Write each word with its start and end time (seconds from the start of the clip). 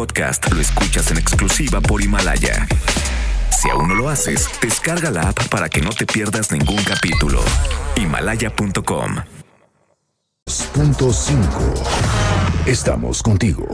podcast 0.00 0.50
lo 0.50 0.62
escuchas 0.62 1.10
en 1.10 1.18
exclusiva 1.18 1.78
por 1.82 2.00
Himalaya. 2.00 2.66
Si 3.50 3.68
aún 3.68 3.86
no 3.88 3.94
lo 3.94 4.08
haces, 4.08 4.48
descarga 4.62 5.10
la 5.10 5.28
app 5.28 5.48
para 5.48 5.68
que 5.68 5.82
no 5.82 5.90
te 5.90 6.06
pierdas 6.06 6.50
ningún 6.50 6.82
capítulo. 6.84 7.42
Himalaya.com. 7.96 9.16
Punto 10.72 11.12
5. 11.12 11.74
Estamos 12.64 13.22
contigo. 13.22 13.66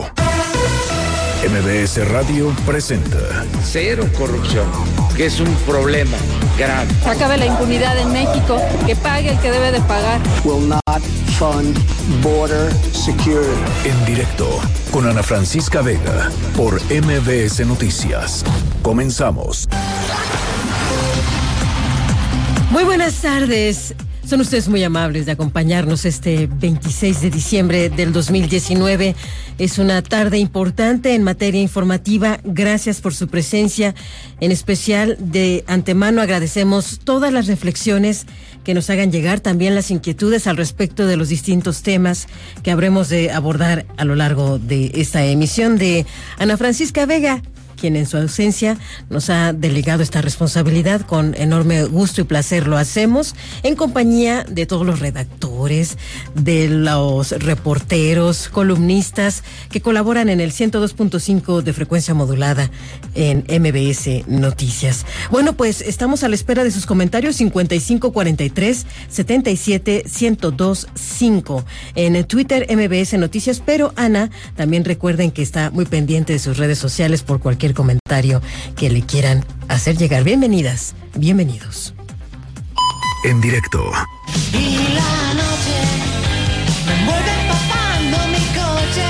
MBS 1.49 2.08
Radio 2.08 2.53
presenta 2.67 3.45
Cero 3.63 4.04
corrupción, 4.19 4.67
que 5.17 5.27
es 5.27 5.38
un 5.38 5.54
problema 5.65 6.17
grave. 6.57 6.88
Acabe 7.07 7.37
la 7.37 7.47
impunidad 7.47 7.99
en 7.99 8.13
México, 8.13 8.61
que 8.87 8.97
pague 8.97 9.31
el 9.31 9.38
que 9.41 9.51
debe 9.51 9.73
de 9.73 9.81
pagar. 9.83 10.21
will 10.45 10.67
not 10.67 11.03
fund 11.38 11.77
border 12.23 12.73
security. 12.93 13.51
en 13.85 14.05
directo 14.06 14.49
con 14.91 15.06
Ana 15.06 15.23
Francisca 15.23 15.83
Vega 15.83 16.30
por 16.56 16.80
MBS 16.91 17.64
Noticias. 17.66 18.45
Comenzamos. 18.83 19.69
Muy 22.70 22.84
buenas 22.84 23.14
tardes. 23.14 23.95
Son 24.26 24.40
ustedes 24.40 24.68
muy 24.68 24.82
amables 24.82 25.24
de 25.24 25.30
acompañarnos 25.30 26.04
este 26.04 26.48
26 26.48 27.20
de 27.20 27.30
diciembre 27.30 27.90
del 27.90 28.12
2019. 28.12 29.14
Es 29.56 29.78
una 29.78 30.02
tarde 30.02 30.38
importante 30.38 31.14
en 31.14 31.22
materia 31.22 31.60
informativa. 31.60 32.40
Gracias 32.42 33.00
por 33.00 33.14
su 33.14 33.28
presencia. 33.28 33.94
En 34.40 34.50
especial, 34.50 35.16
de 35.20 35.62
antemano 35.68 36.22
agradecemos 36.22 36.98
todas 37.04 37.32
las 37.32 37.46
reflexiones 37.46 38.26
que 38.64 38.74
nos 38.74 38.90
hagan 38.90 39.12
llegar, 39.12 39.38
también 39.38 39.76
las 39.76 39.92
inquietudes 39.92 40.48
al 40.48 40.56
respecto 40.56 41.06
de 41.06 41.16
los 41.16 41.28
distintos 41.28 41.82
temas 41.82 42.27
que 42.64 42.72
habremos 42.72 43.08
de 43.08 43.30
abordar 43.30 43.86
a 43.96 44.04
lo 44.04 44.16
largo 44.16 44.58
de 44.58 44.90
esta 44.96 45.24
emisión 45.24 45.78
de 45.78 46.04
Ana 46.36 46.56
Francisca 46.56 47.06
Vega 47.06 47.42
quien 47.76 47.96
en 47.96 48.06
su 48.06 48.16
ausencia 48.16 48.78
nos 49.10 49.30
ha 49.30 49.52
delegado 49.52 50.02
esta 50.02 50.22
responsabilidad. 50.22 51.02
Con 51.02 51.34
enorme 51.36 51.84
gusto 51.84 52.20
y 52.20 52.24
placer 52.24 52.66
lo 52.66 52.77
hacemos 52.77 53.34
en 53.62 53.77
compañía 53.77 54.44
de 54.48 54.66
todos 54.66 54.86
los 54.86 55.00
redactores, 55.00 55.98
de 56.34 56.68
los 56.68 57.30
reporteros, 57.33 58.48
columnistas 58.48 59.44
que 59.70 59.80
colaboran 59.80 60.28
en 60.28 60.41
el 60.41 60.52
102.5 60.52 61.62
de 61.62 61.72
frecuencia 61.72 62.14
modulada 62.14 62.70
en 63.14 63.44
MBS 63.48 64.27
Noticias. 64.27 65.05
Bueno, 65.30 65.55
pues 65.55 65.80
estamos 65.80 66.24
a 66.24 66.28
la 66.28 66.34
espera 66.34 66.64
de 66.64 66.70
sus 66.70 66.86
comentarios 66.86 67.36
5543 67.36 68.86
77 69.08 70.05
1025 70.20 71.64
en 71.94 72.24
Twitter 72.24 72.66
MBS 72.70 73.18
Noticias, 73.18 73.62
pero 73.64 73.92
Ana, 73.96 74.30
también 74.55 74.84
recuerden 74.84 75.30
que 75.30 75.42
está 75.42 75.70
muy 75.70 75.84
pendiente 75.84 76.33
de 76.33 76.38
sus 76.38 76.56
redes 76.56 76.78
sociales 76.78 77.22
por 77.22 77.40
cualquier 77.40 77.66
comentario 77.75 78.42
que 78.77 78.91
le 78.91 79.03
quieran 79.03 79.45
hacer 79.69 79.97
llegar. 79.97 80.25
Bienvenidas, 80.25 80.95
bienvenidos. 81.14 81.95
En 83.25 83.41
directo 83.41 83.91
Y 84.53 84.95
la 84.95 85.34
noche 85.34 85.78
me 86.86 86.95
envuelve 87.00 87.31
empapando 87.41 88.19
mi 88.28 88.45
coche. 88.55 89.06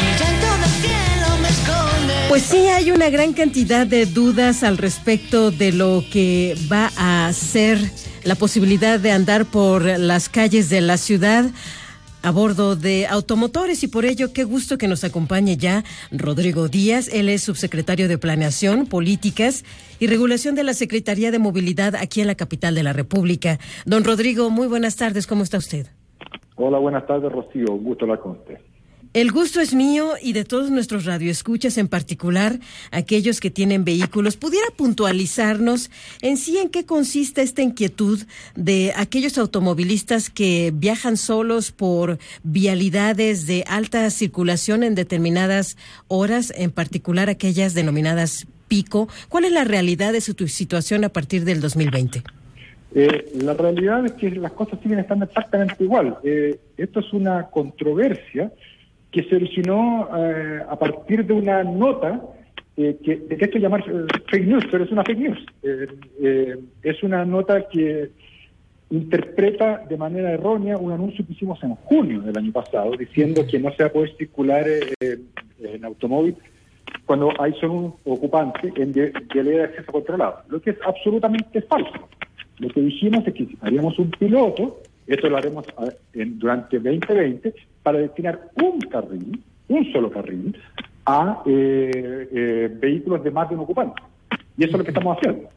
El 0.00 0.18
llanto 0.18 0.46
del 0.58 0.70
cielo 0.82 1.38
me 1.40 1.48
esconde. 1.48 2.14
Pues 2.28 2.42
sí, 2.42 2.58
hay 2.68 2.90
una 2.90 3.08
gran 3.10 3.32
cantidad 3.32 3.86
de 3.86 4.06
dudas 4.06 4.62
al 4.62 4.76
respecto 4.76 5.50
de 5.50 5.72
lo 5.72 6.04
que 6.12 6.56
va 6.70 6.90
a 6.96 7.32
ser 7.32 7.90
la 8.24 8.34
posibilidad 8.34 9.00
de 9.00 9.12
andar 9.12 9.46
por 9.46 9.82
las 9.82 10.28
calles 10.28 10.68
de 10.68 10.80
la 10.80 10.98
ciudad 10.98 11.46
a 12.22 12.30
bordo 12.30 12.76
de 12.76 13.06
automotores 13.06 13.82
y 13.82 13.88
por 13.88 14.04
ello 14.04 14.32
qué 14.32 14.44
gusto 14.44 14.78
que 14.78 14.88
nos 14.88 15.04
acompañe 15.04 15.56
ya 15.56 15.84
Rodrigo 16.10 16.68
Díaz. 16.68 17.08
Él 17.12 17.28
es 17.28 17.42
subsecretario 17.42 18.08
de 18.08 18.18
Planeación, 18.18 18.86
Políticas 18.86 19.64
y 19.98 20.06
Regulación 20.06 20.54
de 20.54 20.64
la 20.64 20.74
Secretaría 20.74 21.30
de 21.30 21.38
Movilidad 21.38 21.94
aquí 21.94 22.20
en 22.20 22.26
la 22.26 22.34
capital 22.34 22.74
de 22.74 22.82
la 22.82 22.92
República. 22.92 23.58
Don 23.86 24.04
Rodrigo, 24.04 24.50
muy 24.50 24.66
buenas 24.68 24.96
tardes, 24.96 25.26
¿cómo 25.26 25.42
está 25.42 25.58
usted? 25.58 25.86
Hola, 26.56 26.78
buenas 26.78 27.06
tardes, 27.06 27.32
Rocío. 27.32 27.72
Un 27.72 27.84
gusto 27.84 28.04
hablar 28.04 28.20
con 28.20 28.32
usted. 28.32 28.58
El 29.12 29.32
gusto 29.32 29.60
es 29.60 29.74
mío 29.74 30.12
y 30.22 30.34
de 30.34 30.44
todos 30.44 30.70
nuestros 30.70 31.04
radioescuchas, 31.04 31.78
en 31.78 31.88
particular 31.88 32.60
aquellos 32.92 33.40
que 33.40 33.50
tienen 33.50 33.84
vehículos. 33.84 34.36
¿Pudiera 34.36 34.68
puntualizarnos 34.76 35.90
en 36.22 36.36
sí 36.36 36.58
en 36.58 36.68
qué 36.68 36.86
consiste 36.86 37.42
esta 37.42 37.60
inquietud 37.60 38.20
de 38.54 38.92
aquellos 38.96 39.36
automovilistas 39.36 40.30
que 40.30 40.70
viajan 40.72 41.16
solos 41.16 41.72
por 41.72 42.18
vialidades 42.44 43.48
de 43.48 43.64
alta 43.66 44.08
circulación 44.10 44.84
en 44.84 44.94
determinadas 44.94 45.76
horas, 46.06 46.52
en 46.56 46.70
particular 46.70 47.28
aquellas 47.30 47.74
denominadas 47.74 48.46
pico? 48.68 49.08
¿Cuál 49.28 49.44
es 49.44 49.50
la 49.50 49.64
realidad 49.64 50.12
de 50.12 50.20
su 50.20 50.34
situación 50.46 51.02
a 51.02 51.08
partir 51.08 51.44
del 51.44 51.60
2020? 51.60 52.22
Eh, 52.94 53.32
la 53.42 53.54
realidad 53.54 54.06
es 54.06 54.12
que 54.12 54.30
las 54.30 54.52
cosas 54.52 54.78
siguen 54.80 55.00
estando 55.00 55.24
exactamente 55.24 55.82
igual. 55.82 56.16
Eh, 56.22 56.60
esto 56.76 57.00
es 57.00 57.12
una 57.12 57.48
controversia 57.50 58.52
que 59.10 59.24
se 59.24 59.36
originó 59.36 60.08
eh, 60.16 60.60
a 60.68 60.78
partir 60.78 61.24
de 61.26 61.32
una 61.32 61.64
nota 61.64 62.20
eh, 62.76 62.96
que 63.04 63.16
detesto 63.16 63.58
llamar 63.58 63.82
eh, 63.88 64.06
fake 64.30 64.46
news, 64.46 64.64
pero 64.70 64.84
es 64.84 64.90
una 64.92 65.02
fake 65.04 65.18
news. 65.18 65.38
Eh, 65.62 65.86
eh, 66.22 66.58
es 66.82 67.02
una 67.02 67.24
nota 67.24 67.68
que 67.68 68.10
interpreta 68.90 69.84
de 69.88 69.96
manera 69.96 70.32
errónea 70.32 70.76
un 70.76 70.92
anuncio 70.92 71.24
que 71.24 71.32
hicimos 71.32 71.62
en 71.62 71.74
junio 71.76 72.20
del 72.22 72.36
año 72.36 72.52
pasado, 72.52 72.92
diciendo 72.96 73.42
que 73.48 73.58
no 73.58 73.70
se 73.72 73.84
va 73.84 73.88
a 73.88 73.92
poder 73.92 74.16
circular 74.16 74.64
en 75.00 75.84
automóvil 75.84 76.34
cuando 77.06 77.30
hay 77.40 77.52
solo 77.54 77.72
un 77.72 77.94
ocupante 78.04 78.72
en 78.76 78.92
de, 78.92 79.10
de 79.10 79.62
acceso 79.62 79.92
controlado, 79.92 80.38
lo 80.48 80.60
que 80.60 80.70
es 80.70 80.76
absolutamente 80.84 81.60
falso. 81.62 82.08
Lo 82.58 82.68
que 82.68 82.80
dijimos 82.80 83.26
es 83.26 83.34
que 83.34 83.46
haríamos 83.60 83.98
un 83.98 84.10
piloto, 84.10 84.80
esto 85.06 85.28
lo 85.28 85.36
haremos 85.36 85.64
en- 86.12 86.38
durante 86.38 86.78
2020, 86.78 87.54
para 87.82 87.98
destinar 87.98 88.50
un 88.56 88.80
carril, 88.80 89.42
un 89.68 89.92
solo 89.92 90.10
carril, 90.10 90.56
a 91.06 91.42
eh, 91.46 92.28
eh, 92.32 92.76
vehículos 92.80 93.22
de 93.24 93.30
más 93.30 93.48
de 93.48 93.54
un 93.54 93.62
ocupante. 93.62 94.00
Y 94.56 94.64
eso 94.64 94.72
es 94.72 94.78
lo 94.78 94.84
que 94.84 94.90
estamos 94.90 95.16
haciendo. 95.16 95.48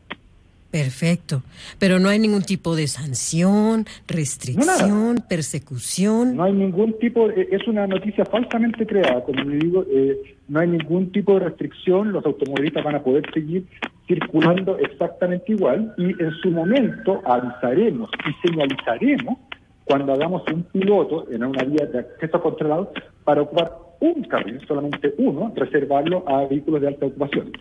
Perfecto. 0.74 1.44
Pero 1.78 2.00
no 2.00 2.10
hay 2.10 2.18
ningún 2.18 2.42
tipo 2.42 2.76
de 2.76 2.88
sanción, 2.88 3.86
restricción, 4.08 5.24
persecución. 5.30 6.36
No 6.36 6.46
hay 6.46 6.54
ningún 6.54 6.98
tipo, 6.98 7.30
eh, 7.30 7.48
es 7.52 7.68
una 7.68 7.86
noticia 7.86 8.26
falsamente 8.26 8.88
creada, 8.88 9.24
como 9.24 9.44
le 9.44 9.58
digo, 9.58 9.86
eh, 9.92 10.18
no 10.48 10.62
hay 10.62 10.70
ningún 10.70 11.12
tipo 11.12 11.36
de 11.36 11.42
restricción, 11.42 12.12
los 12.12 12.26
automovilistas 12.26 12.84
van 12.84 12.96
a 12.96 13.04
poder 13.04 13.24
seguir 13.32 13.68
circulando 14.08 14.80
exactamente 14.80 15.52
igual 15.52 15.94
y 15.96 16.06
en 16.20 16.32
su 16.42 16.50
momento 16.50 17.22
avisaremos 17.24 18.10
y 18.28 18.48
señalizaremos 18.48 19.38
cuando 19.86 20.14
hagamos 20.14 20.44
un 20.52 20.64
piloto 20.64 21.26
en 21.30 21.44
una 21.44 21.64
vía 21.64 21.86
de 21.86 22.00
acceso 22.00 22.42
controlado 22.42 22.92
para 23.24 23.42
ocupar 23.42 23.78
un 24.04 24.24
carril, 24.26 24.60
solamente 24.68 25.14
uno, 25.18 25.54
reservarlo 25.56 26.28
a 26.28 26.46
vehículos 26.48 26.82
de 26.82 26.90
alta 26.90 27.06
ocupación. 27.06 27.52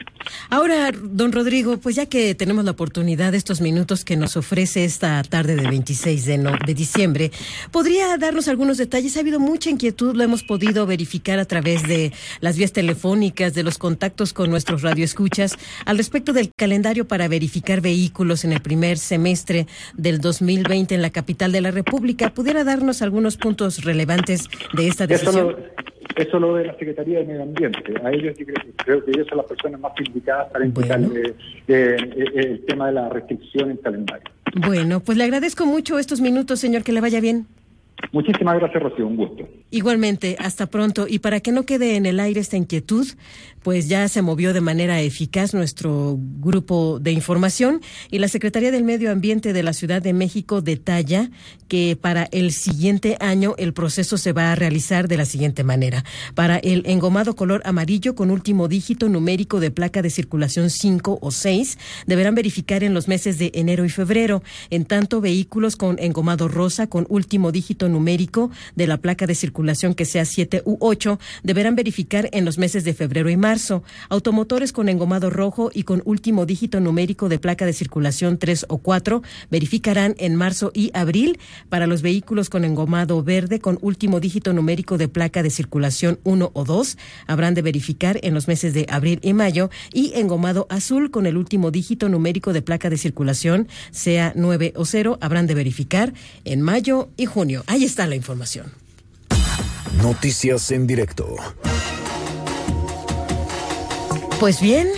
Ahora, 0.50 0.90
don 0.92 1.30
Rodrigo, 1.32 1.76
pues 1.78 1.94
ya 1.94 2.06
que 2.06 2.34
tenemos 2.34 2.64
la 2.64 2.72
oportunidad 2.72 3.30
de 3.32 3.38
estos 3.38 3.60
minutos 3.60 4.04
que 4.04 4.16
nos 4.16 4.36
ofrece 4.36 4.84
esta 4.84 5.22
tarde 5.22 5.54
de 5.56 5.68
26 5.68 6.26
de, 6.26 6.38
no- 6.38 6.56
de 6.66 6.74
diciembre, 6.74 7.30
¿podría 7.70 8.16
darnos 8.18 8.48
algunos 8.48 8.76
detalles? 8.78 9.16
Ha 9.16 9.20
habido 9.20 9.38
mucha 9.38 9.70
inquietud, 9.70 10.16
lo 10.16 10.22
hemos 10.24 10.42
podido 10.42 10.84
verificar 10.84 11.38
a 11.38 11.44
través 11.44 11.86
de 11.86 12.12
las 12.40 12.56
vías 12.58 12.72
telefónicas, 12.72 13.54
de 13.54 13.62
los 13.62 13.78
contactos 13.78 14.32
con 14.32 14.50
nuestros 14.50 14.82
radioescuchas, 14.82 15.56
al 15.86 15.96
respecto 15.96 16.32
del 16.32 16.50
calendario 16.56 17.06
para 17.06 17.28
verificar 17.28 17.80
vehículos 17.80 18.44
en 18.44 18.52
el 18.52 18.60
primer 18.60 18.98
semestre 18.98 19.66
del 19.96 20.20
2020 20.20 20.94
en 20.94 21.02
la 21.02 21.10
capital 21.10 21.52
de 21.52 21.60
la 21.60 21.70
República. 21.70 22.34
¿Pudiera 22.34 22.64
darnos 22.64 23.00
algunos 23.00 23.36
puntos 23.36 23.84
relevantes 23.84 24.48
de 24.74 24.88
esta 24.88 25.04
Eso 25.04 25.12
decisión? 25.14 25.56
Eso 26.16 26.38
lo 26.38 26.54
de 26.56 26.66
la 26.66 26.72
Secretaría 26.76 27.20
de 27.20 27.24
Medio 27.26 27.42
Ambiente. 27.42 27.94
A 28.02 28.10
ellos 28.10 28.34
creo, 28.36 28.56
creo 28.76 29.04
que 29.04 29.10
ellos 29.12 29.26
son 29.28 29.38
las 29.38 29.46
personas 29.46 29.80
más 29.80 29.92
indicadas 29.98 30.50
para 30.52 30.64
indicar 30.64 31.00
Bueno. 31.00 31.18
eh, 31.18 31.34
eh, 31.68 31.96
eh, 32.16 32.30
el 32.34 32.64
tema 32.66 32.86
de 32.86 32.92
la 32.92 33.08
restricción 33.08 33.70
en 33.70 33.76
calendario. 33.78 34.24
Bueno, 34.66 35.00
pues 35.00 35.16
le 35.16 35.24
agradezco 35.24 35.66
mucho 35.66 35.98
estos 35.98 36.20
minutos, 36.20 36.60
señor, 36.60 36.82
que 36.82 36.92
le 36.92 37.00
vaya 37.00 37.20
bien. 37.20 37.46
Muchísimas 38.10 38.58
gracias, 38.58 38.82
Rocío. 38.82 39.06
Un 39.06 39.16
gusto. 39.16 39.48
Igualmente, 39.70 40.36
hasta 40.38 40.66
pronto. 40.66 41.06
Y 41.08 41.20
para 41.20 41.40
que 41.40 41.52
no 41.52 41.64
quede 41.64 41.96
en 41.96 42.04
el 42.04 42.20
aire 42.20 42.40
esta 42.40 42.56
inquietud, 42.56 43.06
pues 43.62 43.88
ya 43.88 44.08
se 44.08 44.22
movió 44.22 44.52
de 44.52 44.60
manera 44.60 45.00
eficaz 45.00 45.54
nuestro 45.54 46.16
grupo 46.18 46.98
de 47.00 47.12
información 47.12 47.80
y 48.10 48.18
la 48.18 48.28
Secretaría 48.28 48.70
del 48.70 48.84
Medio 48.84 49.10
Ambiente 49.10 49.52
de 49.52 49.62
la 49.62 49.72
Ciudad 49.72 50.02
de 50.02 50.12
México 50.12 50.60
detalla 50.60 51.30
que 51.68 51.96
para 51.98 52.24
el 52.32 52.52
siguiente 52.52 53.16
año 53.20 53.54
el 53.56 53.72
proceso 53.72 54.18
se 54.18 54.32
va 54.32 54.52
a 54.52 54.56
realizar 54.56 55.08
de 55.08 55.16
la 55.16 55.24
siguiente 55.24 55.64
manera. 55.64 56.04
Para 56.34 56.58
el 56.58 56.82
engomado 56.86 57.34
color 57.34 57.62
amarillo 57.64 58.14
con 58.14 58.30
último 58.30 58.68
dígito 58.68 59.08
numérico 59.08 59.60
de 59.60 59.70
placa 59.70 60.02
de 60.02 60.10
circulación 60.10 60.70
5 60.70 61.18
o 61.22 61.30
6, 61.30 61.78
deberán 62.06 62.34
verificar 62.34 62.84
en 62.84 62.94
los 62.94 63.08
meses 63.08 63.38
de 63.38 63.52
enero 63.54 63.84
y 63.84 63.88
febrero. 63.88 64.42
En 64.70 64.84
tanto, 64.84 65.20
vehículos 65.20 65.76
con 65.76 65.98
engomado 65.98 66.48
rosa 66.48 66.88
con 66.88 67.06
último 67.08 67.52
dígito 67.52 67.88
numérico 67.92 68.50
de 68.74 68.86
la 68.86 68.96
placa 68.96 69.26
de 69.26 69.34
circulación 69.34 69.94
que 69.94 70.04
sea 70.04 70.24
7 70.24 70.62
u 70.64 70.76
8 70.80 71.18
deberán 71.42 71.76
verificar 71.76 72.28
en 72.32 72.44
los 72.44 72.58
meses 72.58 72.84
de 72.84 72.94
febrero 72.94 73.30
y 73.30 73.36
marzo. 73.36 73.84
Automotores 74.08 74.72
con 74.72 74.88
engomado 74.88 75.30
rojo 75.30 75.70
y 75.72 75.84
con 75.84 76.02
último 76.04 76.46
dígito 76.46 76.80
numérico 76.80 77.28
de 77.28 77.38
placa 77.38 77.66
de 77.66 77.72
circulación 77.72 78.38
3 78.38 78.66
o 78.68 78.78
4 78.78 79.22
verificarán 79.50 80.14
en 80.18 80.34
marzo 80.34 80.72
y 80.74 80.90
abril. 80.94 81.38
Para 81.68 81.86
los 81.86 82.02
vehículos 82.02 82.50
con 82.50 82.64
engomado 82.64 83.22
verde 83.22 83.60
con 83.60 83.78
último 83.82 84.20
dígito 84.20 84.52
numérico 84.52 84.98
de 84.98 85.08
placa 85.08 85.42
de 85.42 85.50
circulación 85.50 86.18
1 86.24 86.50
o 86.52 86.64
2 86.64 86.98
habrán 87.26 87.54
de 87.54 87.62
verificar 87.62 88.18
en 88.22 88.34
los 88.34 88.48
meses 88.48 88.74
de 88.74 88.86
abril 88.88 89.18
y 89.22 89.32
mayo 89.34 89.70
y 89.92 90.12
engomado 90.14 90.66
azul 90.70 91.10
con 91.10 91.26
el 91.26 91.36
último 91.36 91.70
dígito 91.70 92.08
numérico 92.08 92.52
de 92.52 92.62
placa 92.62 92.90
de 92.90 92.96
circulación 92.96 93.68
sea 93.90 94.32
9 94.34 94.72
o 94.76 94.84
0 94.84 95.18
habrán 95.20 95.46
de 95.46 95.54
verificar 95.54 96.12
en 96.44 96.60
mayo 96.62 97.10
y 97.16 97.26
junio. 97.26 97.64
Ahí 97.72 97.84
está 97.84 98.06
la 98.06 98.16
información. 98.16 98.70
Noticias 99.96 100.70
en 100.72 100.86
directo. 100.86 101.36
Pues 104.38 104.60
bien, 104.60 104.88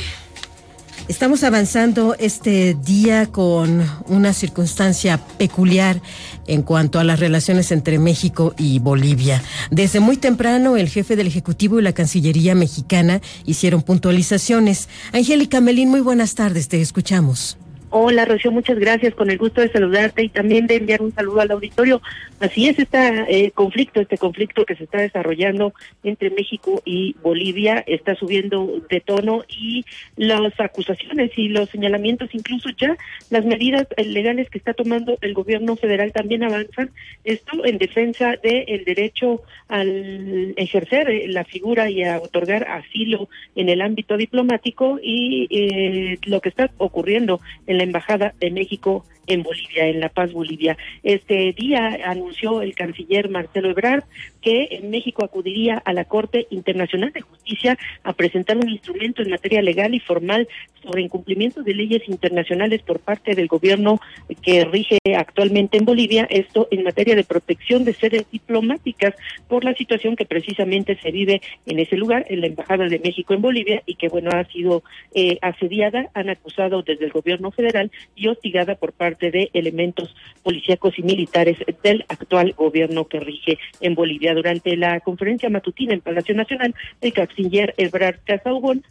estamos 1.07 1.45
avanzando 1.45 2.17
este 2.19 2.75
día 2.75 3.27
con 3.27 3.89
una 4.09 4.33
circunstancia 4.33 5.19
peculiar 5.39 6.03
en 6.49 6.63
cuanto 6.63 6.99
a 6.99 7.05
las 7.05 7.21
relaciones 7.21 7.71
entre 7.71 8.01
México 8.01 8.57
y 8.59 8.81
Bolivia. 8.81 9.41
Desde 9.71 10.01
muy 10.01 10.17
temprano, 10.17 10.77
el 10.77 10.89
jefe 10.89 11.15
del 11.15 11.29
Ejecutivo 11.29 11.79
y 11.79 11.83
la 11.85 11.93
Cancillería 11.93 12.57
mexicana 12.57 13.21
hicieron 13.45 13.83
puntualizaciones. 13.83 14.89
Angélica 15.13 15.61
Melín, 15.61 15.91
muy 15.91 16.01
buenas 16.01 16.35
tardes, 16.35 16.67
te 16.67 16.81
escuchamos. 16.81 17.57
Hola, 17.97 18.25
Rocío, 18.25 18.51
muchas 18.51 18.77
gracias. 18.77 19.15
Con 19.15 19.31
el 19.31 19.39
gusto 19.39 19.61
de 19.61 19.71
saludarte 19.71 20.25
y 20.25 20.29
también 20.29 20.67
de 20.67 20.75
enviar 20.75 21.01
un 21.01 21.13
saludo 21.13 21.43
al 21.43 21.53
auditorio. 21.53 22.03
Así 22.41 22.69
es, 22.69 22.77
este 22.77 23.53
conflicto, 23.55 24.01
este 24.01 24.19
conflicto 24.19 24.67
que 24.67 24.75
se 24.75 24.83
está 24.83 24.99
desarrollando 24.99 25.73
entre 26.03 26.31
México 26.31 26.83
y 26.85 27.15
Bolivia 27.23 27.85
está 27.87 28.17
subiendo 28.17 28.83
de 28.91 29.01
tono 29.01 29.45
y 29.49 29.85
las 30.17 30.59
acusaciones 30.59 31.31
y 31.37 31.51
los 31.51 31.71
señalamientos, 31.71 32.35
incluso 32.35 32.69
ya 32.71 32.97
las 33.31 33.45
medidas 33.45 33.87
eh, 33.97 34.05
legales 34.05 34.51
que 34.51 34.59
está 34.59 34.75
tomando 34.75 35.17
el 35.21 35.33
gobierno 35.33 35.77
federal 35.77 36.11
también 36.13 36.43
avanzan. 36.43 36.91
Esto 37.23 37.65
en 37.65 37.79
defensa 37.79 38.35
del 38.43 38.85
derecho 38.85 39.43
al 39.69 40.55
ejercer 40.57 41.11
eh, 41.11 41.29
la 41.29 41.45
figura 41.45 41.89
y 41.89 42.03
a 42.03 42.19
otorgar 42.19 42.67
asilo 42.69 43.29
en 43.55 43.69
el 43.69 43.81
ámbito 43.81 44.17
diplomático 44.17 44.99
y 45.01 45.47
eh, 45.49 46.19
lo 46.25 46.41
que 46.41 46.49
está 46.49 46.73
ocurriendo 46.79 47.41
en 47.69 47.79
la 47.79 47.84
Embajada 47.85 48.35
de 48.41 48.51
México 48.51 49.05
en 49.27 49.43
Bolivia, 49.43 49.87
en 49.87 50.01
La 50.01 50.09
Paz, 50.09 50.33
Bolivia. 50.33 50.77
Este 51.03 51.53
día 51.53 51.99
anunció 52.05 52.63
el 52.63 52.75
canciller 52.75 53.31
Marcelo 53.31 53.71
Ebrard 53.71 54.05
que 54.45 54.69
en 54.73 54.91
México 54.91 55.25
acudiría 55.25 55.79
a 55.79 55.95
la 55.95 56.05
Corte 56.05 56.47
Internacional 56.51 57.13
de 57.13 57.23
Justicia 57.23 57.79
a 58.03 58.13
presentar 58.13 58.59
un 58.59 58.69
instrumento 58.69 59.23
en 59.23 59.31
materia 59.31 59.63
legal 59.63 59.95
y 59.95 60.01
formal 60.01 60.47
sobre 60.83 61.01
incumplimiento 61.01 61.63
de 61.63 61.73
leyes 61.73 62.07
internacionales 62.09 62.83
por 62.83 63.01
parte 63.01 63.35
del 63.35 63.49
gobierno 63.49 64.01
que 64.43 64.67
rige 64.67 64.99
actualmente 65.17 65.79
en 65.79 65.87
Bolivia, 65.87 66.27
esto 66.29 66.69
en 66.71 66.85
materia 66.85 67.17
de 67.17 67.25
protección 67.25 67.85
de 67.85 67.95
sedes 67.95 68.31
diplomáticas 68.31 69.15
por 69.49 69.65
la 69.65 69.75
situación 69.75 70.15
que 70.15 70.27
precisamente 70.27 70.99
se 71.01 71.11
vive 71.11 71.41
en 71.65 71.79
ese 71.79 71.97
lugar, 71.97 72.27
en 72.29 72.43
la 72.43 72.49
Embajada 72.49 72.87
de 72.87 72.99
México 72.99 73.33
en 73.33 73.41
Bolivia, 73.41 73.83
y 73.87 73.95
que 73.95 74.11
bueno, 74.11 74.29
ha 74.31 74.45
sido 74.45 74.83
eh, 75.15 75.39
asediada, 75.41 76.11
han 76.13 76.29
acusado 76.29 76.83
desde 76.83 77.07
el 77.07 77.13
gobierno 77.13 77.51
federal 77.51 77.91
y 78.15 78.29
hostigada 78.29 78.75
por 78.75 78.93
parte 78.93 79.31
de 79.31 79.49
elementos 79.55 80.15
policíacos 80.43 80.99
y 80.99 81.03
militares 81.03 81.57
del 81.83 82.05
actual 82.09 82.53
gobierno 82.53 83.07
que 83.07 83.21
rige 83.21 83.59
en 83.81 83.95
Bolivia. 83.95 84.34
Durante 84.35 84.77
la 84.77 85.01
conferencia 85.01 85.49
matutina 85.49 85.95
en 85.95 86.01
Palacio 86.01 86.35
Nacional, 86.35 86.75
el 87.01 87.13
canciller 87.13 87.75
Ebrard 87.77 88.21
Casaubon 88.25 88.83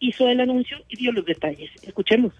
hizo 0.00 0.28
el 0.28 0.40
anuncio 0.40 0.78
y 0.88 0.96
dio 0.96 1.12
los 1.12 1.24
detalles. 1.24 1.70
Escuchemos. 1.82 2.32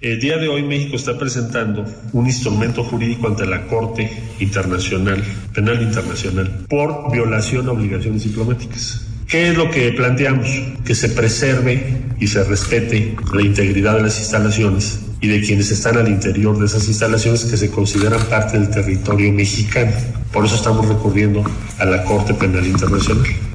El 0.00 0.18
día 0.18 0.38
de 0.38 0.48
hoy 0.48 0.62
México 0.62 0.96
está 0.96 1.18
presentando 1.18 1.84
un 2.14 2.24
instrumento 2.24 2.82
jurídico 2.82 3.26
ante 3.26 3.44
la 3.44 3.66
Corte 3.66 4.10
Internacional, 4.40 5.22
Penal 5.54 5.82
Internacional, 5.82 6.66
por 6.70 7.12
violación 7.12 7.68
a 7.68 7.72
obligaciones 7.72 8.24
diplomáticas. 8.24 9.09
¿Qué 9.30 9.50
es 9.50 9.56
lo 9.56 9.70
que 9.70 9.92
planteamos? 9.92 10.48
Que 10.84 10.92
se 10.92 11.08
preserve 11.08 12.02
y 12.18 12.26
se 12.26 12.42
respete 12.42 13.14
la 13.32 13.42
integridad 13.42 13.94
de 13.94 14.02
las 14.02 14.18
instalaciones 14.18 14.98
y 15.20 15.28
de 15.28 15.40
quienes 15.40 15.70
están 15.70 15.96
al 15.98 16.08
interior 16.08 16.58
de 16.58 16.66
esas 16.66 16.88
instalaciones 16.88 17.44
que 17.44 17.56
se 17.56 17.70
consideran 17.70 18.20
parte 18.24 18.58
del 18.58 18.70
territorio 18.70 19.32
mexicano. 19.32 19.92
Por 20.32 20.46
eso 20.46 20.56
estamos 20.56 20.88
recurriendo 20.88 21.44
a 21.78 21.84
la 21.84 22.02
Corte 22.02 22.34
Penal 22.34 22.66
Internacional. 22.66 23.49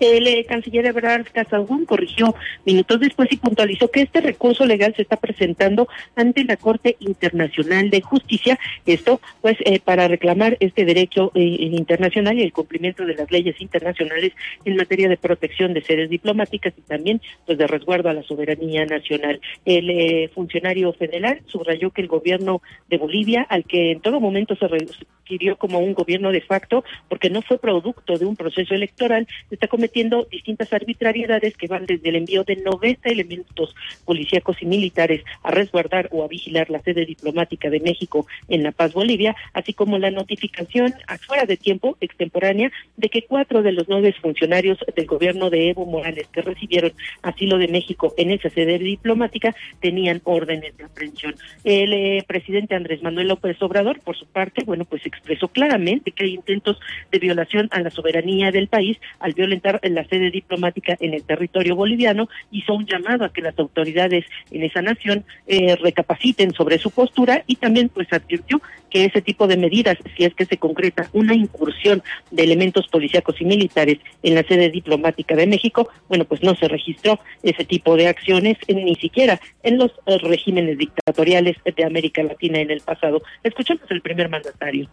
El 0.00 0.44
canciller 0.46 0.86
Ebrard 0.86 1.26
Casaubon 1.32 1.84
corrigió 1.84 2.34
minutos 2.64 3.00
después 3.00 3.30
y 3.32 3.36
puntualizó 3.36 3.90
que 3.90 4.02
este 4.02 4.20
recurso 4.20 4.64
legal 4.66 4.94
se 4.94 5.02
está 5.02 5.16
presentando 5.16 5.88
ante 6.14 6.44
la 6.44 6.56
Corte 6.56 6.96
Internacional 7.00 7.90
de 7.90 8.00
Justicia, 8.00 8.58
esto 8.84 9.20
pues 9.40 9.56
eh, 9.64 9.80
para 9.80 10.08
reclamar 10.08 10.56
este 10.60 10.84
derecho 10.84 11.32
eh, 11.34 11.40
internacional 11.40 12.38
y 12.38 12.42
el 12.42 12.52
cumplimiento 12.52 13.04
de 13.04 13.14
las 13.14 13.30
leyes 13.30 13.60
internacionales 13.60 14.32
en 14.64 14.76
materia 14.76 15.08
de 15.08 15.16
protección 15.16 15.74
de 15.74 15.82
sedes 15.82 16.10
diplomáticas 16.10 16.74
y 16.76 16.82
también 16.82 17.20
pues 17.44 17.58
de 17.58 17.66
resguardo 17.66 18.08
a 18.08 18.14
la 18.14 18.22
soberanía 18.22 18.84
nacional. 18.86 19.40
El 19.64 19.90
eh, 19.90 20.30
funcionario 20.34 20.92
federal 20.92 21.40
subrayó 21.46 21.90
que 21.90 22.02
el 22.02 22.08
gobierno 22.08 22.62
de 22.88 22.98
Bolivia, 22.98 23.46
al 23.48 23.64
que 23.64 23.92
en 23.92 24.00
todo 24.00 24.20
momento 24.20 24.56
se 24.56 24.68
refirió 24.68 25.56
como 25.56 25.80
un 25.80 25.94
gobierno 25.94 26.30
de 26.30 26.40
facto, 26.40 26.84
porque 27.08 27.30
no 27.30 27.42
fue 27.42 27.58
producto 27.58 28.16
de 28.16 28.26
un 28.26 28.36
proceso 28.36 28.74
electoral, 28.74 29.26
está 29.50 29.68
cometiendo 29.86 30.26
distintas 30.28 30.72
arbitrariedades 30.72 31.56
que 31.56 31.68
van 31.68 31.86
desde 31.86 32.08
el 32.08 32.16
envío 32.16 32.42
de 32.42 32.56
90 32.56 33.08
elementos 33.08 33.72
policíacos 34.04 34.60
y 34.60 34.66
militares 34.66 35.22
a 35.44 35.52
resguardar 35.52 36.08
o 36.10 36.24
a 36.24 36.28
vigilar 36.28 36.70
la 36.70 36.82
sede 36.82 37.06
diplomática 37.06 37.70
de 37.70 37.78
México 37.78 38.26
en 38.48 38.64
La 38.64 38.72
Paz, 38.72 38.94
Bolivia, 38.94 39.36
así 39.52 39.74
como 39.74 39.98
la 39.98 40.10
notificación 40.10 40.92
afuera 41.06 41.44
de 41.44 41.56
tiempo 41.56 41.96
extemporánea 42.00 42.72
de 42.96 43.08
que 43.08 43.22
cuatro 43.22 43.62
de 43.62 43.70
los 43.70 43.88
nueve 43.88 44.12
funcionarios 44.20 44.76
del 44.96 45.06
gobierno 45.06 45.50
de 45.50 45.70
Evo 45.70 45.86
Morales 45.86 46.26
que 46.32 46.42
recibieron 46.42 46.92
asilo 47.22 47.56
de 47.56 47.68
México 47.68 48.12
en 48.16 48.32
esa 48.32 48.50
sede 48.50 48.80
diplomática 48.80 49.54
tenían 49.80 50.20
órdenes 50.24 50.76
de 50.76 50.84
aprehensión. 50.84 51.36
El 51.62 51.92
eh, 51.92 52.24
presidente 52.26 52.74
Andrés 52.74 53.04
Manuel 53.04 53.28
López 53.28 53.62
Obrador, 53.62 54.00
por 54.00 54.16
su 54.16 54.26
parte, 54.26 54.64
bueno, 54.64 54.84
pues 54.84 55.06
expresó 55.06 55.46
claramente 55.46 56.10
que 56.10 56.24
hay 56.24 56.34
intentos 56.34 56.80
de 57.12 57.20
violación 57.20 57.68
a 57.70 57.80
la 57.80 57.90
soberanía 57.90 58.50
del 58.50 58.66
país 58.66 58.98
al 59.20 59.32
violentar 59.32 59.75
en 59.82 59.94
la 59.94 60.04
sede 60.04 60.30
diplomática 60.30 60.96
en 61.00 61.14
el 61.14 61.22
territorio 61.22 61.76
boliviano, 61.76 62.28
hizo 62.50 62.74
un 62.74 62.86
llamado 62.86 63.24
a 63.24 63.32
que 63.32 63.42
las 63.42 63.58
autoridades 63.58 64.24
en 64.50 64.62
esa 64.62 64.82
nación 64.82 65.24
eh, 65.46 65.76
recapaciten 65.76 66.52
sobre 66.52 66.78
su 66.78 66.90
postura 66.90 67.44
y 67.46 67.56
también 67.56 67.88
pues 67.88 68.12
advirtió 68.12 68.60
que 68.90 69.04
ese 69.04 69.22
tipo 69.22 69.46
de 69.46 69.56
medidas, 69.56 69.96
si 70.16 70.24
es 70.24 70.34
que 70.34 70.44
se 70.44 70.58
concreta 70.58 71.08
una 71.12 71.34
incursión 71.34 72.02
de 72.30 72.44
elementos 72.44 72.86
policíacos 72.88 73.40
y 73.40 73.44
militares 73.44 73.98
en 74.22 74.34
la 74.34 74.42
sede 74.42 74.70
diplomática 74.70 75.34
de 75.34 75.46
México, 75.46 75.88
bueno, 76.08 76.24
pues 76.24 76.42
no 76.42 76.54
se 76.54 76.68
registró 76.68 77.18
ese 77.42 77.64
tipo 77.64 77.96
de 77.96 78.08
acciones 78.08 78.56
eh, 78.66 78.74
ni 78.74 78.94
siquiera 78.96 79.40
en 79.62 79.78
los 79.78 79.92
eh, 80.06 80.18
regímenes 80.18 80.78
dictatoriales 80.78 81.56
de 81.64 81.84
América 81.84 82.22
Latina 82.22 82.60
en 82.60 82.70
el 82.70 82.80
pasado. 82.80 83.22
Escuchemos 83.42 83.90
el 83.90 84.02
primer 84.02 84.28
mandatario. 84.28 84.88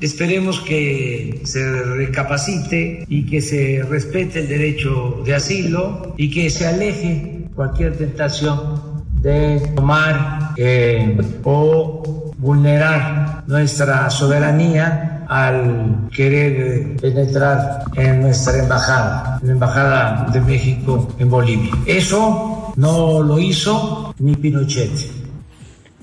Esperemos 0.00 0.60
que 0.60 1.42
se 1.44 1.82
recapacite 1.82 3.04
y 3.08 3.24
que 3.26 3.40
se 3.40 3.84
respete 3.88 4.40
el 4.40 4.48
derecho 4.48 5.22
de 5.24 5.34
asilo 5.34 6.14
y 6.16 6.30
que 6.30 6.50
se 6.50 6.66
aleje 6.66 7.46
cualquier 7.54 7.96
tentación 7.96 9.04
de 9.20 9.60
tomar 9.76 10.50
eh, 10.56 11.16
o 11.44 12.32
vulnerar 12.38 13.44
nuestra 13.46 14.10
soberanía 14.10 15.24
al 15.28 16.08
querer 16.14 16.96
penetrar 16.96 17.84
en 17.94 18.20
nuestra 18.20 18.58
embajada, 18.58 19.38
la 19.42 19.52
embajada 19.52 20.26
de 20.32 20.40
México 20.40 21.08
en 21.18 21.30
Bolivia. 21.30 21.70
Eso 21.86 22.72
no 22.76 23.22
lo 23.22 23.38
hizo 23.38 24.14
ni 24.18 24.34
Pinochet. 24.34 25.21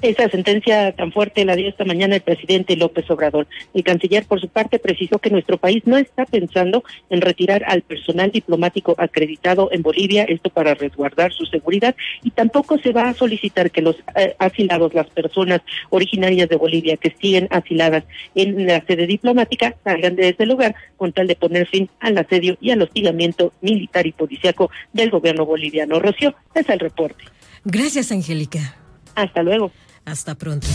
Esa 0.01 0.29
sentencia 0.29 0.93
tan 0.93 1.11
fuerte 1.11 1.43
la 1.43 1.57
dio 1.57 1.67
esta 1.67 1.83
mañana 1.83 2.15
el 2.15 2.21
presidente 2.21 2.77
López 2.77 3.09
Obrador. 3.11 3.47
El 3.73 3.83
canciller, 3.83 4.25
por 4.25 4.39
su 4.39 4.47
parte, 4.47 4.79
precisó 4.79 5.19
que 5.19 5.29
nuestro 5.29 5.57
país 5.57 5.83
no 5.85 5.97
está 5.97 6.25
pensando 6.25 6.85
en 7.09 7.19
retirar 7.19 7.65
al 7.67 7.81
personal 7.81 8.31
diplomático 8.31 8.95
acreditado 8.97 9.69
en 9.73 9.81
Bolivia, 9.81 10.23
esto 10.23 10.49
para 10.49 10.73
resguardar 10.73 11.33
su 11.33 11.45
seguridad, 11.45 11.95
y 12.23 12.31
tampoco 12.31 12.77
se 12.77 12.93
va 12.93 13.09
a 13.09 13.13
solicitar 13.13 13.71
que 13.71 13.81
los 13.81 13.97
eh, 14.15 14.35
asilados, 14.39 14.93
las 14.93 15.07
personas 15.07 15.61
originarias 15.89 16.47
de 16.47 16.55
Bolivia 16.55 16.95
que 16.95 17.13
siguen 17.19 17.49
asiladas 17.51 18.05
en 18.35 18.67
la 18.67 18.81
sede 18.85 19.05
diplomática, 19.05 19.75
salgan 19.83 20.15
de 20.15 20.29
ese 20.29 20.45
lugar 20.45 20.75
con 20.95 21.11
tal 21.11 21.27
de 21.27 21.35
poner 21.35 21.67
fin 21.67 21.89
al 21.99 22.17
asedio 22.17 22.57
y 22.61 22.71
al 22.71 22.81
hostigamiento 22.81 23.51
militar 23.59 24.07
y 24.07 24.13
policiaco 24.13 24.71
del 24.93 25.09
gobierno 25.09 25.45
boliviano. 25.45 25.99
Rocío, 25.99 26.33
es 26.55 26.69
el 26.69 26.79
reporte. 26.79 27.25
Gracias, 27.65 28.13
Angélica. 28.13 28.77
Hasta 29.15 29.43
luego. 29.43 29.71
Hasta 30.09 30.33
pronto. 30.33 30.67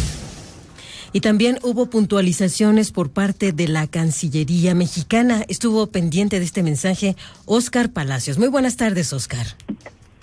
Y 1.13 1.21
también 1.21 1.59
hubo 1.63 1.87
puntualizaciones 1.87 2.93
por 2.93 3.11
parte 3.11 3.53
de 3.53 3.69
la 3.69 3.87
Cancillería 3.87 4.75
mexicana. 4.75 5.45
Estuvo 5.49 5.89
pendiente 5.89 6.39
de 6.39 6.45
este 6.45 6.63
mensaje 6.63 7.17
Oscar 7.45 7.91
Palacios. 7.91 8.39
Muy 8.39 8.49
buenas 8.49 8.77
tardes, 8.77 9.13
Oscar. 9.13 9.47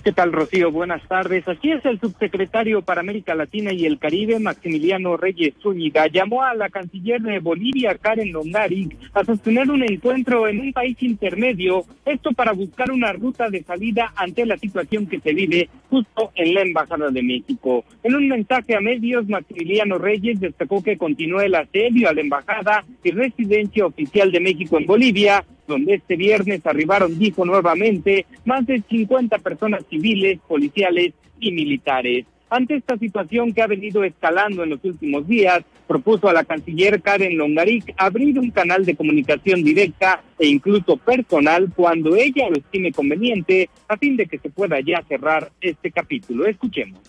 ¿Qué 0.04 0.10
tal, 0.10 0.32
Rocío? 0.32 0.72
Buenas 0.72 1.06
tardes. 1.06 1.46
Aquí 1.46 1.70
es 1.70 1.84
el 1.84 2.00
subsecretario 2.00 2.82
para 2.82 3.02
América 3.02 3.36
Latina 3.36 3.72
y 3.72 3.86
el 3.86 4.00
Caribe, 4.00 4.40
Maximiliano 4.40 5.16
Reyes 5.16 5.54
Zúñiga, 5.62 6.08
llamó 6.08 6.42
a 6.42 6.54
la 6.54 6.70
canciller 6.70 7.22
de 7.22 7.38
Bolivia, 7.38 7.96
Karen 7.96 8.32
Longari, 8.32 8.88
a 9.14 9.24
sostener 9.24 9.70
un 9.70 9.84
encuentro 9.84 10.48
en 10.48 10.58
un 10.58 10.72
país 10.72 11.00
intermedio, 11.04 11.84
esto 12.04 12.32
para 12.32 12.50
buscar 12.50 12.90
una 12.90 13.12
ruta 13.12 13.48
de 13.48 13.62
salida 13.62 14.12
ante 14.16 14.44
la 14.44 14.56
situación 14.56 15.06
que 15.06 15.20
se 15.20 15.34
vive 15.34 15.68
justo 15.88 16.32
en 16.34 16.52
la 16.52 16.62
Embajada 16.62 17.08
de 17.10 17.22
México. 17.22 17.84
En 18.02 18.16
un 18.16 18.26
mensaje 18.26 18.74
a 18.74 18.80
medios, 18.80 19.28
Maximiliano 19.28 19.98
Reyes 19.98 20.40
destacó 20.40 20.82
que 20.82 20.98
continúa 20.98 21.44
el 21.44 21.54
asedio 21.54 22.08
a 22.08 22.12
la 22.12 22.22
Embajada 22.22 22.84
y 23.04 23.12
residencia 23.12 23.86
oficial 23.86 24.32
de 24.32 24.40
México 24.40 24.78
en 24.78 24.86
Bolivia, 24.86 25.44
donde 25.66 25.94
este 25.94 26.16
viernes 26.16 26.64
arribaron, 26.64 27.18
dijo 27.18 27.44
nuevamente, 27.44 28.26
más 28.44 28.66
de 28.66 28.82
50 28.88 29.38
personas 29.38 29.84
civiles, 29.88 30.38
policiales 30.46 31.12
y 31.40 31.52
militares. 31.52 32.26
Ante 32.50 32.76
esta 32.76 32.98
situación 32.98 33.54
que 33.54 33.62
ha 33.62 33.66
venido 33.66 34.04
escalando 34.04 34.62
en 34.62 34.70
los 34.70 34.84
últimos 34.84 35.26
días, 35.26 35.64
propuso 35.86 36.28
a 36.28 36.34
la 36.34 36.44
canciller 36.44 37.00
Karen 37.00 37.38
Longaric 37.38 37.94
abrir 37.96 38.38
un 38.38 38.50
canal 38.50 38.84
de 38.84 38.94
comunicación 38.94 39.64
directa 39.64 40.22
e 40.38 40.48
incluso 40.48 40.98
personal 40.98 41.72
cuando 41.74 42.14
ella 42.14 42.50
lo 42.50 42.56
estime 42.56 42.92
conveniente, 42.92 43.70
a 43.88 43.96
fin 43.96 44.18
de 44.18 44.26
que 44.26 44.38
se 44.38 44.50
pueda 44.50 44.80
ya 44.80 45.02
cerrar 45.08 45.50
este 45.62 45.90
capítulo. 45.90 46.44
Escuchemos. 46.44 47.00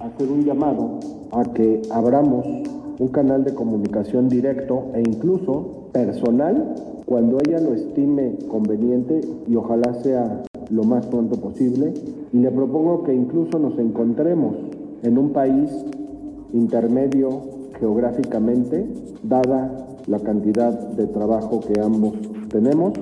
Hacer 0.00 0.28
un 0.28 0.44
llamado 0.44 1.00
a 1.32 1.54
que 1.54 1.80
abramos 1.90 2.83
un 2.98 3.08
canal 3.08 3.44
de 3.44 3.54
comunicación 3.54 4.28
directo 4.28 4.86
e 4.94 5.00
incluso 5.00 5.88
personal 5.92 6.74
cuando 7.06 7.38
ella 7.40 7.60
lo 7.60 7.74
estime 7.74 8.36
conveniente 8.48 9.20
y 9.46 9.56
ojalá 9.56 9.94
sea 10.02 10.42
lo 10.70 10.84
más 10.84 11.06
pronto 11.06 11.36
posible. 11.36 11.92
Y 12.32 12.38
le 12.38 12.50
propongo 12.50 13.02
que 13.04 13.14
incluso 13.14 13.58
nos 13.58 13.78
encontremos 13.78 14.56
en 15.02 15.18
un 15.18 15.30
país 15.30 15.70
intermedio 16.52 17.42
geográficamente, 17.78 18.86
dada 19.22 19.86
la 20.06 20.20
cantidad 20.20 20.72
de 20.72 21.06
trabajo 21.06 21.60
que 21.60 21.80
ambos 21.80 22.14
tenemos, 22.48 22.92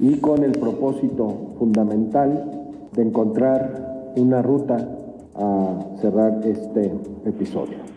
y 0.00 0.16
con 0.16 0.42
el 0.42 0.52
propósito 0.52 1.54
fundamental 1.58 2.50
de 2.94 3.02
encontrar 3.02 4.12
una 4.16 4.42
ruta 4.42 4.88
a 5.34 5.96
cerrar 6.00 6.40
este 6.44 6.92
episodio. 7.24 7.93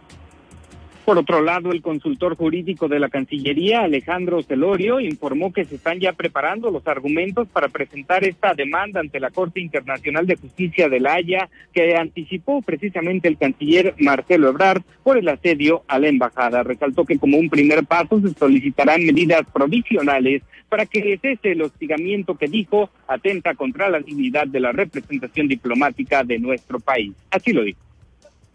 Por 1.08 1.18
otro 1.18 1.42
lado, 1.42 1.72
el 1.72 1.82
consultor 1.82 2.36
jurídico 2.36 2.90
de 2.90 3.00
la 3.00 3.08
Cancillería, 3.08 3.80
Alejandro 3.80 4.44
Celorio, 4.44 5.00
informó 5.00 5.54
que 5.54 5.64
se 5.64 5.76
están 5.76 6.02
ya 6.02 6.12
preparando 6.12 6.70
los 6.70 6.86
argumentos 6.86 7.48
para 7.48 7.70
presentar 7.70 8.26
esta 8.26 8.54
demanda 8.54 9.00
ante 9.00 9.22
la 9.22 9.30
Corte 9.30 9.62
Internacional 9.62 10.28
de 10.28 10.36
Justicia 10.36 10.90
de 10.90 11.00
La 11.00 11.14
Haya, 11.14 11.48
que 11.72 11.96
anticipó 11.96 12.62
precisamente 12.62 13.30
el 13.30 13.38
canciller 13.38 13.96
Marcelo 14.00 14.50
Ebrard 14.50 14.82
por 15.02 15.18
el 15.18 15.30
asedio 15.30 15.84
a 15.88 15.98
la 15.98 16.10
embajada. 16.10 16.64
Resaltó 16.64 17.06
que 17.06 17.18
como 17.18 17.38
un 17.38 17.50
primer 17.50 17.86
paso 17.86 18.20
se 18.20 18.34
solicitarán 18.34 19.06
medidas 19.06 19.44
provisionales 19.54 20.44
para 20.68 20.86
que 20.86 21.18
cese 21.22 21.54
el 21.54 21.62
hostigamiento 21.62 22.36
que 22.36 22.48
dijo 22.48 22.90
atenta 23.08 23.56
contra 23.56 23.90
la 23.90 24.02
dignidad 24.02 24.46
de 24.46 24.60
la 24.60 24.74
representación 24.74 25.48
diplomática 25.48 26.26
de 26.26 26.38
nuestro 26.38 26.82
país. 26.82 27.14
Así 27.32 27.54
lo 27.54 27.64
dijo. 27.64 27.87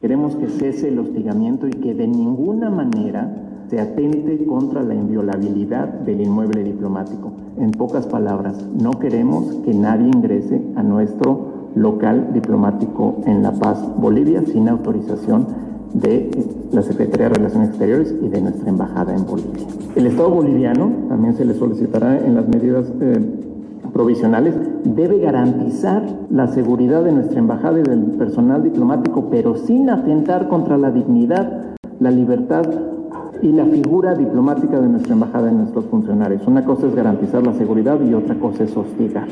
Queremos 0.03 0.35
que 0.35 0.49
cese 0.49 0.89
el 0.89 0.99
hostigamiento 0.99 1.69
y 1.69 1.71
que 1.71 1.95
de 1.95 2.09
ninguna 2.09 2.71
manera 2.71 3.33
se 3.71 3.81
atente 3.81 4.45
contra 4.47 4.83
la 4.83 4.97
inviolabilidad 4.97 5.87
del 5.87 6.23
inmueble 6.23 6.65
diplomático. 6.65 7.31
En 7.57 7.71
pocas 7.71 8.09
palabras, 8.09 8.67
no 8.83 8.99
queremos 8.99 9.55
que 9.65 9.73
nadie 9.73 10.09
ingrese 10.09 10.61
a 10.75 10.83
nuestro 10.83 11.71
local 11.77 12.33
diplomático 12.35 13.21
en 13.27 13.45
La 13.45 13.53
Paz, 13.53 13.81
Bolivia, 13.97 14.43
sin 14.45 14.69
autorización 14.69 15.47
de 15.95 16.31
la 16.73 16.83
Secretaría 16.83 17.29
de 17.29 17.35
Relaciones 17.35 17.69
Exteriores 17.69 18.13
y 18.21 18.29
de 18.29 18.41
nuestra 18.41 18.71
embajada 18.71 19.15
en 19.15 19.25
Bolivia. 19.25 19.69
El 19.95 20.07
Estado 20.09 20.31
boliviano 20.31 20.91
también 21.09 21.37
se 21.37 21.45
le 21.45 21.55
solicitará 21.55 22.19
en 22.19 22.35
las 22.35 22.49
medidas 22.49 22.93
eh, 23.01 23.21
provisionales 23.93 24.55
debe 24.85 25.19
garantizar 25.19 26.03
la 26.31 26.49
seguridad 26.49 27.05
de 27.05 27.13
nuestra 27.13 27.39
embajada 27.39 27.81
y 27.81 27.83
del 27.83 28.01
personal 28.19 28.63
diplomático, 28.63 29.29
pero 29.31 29.57
sin 29.57 29.91
atentar 29.91 30.49
contra 30.49 30.79
la 30.79 30.91
dignidad, 30.91 31.75
la 32.01 32.11
libertad 32.11 32.65
y 33.43 33.53
la 33.53 33.65
figura 33.67 34.15
diplomática 34.15 34.81
de 34.81 34.89
nuestra 34.89 35.13
embajada 35.15 35.51
y 35.51 35.55
nuestros 35.55 35.85
funcionarios. 35.87 36.47
Una 36.47 36.65
cosa 36.65 36.87
es 36.87 36.95
garantizar 36.95 37.45
la 37.45 37.53
seguridad 37.55 37.99
y 38.01 38.15
otra 38.15 38.37
cosa 38.37 38.65
es 38.65 38.77
hostigar. 38.77 39.27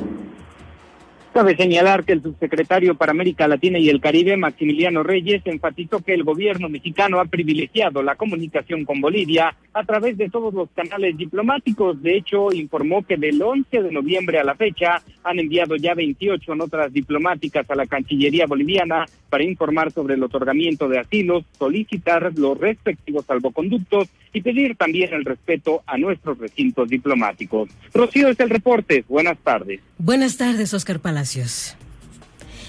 Cabe 1.41 1.57
señalar 1.57 2.05
que 2.05 2.13
el 2.13 2.23
subsecretario 2.23 2.97
para 2.97 3.13
América 3.13 3.49
Latina 3.49 3.79
y 3.79 3.89
el 3.89 4.03
Caribe, 4.03 4.37
Maximiliano 4.37 5.03
Reyes, 5.03 5.41
enfatizó 5.47 6.01
que 6.01 6.13
el 6.13 6.23
gobierno 6.23 6.69
mexicano 6.69 7.19
ha 7.19 7.25
privilegiado 7.25 8.03
la 8.03 8.15
comunicación 8.15 8.85
con 8.85 9.01
Bolivia 9.01 9.57
a 9.73 9.85
través 9.85 10.19
de 10.19 10.29
todos 10.29 10.53
los 10.53 10.69
canales 10.73 11.17
diplomáticos. 11.17 12.03
De 12.03 12.19
hecho, 12.19 12.53
informó 12.53 13.07
que 13.07 13.17
del 13.17 13.41
11 13.41 13.85
de 13.85 13.91
noviembre 13.91 14.39
a 14.39 14.45
la 14.45 14.55
fecha 14.55 15.01
han 15.25 15.39
enviado 15.39 15.77
ya 15.77 15.95
28 15.95 16.55
notas 16.57 16.93
diplomáticas 16.93 17.65
a 17.71 17.75
la 17.75 17.87
Cancillería 17.87 18.45
boliviana 18.47 19.07
para 19.31 19.43
informar 19.43 19.93
sobre 19.93 20.17
el 20.17 20.23
otorgamiento 20.23 20.91
de 20.91 20.99
asilos, 20.99 21.45
solicitar 21.59 22.33
los 22.37 22.59
respectivos 22.59 23.25
salvoconductos 23.25 24.11
y 24.33 24.41
pedir 24.43 24.77
también 24.77 25.13
el 25.13 25.25
respeto 25.25 25.83
a 25.87 25.97
nuestros 25.99 26.39
recintos 26.39 26.89
diplomáticos. 26.89 27.69
Rocío 27.93 28.29
es 28.29 28.39
el 28.41 28.51
reporte. 28.51 29.05
Buenas 29.09 29.39
tardes. 29.39 29.81
Buenas 29.99 30.37
tardes, 30.37 30.73
Oscar 30.75 31.01
Palacios. 31.01 31.77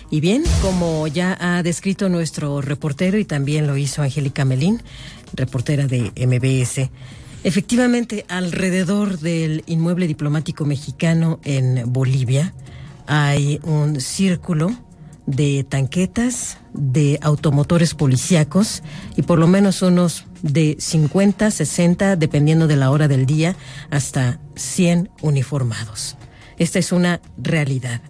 Y 0.09 0.19
bien, 0.19 0.43
como 0.61 1.07
ya 1.07 1.37
ha 1.39 1.63
descrito 1.63 2.09
nuestro 2.09 2.61
reportero 2.61 3.17
y 3.17 3.25
también 3.25 3.65
lo 3.65 3.77
hizo 3.77 4.01
Angélica 4.01 4.43
Melín, 4.43 4.81
reportera 5.33 5.87
de 5.87 6.11
MBS, 6.17 6.89
efectivamente 7.45 8.25
alrededor 8.27 9.19
del 9.19 9.63
inmueble 9.67 10.07
diplomático 10.07 10.65
mexicano 10.65 11.39
en 11.45 11.83
Bolivia 11.93 12.53
hay 13.07 13.59
un 13.63 13.99
círculo 13.99 14.71
de 15.25 15.65
tanquetas, 15.67 16.57
de 16.73 17.19
automotores 17.21 17.93
policíacos 17.93 18.83
y 19.15 19.21
por 19.23 19.39
lo 19.39 19.47
menos 19.47 19.81
unos 19.81 20.25
de 20.41 20.75
50, 20.79 21.51
60, 21.51 22.15
dependiendo 22.15 22.67
de 22.67 22.75
la 22.75 22.91
hora 22.91 23.07
del 23.07 23.25
día, 23.25 23.55
hasta 23.89 24.39
100 24.55 25.09
uniformados. 25.21 26.17
Esta 26.57 26.79
es 26.79 26.91
una 26.91 27.21
realidad. 27.37 28.01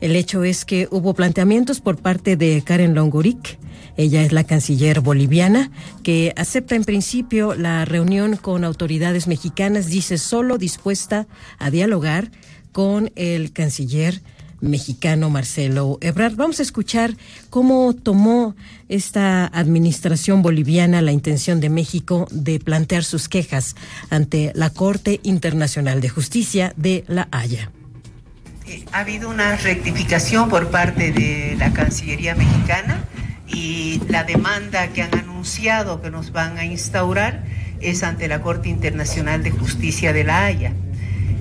El 0.00 0.14
hecho 0.14 0.44
es 0.44 0.64
que 0.64 0.88
hubo 0.90 1.14
planteamientos 1.14 1.80
por 1.80 1.96
parte 1.96 2.36
de 2.36 2.62
Karen 2.62 2.94
Longoric, 2.94 3.58
ella 3.96 4.22
es 4.22 4.32
la 4.32 4.44
canciller 4.44 5.00
boliviana, 5.00 5.70
que 6.02 6.34
acepta 6.36 6.74
en 6.74 6.84
principio 6.84 7.54
la 7.54 7.84
reunión 7.86 8.36
con 8.36 8.64
autoridades 8.64 9.26
mexicanas, 9.26 9.86
dice 9.86 10.18
solo 10.18 10.58
dispuesta 10.58 11.26
a 11.58 11.70
dialogar 11.70 12.30
con 12.72 13.10
el 13.16 13.52
canciller 13.52 14.22
mexicano 14.60 15.30
Marcelo 15.30 15.98
Ebrard. 16.00 16.36
Vamos 16.36 16.60
a 16.60 16.62
escuchar 16.62 17.16
cómo 17.50 17.94
tomó 17.94 18.54
esta 18.88 19.46
administración 19.46 20.42
boliviana 20.42 21.02
la 21.02 21.12
intención 21.12 21.60
de 21.60 21.70
México 21.70 22.26
de 22.30 22.58
plantear 22.60 23.04
sus 23.04 23.28
quejas 23.28 23.76
ante 24.10 24.52
la 24.54 24.70
Corte 24.70 25.20
Internacional 25.22 26.00
de 26.00 26.08
Justicia 26.08 26.72
de 26.76 27.04
La 27.08 27.28
Haya. 27.30 27.70
Ha 28.92 29.00
habido 29.00 29.30
una 29.30 29.56
rectificación 29.56 30.48
por 30.48 30.70
parte 30.70 31.12
de 31.12 31.54
la 31.56 31.72
Cancillería 31.72 32.34
mexicana 32.34 33.04
y 33.46 34.00
la 34.08 34.24
demanda 34.24 34.88
que 34.88 35.02
han 35.02 35.16
anunciado 35.16 36.02
que 36.02 36.10
nos 36.10 36.32
van 36.32 36.58
a 36.58 36.64
instaurar 36.64 37.44
es 37.80 38.02
ante 38.02 38.26
la 38.26 38.40
Corte 38.40 38.68
Internacional 38.68 39.42
de 39.42 39.50
Justicia 39.50 40.12
de 40.12 40.24
La 40.24 40.44
Haya. 40.44 40.72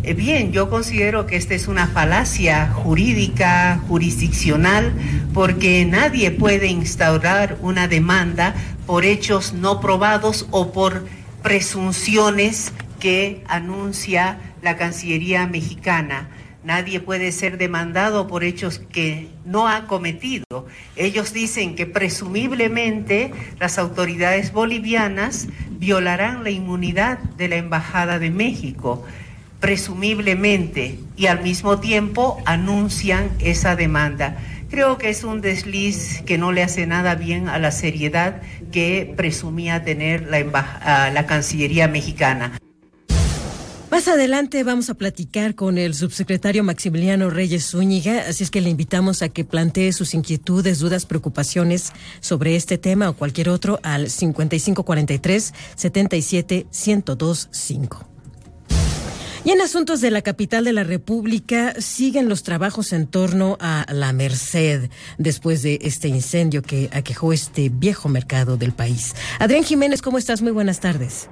Eh, 0.06 0.14
Bien, 0.14 0.52
yo 0.52 0.70
considero 0.70 1.26
que 1.26 1.36
esta 1.36 1.56
es 1.56 1.68
una 1.68 1.88
falacia 1.88 2.68
jurídica, 2.68 3.82
jurisdiccional, 3.88 4.94
porque 5.34 5.84
nadie 5.84 6.30
puede 6.30 6.68
instaurar 6.68 7.58
una 7.62 7.88
demanda 7.88 8.54
por 8.86 9.04
hechos 9.04 9.54
no 9.54 9.82
probados 9.82 10.48
o 10.52 10.72
por 10.72 11.08
presunciones 11.42 12.72
que 13.00 13.44
anuncia 13.48 14.38
la 14.62 14.78
Cancillería 14.78 15.48
mexicana. 15.48 16.30
Nadie 16.64 17.00
puede 17.00 17.32
ser 17.32 17.58
demandado 17.58 18.28
por 18.28 18.44
hechos 18.44 18.78
que 18.78 19.30
no 19.44 19.68
ha 19.68 19.88
cometido. 19.88 20.68
Ellos 20.96 21.34
dicen 21.34 21.76
que 21.76 21.88
presumiblemente 21.88 23.32
las 23.60 23.80
autoridades 23.80 24.52
bolivianas 24.52 25.48
violarán 25.72 26.44
la 26.44 26.52
inmunidad 26.52 27.18
de 27.38 27.48
la 27.48 27.56
Embajada 27.56 28.20
de 28.20 28.30
México 28.30 29.04
presumiblemente 29.66 31.00
y 31.18 31.26
al 31.26 31.42
mismo 31.42 31.80
tiempo 31.80 32.38
anuncian 32.46 33.32
esa 33.40 33.76
demanda. 33.76 34.38
Creo 34.70 35.00
que 35.00 35.10
es 35.10 35.24
un 35.24 35.42
desliz 35.42 36.22
que 36.24 36.38
no 36.38 36.52
le 36.52 36.62
hace 36.62 36.86
nada 36.86 37.16
bien 37.16 37.50
a 37.50 37.58
la 37.58 37.72
seriedad 37.72 38.44
que 38.72 39.12
presumía 39.18 39.84
tener 39.84 40.28
la, 40.30 40.40
emba- 40.40 40.78
ah, 40.82 41.10
la 41.12 41.26
Cancillería 41.26 41.88
mexicana. 41.88 42.60
Más 43.90 44.08
adelante 44.08 44.64
vamos 44.64 44.92
a 44.92 44.94
platicar 44.94 45.56
con 45.56 45.80
el 45.80 45.96
subsecretario 45.96 46.64
Maximiliano 46.64 47.32
Reyes 47.32 47.66
Zúñiga, 47.72 48.26
así 48.30 48.44
es 48.44 48.52
que 48.52 48.62
le 48.62 48.70
invitamos 48.70 49.24
a 49.24 49.30
que 49.30 49.46
plantee 49.46 49.94
sus 49.94 50.14
inquietudes, 50.14 50.78
dudas, 50.78 51.08
preocupaciones 51.08 51.92
sobre 52.20 52.56
este 52.56 52.78
tema 52.78 53.10
o 53.10 53.14
cualquier 53.14 53.50
otro 53.50 53.80
al 53.82 54.12
5543 54.12 55.54
77 55.76 56.68
1025. 56.70 58.15
Y 59.46 59.52
en 59.52 59.62
asuntos 59.62 60.02
de 60.02 60.10
la 60.10 60.24
capital 60.24 60.66
de 60.66 60.74
la 60.74 60.84
República 60.84 61.76
siguen 61.80 62.28
los 62.30 62.42
trabajos 62.42 62.92
en 62.94 63.06
torno 63.06 63.58
a 63.60 63.86
la 63.94 64.12
Merced 64.12 64.90
después 65.20 65.62
de 65.62 65.78
este 65.84 66.08
incendio 66.08 66.64
que 66.64 66.90
aquejó 66.92 67.32
este 67.32 67.70
viejo 67.70 68.10
mercado 68.10 68.58
del 68.58 68.72
país. 68.72 69.14
Adrián 69.38 69.62
Jiménez, 69.62 70.02
¿cómo 70.02 70.18
estás? 70.18 70.42
Muy 70.42 70.52
buenas 70.52 70.80
tardes. 70.80 71.30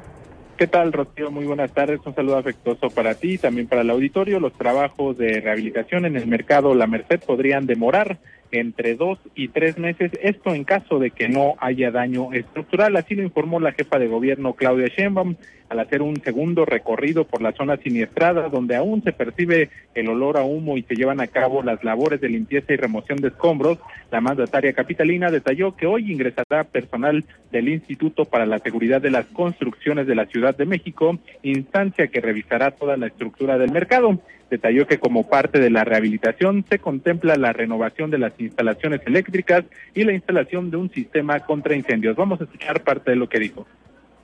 ¿Qué 0.57 0.67
tal, 0.67 0.93
Rocío? 0.93 1.31
Muy 1.31 1.45
buenas 1.45 1.71
tardes. 1.71 2.01
Un 2.05 2.13
saludo 2.13 2.37
afectuoso 2.37 2.91
para 2.91 3.15
ti 3.15 3.33
y 3.33 3.37
también 3.39 3.65
para 3.65 3.81
el 3.81 3.89
auditorio. 3.89 4.39
Los 4.39 4.53
trabajos 4.53 5.17
de 5.17 5.41
rehabilitación 5.41 6.05
en 6.05 6.15
el 6.15 6.27
mercado 6.27 6.75
La 6.75 6.85
Merced 6.85 7.19
podrían 7.19 7.65
demorar 7.65 8.19
entre 8.53 8.95
dos 8.95 9.19
y 9.35 9.47
tres 9.49 9.77
meses, 9.77 10.11
esto 10.21 10.53
en 10.53 10.63
caso 10.63 10.99
de 10.99 11.11
que 11.11 11.27
no 11.27 11.55
haya 11.59 11.91
daño 11.91 12.33
estructural. 12.33 12.95
Así 12.95 13.15
lo 13.15 13.23
informó 13.23 13.59
la 13.59 13.73
jefa 13.73 13.99
de 13.99 14.07
gobierno 14.07 14.53
Claudia 14.53 14.87
Sheinbaum 14.87 15.35
al 15.69 15.79
hacer 15.79 16.03
un 16.03 16.21
segundo 16.21 16.65
recorrido 16.65 17.25
por 17.25 17.41
la 17.41 17.51
zona 17.53 17.77
siniestrada, 17.77 18.49
donde 18.49 18.75
aún 18.75 19.01
se 19.03 19.11
percibe 19.11 19.69
el 19.95 20.07
olor 20.07 20.37
a 20.37 20.43
humo 20.43 20.77
y 20.77 20.83
se 20.83 20.95
llevan 20.95 21.19
a 21.19 21.27
cabo 21.27 21.63
las 21.63 21.83
labores 21.83 22.21
de 22.21 22.29
limpieza 22.29 22.73
y 22.73 22.77
remoción 22.77 23.17
de 23.19 23.29
escombros. 23.29 23.79
La 24.11 24.21
mandataria 24.21 24.73
capitalina 24.73 25.31
detalló 25.31 25.75
que 25.75 25.87
hoy 25.87 26.11
ingresará 26.11 26.63
personal 26.63 27.25
del 27.51 27.69
Instituto 27.69 28.25
para 28.25 28.45
la 28.45 28.59
Seguridad 28.59 29.01
de 29.01 29.09
las 29.09 29.25
Construcciones 29.27 30.05
de 30.05 30.15
la 30.15 30.27
Ciudad 30.27 30.55
de 30.55 30.65
México, 30.65 31.17
instancia 31.41 32.07
que 32.07 32.21
revisará 32.21 32.71
toda 32.71 32.95
la 32.95 33.07
estructura 33.07 33.57
del 33.57 33.71
mercado. 33.71 34.19
Detalló 34.53 34.85
que 34.85 34.99
como 34.99 35.27
parte 35.27 35.59
de 35.59 35.71
la 35.71 35.83
rehabilitación 35.83 36.63
se 36.69 36.77
contempla 36.77 37.37
la 37.37 37.53
renovación 37.53 38.11
de 38.11 38.19
las 38.19 38.33
instalaciones 38.39 39.01
eléctricas 39.07 39.65
y 39.95 40.03
la 40.03 40.13
instalación 40.13 40.69
de 40.69 40.77
un 40.77 40.91
sistema 40.91 41.39
contra 41.39 41.75
incendios. 41.75 42.15
Vamos 42.15 42.39
a 42.39 42.43
escuchar 42.43 42.83
parte 42.83 43.09
de 43.09 43.17
lo 43.17 43.27
que 43.27 43.39
dijo. 43.39 43.65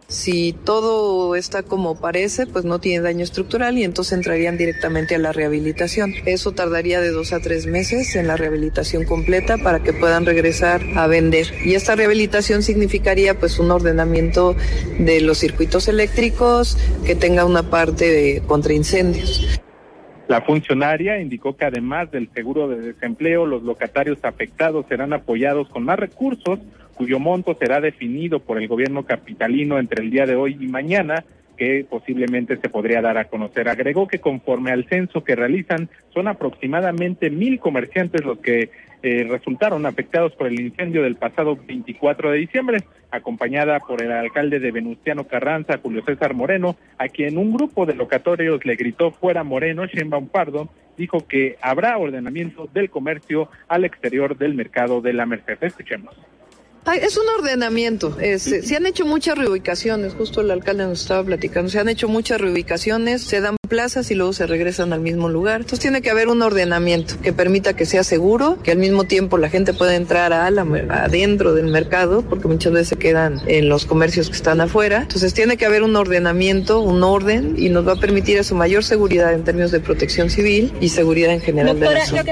Si 0.08 0.54
todo 0.54 1.36
está 1.36 1.64
como 1.64 2.00
parece, 2.00 2.46
pues 2.46 2.64
no 2.64 2.78
tiene 2.78 3.02
daño 3.02 3.24
estructural 3.24 3.80
y 3.80 3.84
entonces 3.84 4.14
entrarían 4.14 4.56
directamente 4.56 5.16
a 5.16 5.18
la 5.18 5.32
rehabilitación. 5.32 6.14
Eso 6.28 6.52
tardaría 6.52 7.02
de 7.02 7.10
dos 7.10 7.34
a 7.34 7.40
tres 7.40 7.66
meses 7.66 8.16
en 8.16 8.28
la 8.28 8.38
rehabilitación 8.38 9.06
completa 9.06 9.58
para 9.58 9.82
que 9.82 9.94
puedan 9.94 10.28
regresar 10.28 10.82
a 10.96 11.08
vender. 11.08 11.48
Y 11.66 11.74
esta 11.74 11.96
rehabilitación 11.96 12.62
significaría 12.62 13.40
pues 13.40 13.58
un 13.58 13.72
ordenamiento 13.72 14.56
de 15.00 15.22
los 15.22 15.40
circuitos 15.40 15.88
eléctricos 15.88 16.78
que 17.04 17.16
tenga 17.16 17.46
una 17.46 17.70
parte 17.72 18.44
contra 18.48 18.74
incendios. 18.74 19.59
La 20.30 20.42
funcionaria 20.42 21.20
indicó 21.20 21.58
que 21.58 21.66
además 21.66 22.12
del 22.12 22.30
seguro 22.30 22.68
de 22.68 22.80
desempleo, 22.80 23.48
los 23.48 23.64
locatarios 23.64 24.24
afectados 24.24 24.86
serán 24.88 25.12
apoyados 25.12 25.68
con 25.70 25.84
más 25.84 25.98
recursos, 25.98 26.60
cuyo 26.94 27.18
monto 27.18 27.58
será 27.60 27.82
definido 27.82 28.40
por 28.40 28.62
el 28.62 28.68
gobierno 28.68 29.06
capitalino 29.06 29.80
entre 29.80 30.04
el 30.04 30.12
día 30.12 30.28
de 30.28 30.36
hoy 30.36 30.56
y 30.60 30.68
mañana, 30.68 31.24
que 31.58 31.84
posiblemente 31.90 32.58
se 32.58 32.70
podría 32.70 33.02
dar 33.02 33.18
a 33.18 33.26
conocer. 33.26 33.70
Agregó 33.70 34.08
que 34.08 34.20
conforme 34.20 34.70
al 34.72 34.86
censo 34.88 35.24
que 35.24 35.36
realizan, 35.36 35.90
son 36.14 36.28
aproximadamente 36.28 37.32
mil 37.32 37.60
comerciantes 37.60 38.24
los 38.24 38.38
que 38.38 38.70
eh, 39.02 39.26
resultaron 39.30 39.86
afectados 39.86 40.34
por 40.34 40.48
el 40.48 40.60
incendio 40.60 41.04
del 41.04 41.16
pasado 41.16 41.56
24 41.56 42.32
de 42.32 42.38
diciembre, 42.38 42.84
acompañada 43.12 43.80
por 43.80 44.04
el 44.04 44.12
alcalde 44.12 44.60
de 44.60 44.72
Venustiano 44.72 45.26
Carranza, 45.26 45.80
Julio 45.82 46.04
César 46.06 46.34
Moreno, 46.34 46.76
a 46.98 47.08
quien 47.08 47.38
un 47.38 47.54
grupo 47.54 47.86
de 47.86 47.96
locatorios 47.96 48.66
le 48.66 48.76
gritó 48.76 49.12
fuera 49.12 49.44
Moreno, 49.44 49.86
Sheinbaum 49.86 50.28
Pardo, 50.28 50.70
dijo 50.98 51.26
que 51.28 51.58
habrá 51.62 51.98
ordenamiento 51.98 52.68
del 52.74 52.90
comercio 52.90 53.50
al 53.68 53.86
exterior 53.86 54.38
del 54.38 54.54
mercado 54.54 55.02
de 55.02 55.14
la 55.14 55.26
Merced. 55.26 55.58
Escuchemos. 55.62 56.16
Es 56.94 57.18
un 57.18 57.26
ordenamiento. 57.38 58.18
es- 58.20 58.48
eh, 58.48 58.62
se 58.64 58.76
han 58.76 58.86
hecho 58.86 59.06
muchas 59.06 59.38
reubicaciones, 59.38 60.14
justo 60.14 60.42
el 60.42 60.52
alcalde 60.52 60.86
nos 60.86 61.02
estaba 61.02 61.24
platicando. 61.24 61.70
Se 61.70 61.80
han 61.80 61.90
hecho 61.90 62.08
muchas 62.08 62.40
reubicaciones, 62.42 63.22
se 63.24 63.42
dan 63.42 63.58
plazas 63.68 64.10
y 64.12 64.16
luego 64.16 64.34
se 64.34 64.48
regresan 64.48 64.94
al 64.94 65.00
mismo 65.02 65.30
lugar. 65.30 65.58
Entonces 65.62 65.80
tiene 65.80 66.02
que 66.02 66.10
haber 66.10 66.28
un 66.28 66.42
ordenamiento 66.42 67.16
que 67.22 67.34
permita 67.34 67.76
que 67.76 67.86
sea 67.86 68.04
seguro, 68.04 68.58
que 68.64 68.72
al 68.72 68.78
mismo 68.80 69.04
tiempo 69.04 69.38
la 69.38 69.50
gente 69.50 69.74
pueda 69.74 69.96
entrar 69.96 70.34
a 70.34 70.50
la 70.50 70.62
adentro 70.90 71.54
del 71.54 71.68
mercado, 71.68 72.24
porque 72.24 72.48
muchas 72.48 72.74
veces 72.74 72.88
se 72.90 72.96
quedan 72.98 73.42
en 73.48 73.70
los 73.70 73.86
comercios 73.86 74.30
que 74.30 74.36
están 74.36 74.60
afuera. 74.62 75.02
Entonces 75.04 75.34
tiene 75.34 75.58
que 75.58 75.66
haber 75.66 75.84
un 75.84 75.96
ordenamiento, 75.96 76.80
un 76.80 77.04
orden 77.04 77.56
y 77.58 77.70
nos 77.70 77.88
va 77.88 77.94
a 77.94 78.00
permitir 78.00 78.38
eso 78.38 78.56
mayor 78.56 78.84
seguridad 78.84 79.34
en 79.34 79.44
términos 79.44 79.72
de 79.72 79.80
protección 79.80 80.30
civil 80.30 80.74
y 80.82 80.90
seguridad 80.90 81.32
en 81.32 81.42
general 81.42 81.80
de 81.80 81.86
la 81.86 82.06
zona. 82.06 82.24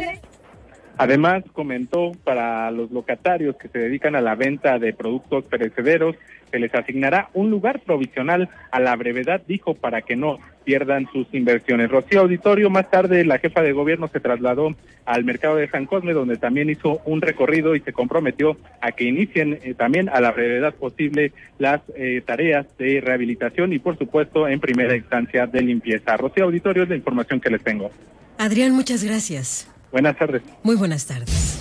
Además, 0.98 1.44
comentó 1.54 2.12
para 2.24 2.72
los 2.72 2.92
locatarios 2.92 3.56
que 3.56 3.68
se 3.68 3.80
dedican 3.80 4.16
a 4.16 4.22
la 4.22 4.36
venta 4.36 4.80
de 4.80 4.94
productos 4.94 5.46
perecederos, 5.46 6.16
se 6.52 6.60
les 6.60 6.74
asignará 6.74 7.30
un 7.34 7.50
lugar 7.52 7.82
provisional 7.82 8.50
a 8.72 8.80
la 8.80 8.96
brevedad, 8.96 9.42
dijo, 9.48 9.74
para 9.76 10.02
que 10.02 10.16
no 10.16 10.40
pierdan 10.64 11.08
sus 11.12 11.28
inversiones. 11.34 11.90
Rocío 11.90 12.22
Auditorio, 12.22 12.70
más 12.70 12.90
tarde 12.90 13.24
la 13.26 13.38
jefa 13.40 13.62
de 13.62 13.72
gobierno 13.72 14.08
se 14.08 14.20
trasladó 14.20 14.76
al 15.06 15.24
mercado 15.24 15.56
de 15.56 15.70
San 15.70 15.86
Cosme, 15.86 16.14
donde 16.14 16.38
también 16.38 16.70
hizo 16.70 17.02
un 17.06 17.22
recorrido 17.22 17.76
y 17.76 17.80
se 17.80 17.94
comprometió 17.94 18.58
a 18.82 18.92
que 18.92 19.06
inicien 19.06 19.60
eh, 19.64 19.74
también 19.76 20.10
a 20.10 20.20
la 20.20 20.32
brevedad 20.32 20.74
posible 20.74 21.32
las 21.58 21.82
eh, 21.96 22.22
tareas 22.26 22.66
de 22.78 23.02
rehabilitación 23.02 23.72
y, 23.72 23.80
por 23.80 23.98
supuesto, 23.98 24.48
en 24.48 24.60
primera 24.60 24.96
instancia 24.96 25.48
de 25.48 25.62
limpieza. 25.62 26.18
Rocío 26.18 26.46
Auditorio 26.46 26.84
es 26.84 26.90
la 26.90 26.96
información 26.96 27.40
que 27.40 27.50
les 27.50 27.64
tengo. 27.64 27.92
Adrián, 28.38 28.74
muchas 28.74 29.04
gracias. 29.04 29.70
Buenas 29.92 30.18
tardes. 30.18 30.44
Muy 30.64 30.76
buenas 30.76 31.06
tardes. 31.06 31.58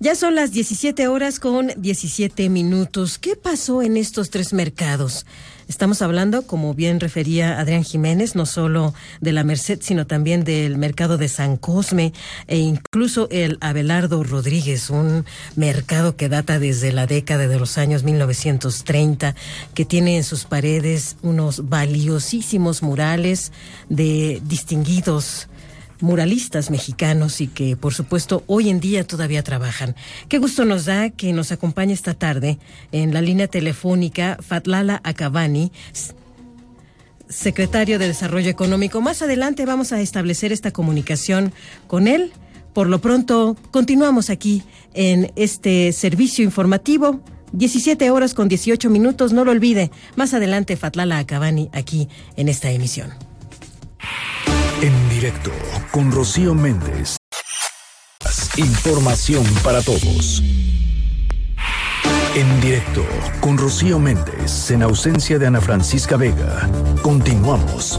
Ya 0.00 0.14
son 0.14 0.36
las 0.36 0.52
17 0.52 1.08
horas 1.08 1.40
con 1.40 1.72
17 1.76 2.48
minutos. 2.50 3.18
¿Qué 3.18 3.34
pasó 3.34 3.82
en 3.82 3.96
estos 3.96 4.30
tres 4.30 4.52
mercados? 4.52 5.26
Estamos 5.66 6.02
hablando, 6.02 6.46
como 6.46 6.72
bien 6.72 7.00
refería 7.00 7.58
Adrián 7.58 7.82
Jiménez, 7.82 8.36
no 8.36 8.46
solo 8.46 8.94
de 9.20 9.32
la 9.32 9.42
Merced, 9.42 9.80
sino 9.82 10.06
también 10.06 10.44
del 10.44 10.78
mercado 10.78 11.18
de 11.18 11.26
San 11.26 11.56
Cosme 11.56 12.12
e 12.46 12.58
incluso 12.58 13.28
el 13.32 13.58
Abelardo 13.60 14.22
Rodríguez, 14.22 14.88
un 14.88 15.26
mercado 15.56 16.14
que 16.14 16.28
data 16.28 16.60
desde 16.60 16.92
la 16.92 17.08
década 17.08 17.48
de 17.48 17.58
los 17.58 17.76
años 17.76 18.04
1930, 18.04 19.34
que 19.74 19.84
tiene 19.84 20.16
en 20.16 20.22
sus 20.22 20.44
paredes 20.44 21.16
unos 21.22 21.68
valiosísimos 21.68 22.84
murales 22.84 23.50
de 23.88 24.40
distinguidos 24.44 25.48
muralistas 26.00 26.70
mexicanos 26.70 27.40
y 27.40 27.48
que 27.48 27.76
por 27.76 27.92
supuesto 27.94 28.44
hoy 28.46 28.68
en 28.68 28.80
día 28.80 29.06
todavía 29.06 29.42
trabajan. 29.42 29.96
Qué 30.28 30.38
gusto 30.38 30.64
nos 30.64 30.84
da 30.84 31.10
que 31.10 31.32
nos 31.32 31.52
acompañe 31.52 31.92
esta 31.92 32.14
tarde 32.14 32.58
en 32.92 33.12
la 33.14 33.20
línea 33.20 33.48
telefónica 33.48 34.38
Fatlala 34.40 35.00
Acabani, 35.04 35.72
s- 35.92 36.14
secretario 37.28 37.98
de 37.98 38.06
Desarrollo 38.06 38.48
Económico. 38.50 39.00
Más 39.00 39.22
adelante 39.22 39.64
vamos 39.66 39.92
a 39.92 40.00
establecer 40.00 40.52
esta 40.52 40.70
comunicación 40.70 41.52
con 41.86 42.08
él. 42.08 42.32
Por 42.72 42.88
lo 42.88 43.00
pronto, 43.00 43.56
continuamos 43.70 44.30
aquí 44.30 44.62
en 44.94 45.32
este 45.36 45.92
servicio 45.92 46.44
informativo. 46.44 47.20
17 47.52 48.10
horas 48.10 48.34
con 48.34 48.48
18 48.48 48.90
minutos, 48.90 49.32
no 49.32 49.44
lo 49.44 49.50
olvide. 49.52 49.90
Más 50.16 50.34
adelante, 50.34 50.76
Fatlala 50.76 51.18
Acabani, 51.18 51.70
aquí 51.72 52.08
en 52.36 52.48
esta 52.48 52.70
emisión. 52.70 53.10
En 54.80 55.08
directo 55.08 55.50
con 55.90 56.12
Rocío 56.12 56.54
Méndez. 56.54 57.16
Información 58.56 59.44
para 59.64 59.82
todos. 59.82 60.40
En 62.36 62.60
directo 62.60 63.04
con 63.40 63.58
Rocío 63.58 63.98
Méndez 63.98 64.70
en 64.70 64.84
ausencia 64.84 65.36
de 65.40 65.48
Ana 65.48 65.60
Francisca 65.60 66.16
Vega. 66.16 66.70
Continuamos. 67.02 67.98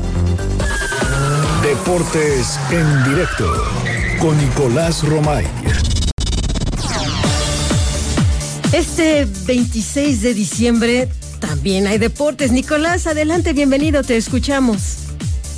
Deportes 1.63 2.57
en 2.71 3.03
directo 3.03 3.45
con 4.21 4.37
Nicolás 4.37 5.03
Romay. 5.03 5.45
Este 8.71 9.27
26 9.45 10.21
de 10.21 10.33
diciembre 10.33 11.09
también 11.41 11.87
hay 11.87 11.97
deportes. 11.97 12.53
Nicolás, 12.53 13.05
adelante, 13.05 13.51
bienvenido, 13.51 14.01
te 14.03 14.15
escuchamos. 14.15 15.08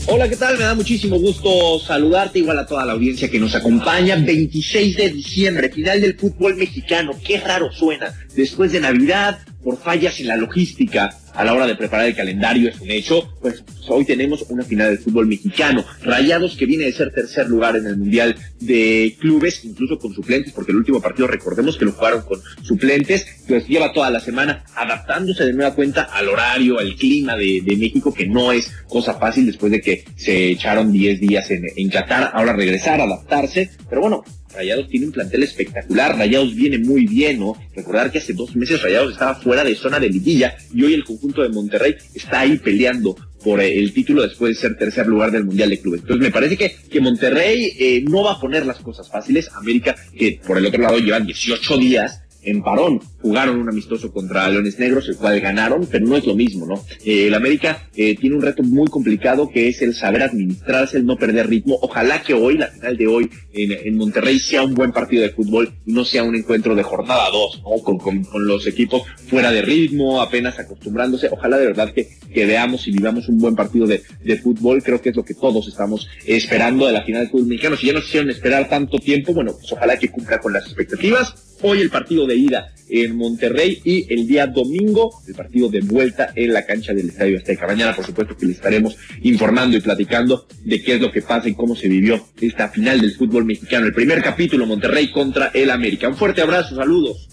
Hola, 0.08 0.28
¿qué 0.28 0.36
tal? 0.36 0.58
Me 0.58 0.64
da 0.64 0.74
muchísimo 0.74 1.20
gusto 1.20 1.80
saludarte, 1.80 2.40
igual 2.40 2.58
a 2.58 2.66
toda 2.66 2.86
la 2.86 2.94
audiencia 2.94 3.30
que 3.30 3.40
nos 3.40 3.54
acompaña. 3.54 4.16
26 4.16 4.98
de 4.98 5.10
diciembre, 5.10 5.70
final 5.70 6.02
del 6.02 6.16
fútbol 6.16 6.56
mexicano. 6.56 7.12
Qué 7.24 7.40
raro 7.40 7.72
suena. 7.72 8.14
Después 8.36 8.72
de 8.72 8.80
Navidad, 8.82 9.40
por 9.64 9.78
fallas 9.78 10.20
en 10.20 10.28
la 10.28 10.38
logística 10.38 11.18
a 11.34 11.46
la 11.46 11.54
hora 11.54 11.66
de 11.66 11.76
preparar 11.76 12.08
el 12.08 12.16
calendario, 12.16 12.70
es 12.70 12.80
un 12.82 12.92
hecho, 12.92 13.34
pues, 13.42 13.64
pues 13.66 13.90
hoy 13.90 14.06
tenemos 14.06 14.44
una 14.50 14.64
final 14.64 14.90
del 14.90 15.00
fútbol 15.00 15.28
mexicano. 15.28 15.84
Rayados 16.04 16.58
que 16.58 16.66
viene 16.66 16.86
de 16.86 16.92
ser 16.92 17.12
tercer 17.14 17.48
lugar 17.48 17.78
en 17.78 17.86
el 17.86 17.98
Mundial 17.98 18.36
de 18.60 19.16
Clubes, 19.20 19.64
incluso 19.64 19.98
con 19.98 20.14
suplentes, 20.14 20.52
porque 20.54 20.72
el 20.72 20.80
último 20.80 21.02
partido 21.02 21.28
recordemos 21.28 21.78
que 21.78 21.86
lo 21.86 21.94
jugaron 21.94 22.24
con 22.24 22.42
suplentes, 22.64 23.26
pues 23.48 23.68
lleva 23.68 23.94
toda 23.94 24.10
la 24.10 24.20
semana 24.20 24.64
adaptándose 24.76 25.46
de 25.46 25.54
nueva 25.54 25.74
cuenta 25.74 26.04
al 26.04 26.28
horario, 26.28 26.80
al 26.80 26.96
clima 26.96 27.36
de, 27.38 27.62
México, 27.82 28.14
que 28.14 28.28
no 28.28 28.52
es 28.52 28.72
cosa 28.88 29.14
fácil 29.16 29.46
después 29.46 29.72
de 29.72 29.82
que 29.82 30.04
se 30.16 30.50
echaron 30.50 30.92
10 30.92 31.20
días 31.20 31.50
en, 31.50 31.66
en 31.76 31.90
Qatar, 31.90 32.32
ahora 32.34 32.54
regresar, 32.54 33.00
adaptarse, 33.00 33.72
pero 33.90 34.02
bueno, 34.02 34.24
Rayados 34.54 34.88
tiene 34.90 35.08
un 35.08 35.12
plantel 35.12 35.44
espectacular, 35.44 36.18
Rayados 36.18 36.56
viene 36.56 36.78
muy 36.78 37.06
bien, 37.06 37.40
¿no? 37.40 37.56
Recordar 37.76 38.12
que 38.12 38.20
hace 38.20 38.34
dos 38.34 38.56
meses 38.56 38.82
Rayados 38.82 39.14
estaba 39.14 39.36
fuera 39.36 39.64
de 39.64 39.76
zona 39.76 40.00
de 40.00 40.10
liguilla 40.10 40.56
y 40.74 40.84
hoy 40.84 40.94
el 40.94 41.04
conjunto 41.04 41.42
de 41.42 41.50
Monterrey 41.50 41.96
está 42.14 42.42
ahí 42.42 42.58
peleando 42.58 43.16
por 43.44 43.60
eh, 43.60 43.78
el 43.78 43.94
título 43.94 44.22
después 44.22 44.56
de 44.56 44.62
ser 44.62 44.78
tercer 44.78 45.08
lugar 45.08 45.32
del 45.32 45.46
Mundial 45.46 45.70
de 45.70 45.80
Clubes. 45.80 46.02
Entonces 46.02 46.24
me 46.24 46.32
parece 46.32 46.58
que, 46.58 46.76
que 46.90 47.02
Monterrey 47.02 47.74
eh, 47.80 48.04
no 48.08 48.24
va 48.24 48.34
a 48.34 48.40
poner 48.40 48.66
las 48.66 48.80
cosas 48.80 49.10
fáciles. 49.10 49.50
América, 49.54 49.96
que 50.18 50.40
por 50.46 50.58
el 50.58 50.66
otro 50.66 50.82
lado 50.82 51.00
llevan 51.00 51.26
18 51.26 51.78
días 51.78 52.22
en 52.44 52.64
parón. 52.64 53.00
Jugaron 53.22 53.60
un 53.60 53.70
amistoso 53.70 54.12
contra 54.12 54.50
Leones 54.50 54.80
Negros, 54.80 55.08
el 55.08 55.18
cual 55.18 55.40
ganaron, 55.40 55.88
pero 55.90 56.06
no 56.06 56.18
es 56.18 56.26
lo 56.26 56.36
mismo, 56.36 56.66
¿no? 56.66 56.84
Eh, 57.06 57.28
el 57.28 57.34
América 57.34 57.88
eh, 57.96 58.16
tiene 58.16 58.36
un 58.36 58.42
reto 58.42 58.64
muy 58.64 58.88
complicado 58.88 59.50
que 59.50 59.68
es 59.68 59.82
el 59.82 59.94
saber 59.94 60.24
administrarse, 60.24 60.98
el 60.98 61.06
no 61.06 61.18
perder 61.18 61.48
ritmo. 61.48 61.78
Ojalá 61.82 62.22
que 62.22 62.34
hoy, 62.34 62.58
la 62.58 62.68
final 62.68 62.98
de 62.98 63.08
hoy 63.08 63.30
en, 63.54 63.96
Monterrey, 63.96 64.40
sea 64.40 64.64
un 64.64 64.74
buen 64.74 64.92
partido 64.92 65.22
de 65.22 65.30
fútbol 65.30 65.74
y 65.86 65.94
no 65.94 66.06
sea 66.06 66.24
un 66.24 66.36
encuentro 66.36 66.76
de 66.76 66.84
jornada 66.84 67.30
2, 67.32 67.64
¿no? 67.64 67.84
Con, 67.84 67.98
con, 67.98 68.24
con, 68.24 68.48
los 68.48 68.66
equipos 68.66 69.04
fuera 69.28 69.52
de 69.52 69.62
ritmo, 69.62 70.22
apenas 70.22 70.58
acostumbrándose. 70.58 71.30
Ojalá 71.32 71.58
de 71.58 71.68
verdad 71.68 71.94
que, 71.94 72.08
que 72.34 72.46
veamos 72.46 72.88
y 72.88 72.92
vivamos 72.92 73.30
un 73.30 73.38
buen 73.38 73.56
partido 73.56 73.86
de, 73.86 74.02
de 74.24 74.38
fútbol. 74.38 74.82
Creo 74.82 75.02
que 75.02 75.10
es 75.10 75.16
lo 75.16 75.24
que 75.24 75.36
todos 75.36 75.68
estamos 75.68 76.08
esperando 76.26 76.88
de 76.88 76.94
la 76.94 77.04
final 77.04 77.22
del 77.22 77.32
fútbol 77.32 77.48
mexicano. 77.48 77.78
Si 77.78 77.88
ya 77.88 77.94
nos 77.94 78.06
hicieron 78.06 78.30
esperar 78.30 78.68
tanto 78.68 78.98
tiempo, 78.98 79.34
bueno, 79.34 79.54
pues 79.54 79.72
ojalá 79.72 79.98
que 79.98 80.10
cumpla 80.10 80.40
con 80.40 80.54
las 80.54 80.66
expectativas. 80.66 81.51
Hoy 81.64 81.82
el 81.82 81.90
partido 81.90 82.26
de 82.26 82.36
ida 82.36 82.74
en 82.90 83.16
Monterrey 83.16 83.82
y 83.84 84.14
el 84.14 84.28
día 84.28 84.48
domingo 84.48 85.22
el 85.28 85.34
partido 85.34 85.70
de 85.70 85.82
vuelta 85.82 86.32
en 86.36 86.54
la 86.54 86.66
cancha 86.66 86.94
del 86.94 87.10
Estadio 87.10 87.38
Azteca. 87.38 87.68
Mañana, 87.68 87.96
por 87.96 88.06
supuesto, 88.06 88.36
que 88.36 88.46
le 88.46 88.54
estaremos 88.54 88.98
informando 89.22 89.78
y 89.78 89.82
platicando 89.82 90.48
de 90.64 90.82
qué 90.82 90.96
es 90.96 91.02
lo 91.02 91.12
que 91.12 91.22
pasa 91.22 91.48
y 91.48 91.54
cómo 91.54 91.76
se 91.76 91.88
vivió 91.88 92.28
esta 92.40 92.70
final 92.70 93.00
del 93.00 93.14
fútbol 93.16 93.46
mexicano. 93.46 93.86
El 93.86 93.94
primer 93.94 94.22
capítulo, 94.22 94.66
Monterrey 94.66 95.12
contra 95.12 95.52
el 95.54 95.70
América. 95.70 96.08
Un 96.08 96.18
fuerte 96.18 96.42
abrazo, 96.42 96.76
saludos. 96.76 97.30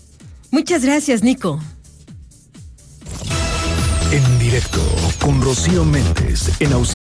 Muchas 0.51 0.85
gracias, 0.85 1.23
Nico. 1.23 1.61
En 4.13 4.39
directo 4.39 4.81
con 5.21 5.43
Rocío 5.43 5.85
Méndez 5.85 6.61
en 6.61 6.73
Aus 6.73 6.93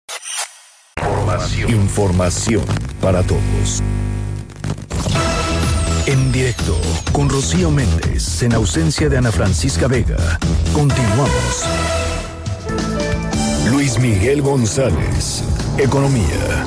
Información. 1.00 1.70
Información 1.70 2.64
para 3.00 3.22
todos. 3.22 3.82
En 6.08 6.32
directo 6.32 6.74
con 7.12 7.28
Rocío 7.28 7.70
Méndez 7.70 8.42
en 8.42 8.54
ausencia 8.54 9.10
de 9.10 9.18
Ana 9.18 9.30
Francisca 9.30 9.88
Vega. 9.88 10.38
Continuamos. 10.72 11.66
Luis 13.70 13.98
Miguel 13.98 14.40
González, 14.40 15.44
Economía. 15.76 16.64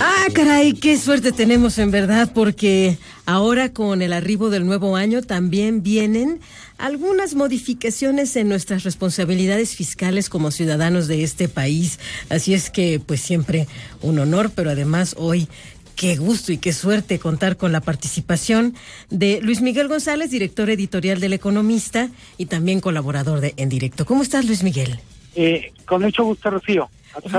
Ah, 0.00 0.26
caray, 0.34 0.72
qué 0.72 0.98
suerte 0.98 1.30
tenemos 1.30 1.78
en 1.78 1.92
verdad, 1.92 2.32
porque 2.34 2.98
ahora 3.26 3.72
con 3.72 4.02
el 4.02 4.12
arribo 4.12 4.50
del 4.50 4.66
nuevo 4.66 4.96
año 4.96 5.22
también 5.22 5.84
vienen 5.84 6.40
algunas 6.78 7.34
modificaciones 7.34 8.34
en 8.34 8.48
nuestras 8.48 8.82
responsabilidades 8.82 9.76
fiscales 9.76 10.28
como 10.28 10.50
ciudadanos 10.50 11.06
de 11.06 11.22
este 11.22 11.48
país. 11.48 12.00
Así 12.28 12.54
es 12.54 12.70
que, 12.70 13.00
pues 13.04 13.20
siempre 13.20 13.68
un 14.02 14.18
honor, 14.18 14.50
pero 14.54 14.70
además 14.70 15.14
hoy 15.16 15.48
qué 15.96 16.16
gusto 16.16 16.52
y 16.52 16.58
qué 16.58 16.72
suerte 16.72 17.18
contar 17.18 17.56
con 17.56 17.72
la 17.72 17.80
participación 17.80 18.74
de 19.10 19.40
Luis 19.40 19.62
Miguel 19.62 19.88
González, 19.88 20.30
director 20.30 20.70
editorial 20.70 21.18
del 21.18 21.32
Economista 21.32 22.10
y 22.36 22.46
también 22.46 22.80
colaborador 22.80 23.40
de 23.40 23.54
En 23.56 23.68
Directo. 23.68 24.04
¿Cómo 24.04 24.22
estás, 24.22 24.44
Luis 24.44 24.62
Miguel? 24.62 25.00
Eh, 25.34 25.72
con 25.86 26.02
mucho 26.02 26.24
gusto, 26.24 26.50
Rocío. 26.50 26.88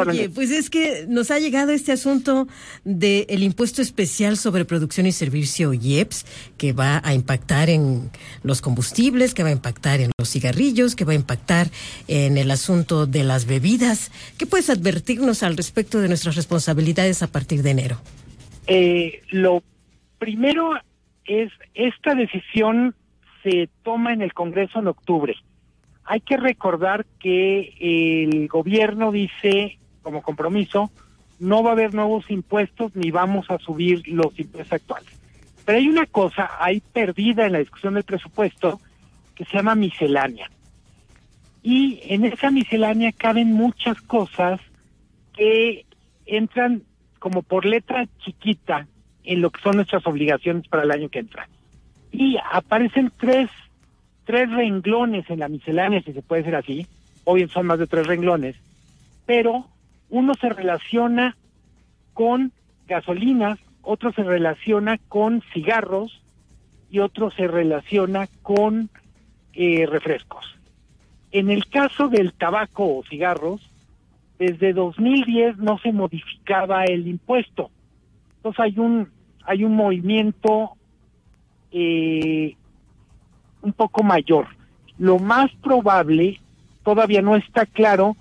Oye, 0.08 0.30
pues 0.30 0.50
es 0.50 0.72
que 0.72 1.06
nos 1.08 1.30
ha 1.30 1.38
llegado 1.38 1.72
este 1.72 1.91
asunto 1.91 2.48
del 2.84 3.43
impuesto 3.43 3.84
especial 3.84 4.36
sobre 4.36 4.65
producción 4.65 5.06
y 5.06 5.12
servicio 5.12 5.72
IEPS, 5.72 6.26
que 6.58 6.74
va 6.74 7.00
a 7.04 7.13
impactar 7.13 7.70
en 7.70 8.10
los 8.41 8.62
combustibles, 8.62 9.36
que 9.36 9.43
va 9.43 9.50
a 9.50 9.52
impactar 9.52 10.02
en 10.02 10.12
los 10.17 10.30
cigarrillos, 10.30 10.96
que 10.96 11.06
va 11.06 11.12
a 11.12 11.15
impactar 11.15 11.70
en 12.08 12.39
el 12.39 12.50
asunto 12.50 13.06
de 13.06 13.24
las 13.24 13.46
bebidas. 13.46 14.12
¿Qué 14.38 14.48
puedes 14.48 14.72
advertirnos 14.72 15.43
al 15.43 15.56
respecto 15.56 16.00
de 16.00 16.08
nuestras 16.08 16.36
responsabilidades 16.36 17.22
a 17.22 17.28
partir 17.28 17.62
de 17.62 17.70
enero? 17.70 18.02
Eh, 18.67 19.23
lo 19.30 19.63
primero 20.19 20.73
es, 21.25 21.51
esta 21.73 22.15
decisión 22.15 22.95
se 23.43 23.69
toma 23.84 24.13
en 24.13 24.21
el 24.21 24.34
Congreso 24.34 24.80
en 24.80 24.88
octubre. 24.88 25.36
Hay 26.03 26.21
que 26.21 26.38
recordar 26.38 27.06
que 27.19 27.73
el 27.80 28.47
gobierno 28.47 29.12
dice, 29.12 29.77
como 30.01 30.21
compromiso, 30.21 30.91
no 31.39 31.63
va 31.63 31.71
a 31.71 31.73
haber 31.73 31.93
nuevos 31.93 32.30
impuestos 32.30 32.95
ni 32.95 33.12
vamos 33.12 33.49
a 33.49 33.58
subir 33.60 34.08
los 34.08 34.38
impuestos 34.39 34.73
actuales. 34.73 35.10
Pero 35.65 35.77
hay 35.77 35.88
una 35.88 36.06
cosa 36.06 36.49
ahí 36.60 36.82
perdida 36.93 37.45
en 37.45 37.53
la 37.53 37.60
discusión 37.60 37.93
del 37.95 38.03
presupuesto 38.03 38.80
que 39.36 39.45
se 39.45 39.58
llama 39.58 39.75
miscelánea. 39.75 40.49
Y 41.62 41.99
en 42.03 42.25
esa 42.25 42.49
miscelánea 42.49 43.12
caben 43.12 43.51
muchas 43.53 43.99
cosas 44.01 44.62
que 45.34 45.86
entran 46.25 46.84
como 47.19 47.41
por 47.41 47.65
letra 47.65 48.08
chiquita 48.19 48.88
en 49.23 49.41
lo 49.41 49.49
que 49.49 49.62
son 49.62 49.75
nuestras 49.75 50.06
obligaciones 50.08 50.67
para 50.67 50.84
el 50.84 50.91
año 50.91 51.10
que 51.10 51.19
entra. 51.19 51.47
Y 52.12 52.38
aparecen 52.51 53.12
tres, 53.17 53.49
tres 54.25 54.49
renglones 54.51 55.30
en 55.30 55.39
la 55.39 55.49
miscelánea, 55.49 56.01
si 56.01 56.13
se 56.13 56.21
puede 56.21 56.43
decir 56.43 56.56
así, 56.56 56.88
o 57.25 57.34
bien 57.34 57.49
son 57.49 57.67
más 57.67 57.80
de 57.80 57.88
tres 57.88 58.08
renglones, 58.08 58.56
pero 59.25 59.65
uno 60.10 60.34
se 60.36 60.49
relaciona 60.49 61.36
con 62.13 62.53
gasolinas, 62.88 63.60
otro 63.82 64.12
se 64.13 64.23
relaciona 64.23 64.97
con 65.10 65.41
cigarros 65.53 66.21
y 66.89 66.99
otro 66.99 67.32
se 67.32 67.47
relaciona 67.47 68.27
con 68.41 68.89
eh, 69.53 69.86
refrescos. 69.86 70.45
En 71.32 71.49
el 71.49 71.67
caso 71.67 72.08
del 72.08 72.34
tabaco 72.34 72.97
o 72.97 73.03
cigarros, 73.03 73.62
desde 74.39 74.73
2010 74.73 75.58
no 75.58 75.78
se 75.80 75.91
modificaba 75.91 76.84
el 76.86 77.08
impuesto. 77.08 77.69
Entonces 78.38 78.60
hay 78.60 78.80
un 78.80 79.10
hay 79.45 79.63
un 79.63 79.76
movimiento 79.76 80.71
eh, 81.71 82.56
un 83.62 83.73
poco 83.73 84.04
mayor. 84.04 84.47
Lo 84.97 85.19
más 85.19 85.50
probable, 85.63 86.39
todavía 86.84 87.21
no 87.21 87.36
está 87.36 87.65
claro 87.65 88.17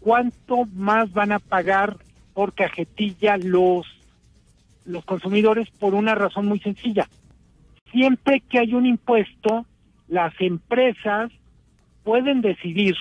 cuánto 0.00 0.66
más 0.74 1.12
van 1.12 1.32
a 1.32 1.38
pagar 1.38 1.96
por 2.34 2.54
cajetilla 2.54 3.36
los 3.36 3.86
los 4.84 5.04
consumidores 5.04 5.68
por 5.78 5.94
una 5.94 6.14
razón 6.14 6.46
muy 6.46 6.60
sencilla. 6.60 7.08
Siempre 7.92 8.40
que 8.40 8.58
hay 8.58 8.74
un 8.74 8.86
impuesto, 8.86 9.66
las 10.08 10.32
empresas 10.40 11.30
pueden 12.04 12.40
decidir 12.40 12.96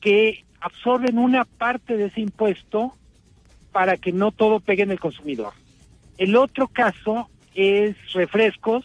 que 0.00 0.45
absorben 0.66 1.16
una 1.16 1.44
parte 1.44 1.96
de 1.96 2.06
ese 2.06 2.20
impuesto 2.20 2.92
para 3.70 3.96
que 3.96 4.10
no 4.10 4.32
todo 4.32 4.58
pegue 4.58 4.82
en 4.82 4.90
el 4.90 4.98
consumidor. 4.98 5.52
El 6.18 6.34
otro 6.34 6.66
caso 6.66 7.28
es 7.54 7.94
refrescos 8.12 8.84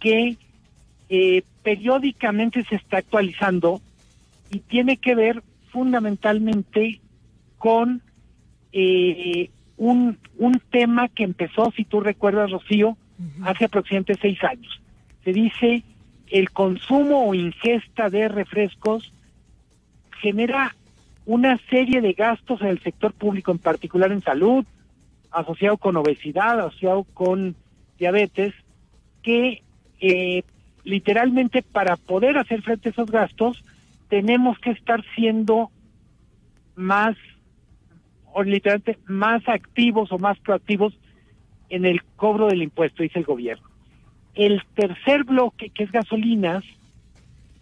que 0.00 0.36
eh, 1.10 1.42
periódicamente 1.62 2.64
se 2.64 2.74
está 2.74 2.98
actualizando 2.98 3.80
y 4.50 4.58
tiene 4.58 4.96
que 4.96 5.14
ver 5.14 5.44
fundamentalmente 5.70 7.00
con 7.58 8.02
eh, 8.72 9.50
un, 9.76 10.18
un 10.38 10.60
tema 10.70 11.08
que 11.08 11.22
empezó, 11.22 11.70
si 11.76 11.84
tú 11.84 12.00
recuerdas, 12.00 12.50
Rocío, 12.50 12.96
hace 13.44 13.66
aproximadamente 13.66 14.18
seis 14.20 14.42
años. 14.42 14.80
Se 15.24 15.32
dice 15.32 15.84
el 16.26 16.50
consumo 16.50 17.28
o 17.28 17.34
ingesta 17.34 18.10
de 18.10 18.28
refrescos 18.28 19.12
genera 20.20 20.74
una 21.26 21.58
serie 21.68 22.00
de 22.00 22.12
gastos 22.12 22.60
en 22.60 22.68
el 22.68 22.82
sector 22.82 23.12
público, 23.12 23.52
en 23.52 23.58
particular 23.58 24.12
en 24.12 24.22
salud, 24.22 24.64
asociado 25.30 25.76
con 25.76 25.96
obesidad, 25.96 26.60
asociado 26.60 27.04
con 27.14 27.54
diabetes, 27.98 28.54
que 29.22 29.62
eh, 30.00 30.42
literalmente 30.84 31.62
para 31.62 31.96
poder 31.96 32.38
hacer 32.38 32.62
frente 32.62 32.88
a 32.88 32.92
esos 32.92 33.10
gastos 33.10 33.62
tenemos 34.08 34.58
que 34.58 34.70
estar 34.70 35.04
siendo 35.14 35.70
más, 36.74 37.16
o 38.32 38.42
literalmente 38.42 38.98
más 39.06 39.46
activos 39.48 40.10
o 40.10 40.18
más 40.18 40.38
proactivos 40.40 40.98
en 41.68 41.84
el 41.84 42.02
cobro 42.16 42.48
del 42.48 42.62
impuesto, 42.62 43.02
dice 43.02 43.20
el 43.20 43.24
gobierno. 43.24 43.68
El 44.34 44.62
tercer 44.74 45.24
bloque, 45.24 45.70
que 45.70 45.84
es 45.84 45.92
gasolinas, 45.92 46.64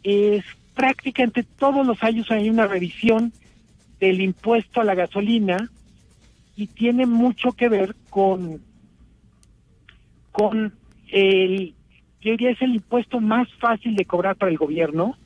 es 0.03 0.44
prácticamente 0.78 1.42
todos 1.42 1.84
los 1.84 2.00
años 2.04 2.30
hay 2.30 2.48
una 2.48 2.68
revisión 2.68 3.32
del 3.98 4.20
impuesto 4.20 4.80
a 4.80 4.84
la 4.84 4.94
gasolina 4.94 5.68
y 6.54 6.68
tiene 6.68 7.04
mucho 7.04 7.50
que 7.50 7.68
ver 7.68 7.96
con 8.10 8.62
con 10.30 10.72
el 11.08 11.74
yo 12.20 12.30
diría 12.30 12.50
es 12.50 12.62
el 12.62 12.76
impuesto 12.76 13.18
más 13.18 13.52
fácil 13.54 13.96
de 13.96 14.04
cobrar 14.04 14.36
para 14.36 14.52
el 14.52 14.56
gobierno 14.56 15.16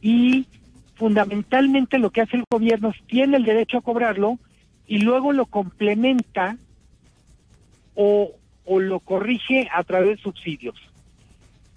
y 0.00 0.46
fundamentalmente 0.94 1.98
lo 1.98 2.08
que 2.08 2.22
hace 2.22 2.38
el 2.38 2.44
gobierno 2.50 2.88
es 2.88 3.06
tiene 3.06 3.36
el 3.36 3.44
derecho 3.44 3.76
a 3.76 3.82
cobrarlo 3.82 4.38
y 4.86 5.00
luego 5.00 5.32
lo 5.32 5.44
complementa 5.44 6.56
o, 7.94 8.30
o 8.64 8.80
lo 8.80 9.00
corrige 9.00 9.68
a 9.70 9.84
través 9.84 10.16
de 10.16 10.22
subsidios. 10.22 10.91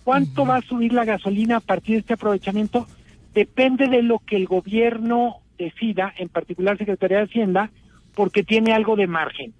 ¿Cuánto 0.05 0.45
va 0.45 0.57
a 0.57 0.61
subir 0.61 0.93
la 0.93 1.03
gasolina 1.03 1.57
a 1.57 1.61
partir 1.61 1.95
de 1.95 2.01
este 2.01 2.13
aprovechamiento? 2.13 2.87
Depende 3.33 3.87
de 3.87 4.03
lo 4.03 4.19
que 4.19 4.35
el 4.35 4.45
gobierno 4.45 5.37
decida, 5.57 6.13
en 6.17 6.29
particular 6.29 6.77
Secretaría 6.77 7.17
de 7.17 7.23
Hacienda, 7.23 7.71
porque 8.13 8.43
tiene 8.43 8.71
algo 8.71 8.95
de 8.95 9.07
margen. 9.07 9.55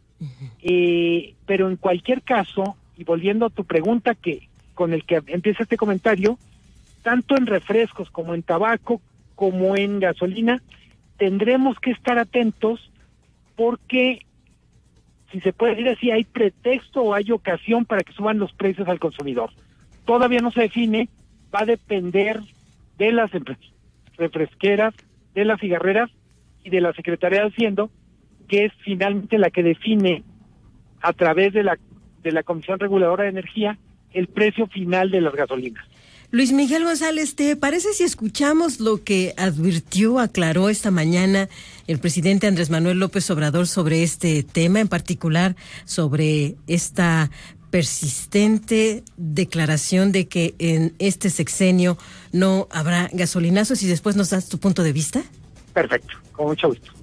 Eh, 0.61 1.33
pero 1.47 1.67
en 1.67 1.77
cualquier 1.77 2.21
caso, 2.21 2.77
y 2.95 3.03
volviendo 3.03 3.47
a 3.47 3.49
tu 3.49 3.65
pregunta 3.65 4.13
que 4.13 4.47
con 4.75 4.93
el 4.93 5.03
que 5.03 5.23
empieza 5.25 5.63
este 5.63 5.77
comentario, 5.77 6.37
tanto 7.01 7.35
en 7.35 7.47
refrescos 7.47 8.11
como 8.11 8.35
en 8.35 8.43
tabaco 8.43 9.01
como 9.33 9.75
en 9.75 9.99
gasolina, 9.99 10.61
tendremos 11.17 11.79
que 11.79 11.89
estar 11.89 12.19
atentos 12.19 12.91
porque 13.55 14.19
si 15.31 15.41
se 15.41 15.53
puede 15.53 15.73
decir 15.73 15.89
así, 15.89 16.11
hay 16.11 16.23
pretexto 16.23 17.01
o 17.01 17.13
hay 17.15 17.31
ocasión 17.31 17.83
para 17.85 18.03
que 18.03 18.13
suban 18.13 18.37
los 18.37 18.53
precios 18.53 18.87
al 18.87 18.99
consumidor. 18.99 19.49
Todavía 20.05 20.39
no 20.39 20.51
se 20.51 20.61
define, 20.61 21.09
va 21.53 21.61
a 21.61 21.65
depender 21.65 22.41
de 22.97 23.11
las 23.11 23.31
refresqueras, 24.17 24.93
de 25.33 25.45
las 25.45 25.59
cigarreras 25.59 26.09
y 26.63 26.69
de 26.69 26.81
la 26.81 26.93
Secretaría 26.93 27.41
de 27.41 27.47
Hacienda, 27.47 27.87
que 28.47 28.65
es 28.65 28.73
finalmente 28.83 29.37
la 29.37 29.49
que 29.49 29.63
define 29.63 30.23
a 31.01 31.13
través 31.13 31.53
de 31.53 31.63
la 31.63 31.77
de 32.25 32.31
la 32.31 32.43
Comisión 32.43 32.79
Reguladora 32.79 33.23
de 33.23 33.29
Energía 33.29 33.77
el 34.11 34.27
precio 34.27 34.67
final 34.67 35.11
de 35.11 35.21
las 35.21 35.33
gasolinas. 35.33 35.85
Luis 36.31 36.51
Miguel 36.51 36.83
González, 36.83 37.35
¿te 37.35 37.55
parece 37.55 37.93
si 37.93 38.03
escuchamos 38.03 38.79
lo 38.79 39.03
que 39.03 39.33
advirtió, 39.37 40.19
aclaró 40.19 40.69
esta 40.69 40.89
mañana 40.89 41.47
el 41.87 41.99
presidente 41.99 42.47
Andrés 42.47 42.69
Manuel 42.69 42.99
López 42.99 43.29
Obrador 43.29 43.67
sobre 43.67 44.03
este 44.03 44.41
tema, 44.43 44.79
en 44.79 44.87
particular 44.87 45.55
sobre 45.85 46.55
esta 46.67 47.29
persistente 47.75 49.03
declaración 49.17 50.13
de 50.13 50.29
que 50.29 50.55
en 50.59 50.95
este 50.97 51.29
sexenio 51.29 51.97
no 52.31 52.69
habrá 52.71 53.09
gasolinazos 53.11 53.83
y 53.83 53.87
después 53.87 54.15
nos 54.15 54.29
das 54.29 54.47
tu 54.47 54.59
punto 54.59 54.81
de 54.81 54.93
vista? 54.93 55.23
Perfecto, 55.73 56.13
con 56.31 56.47
mucho 56.47 56.69
gusto. 56.69 56.93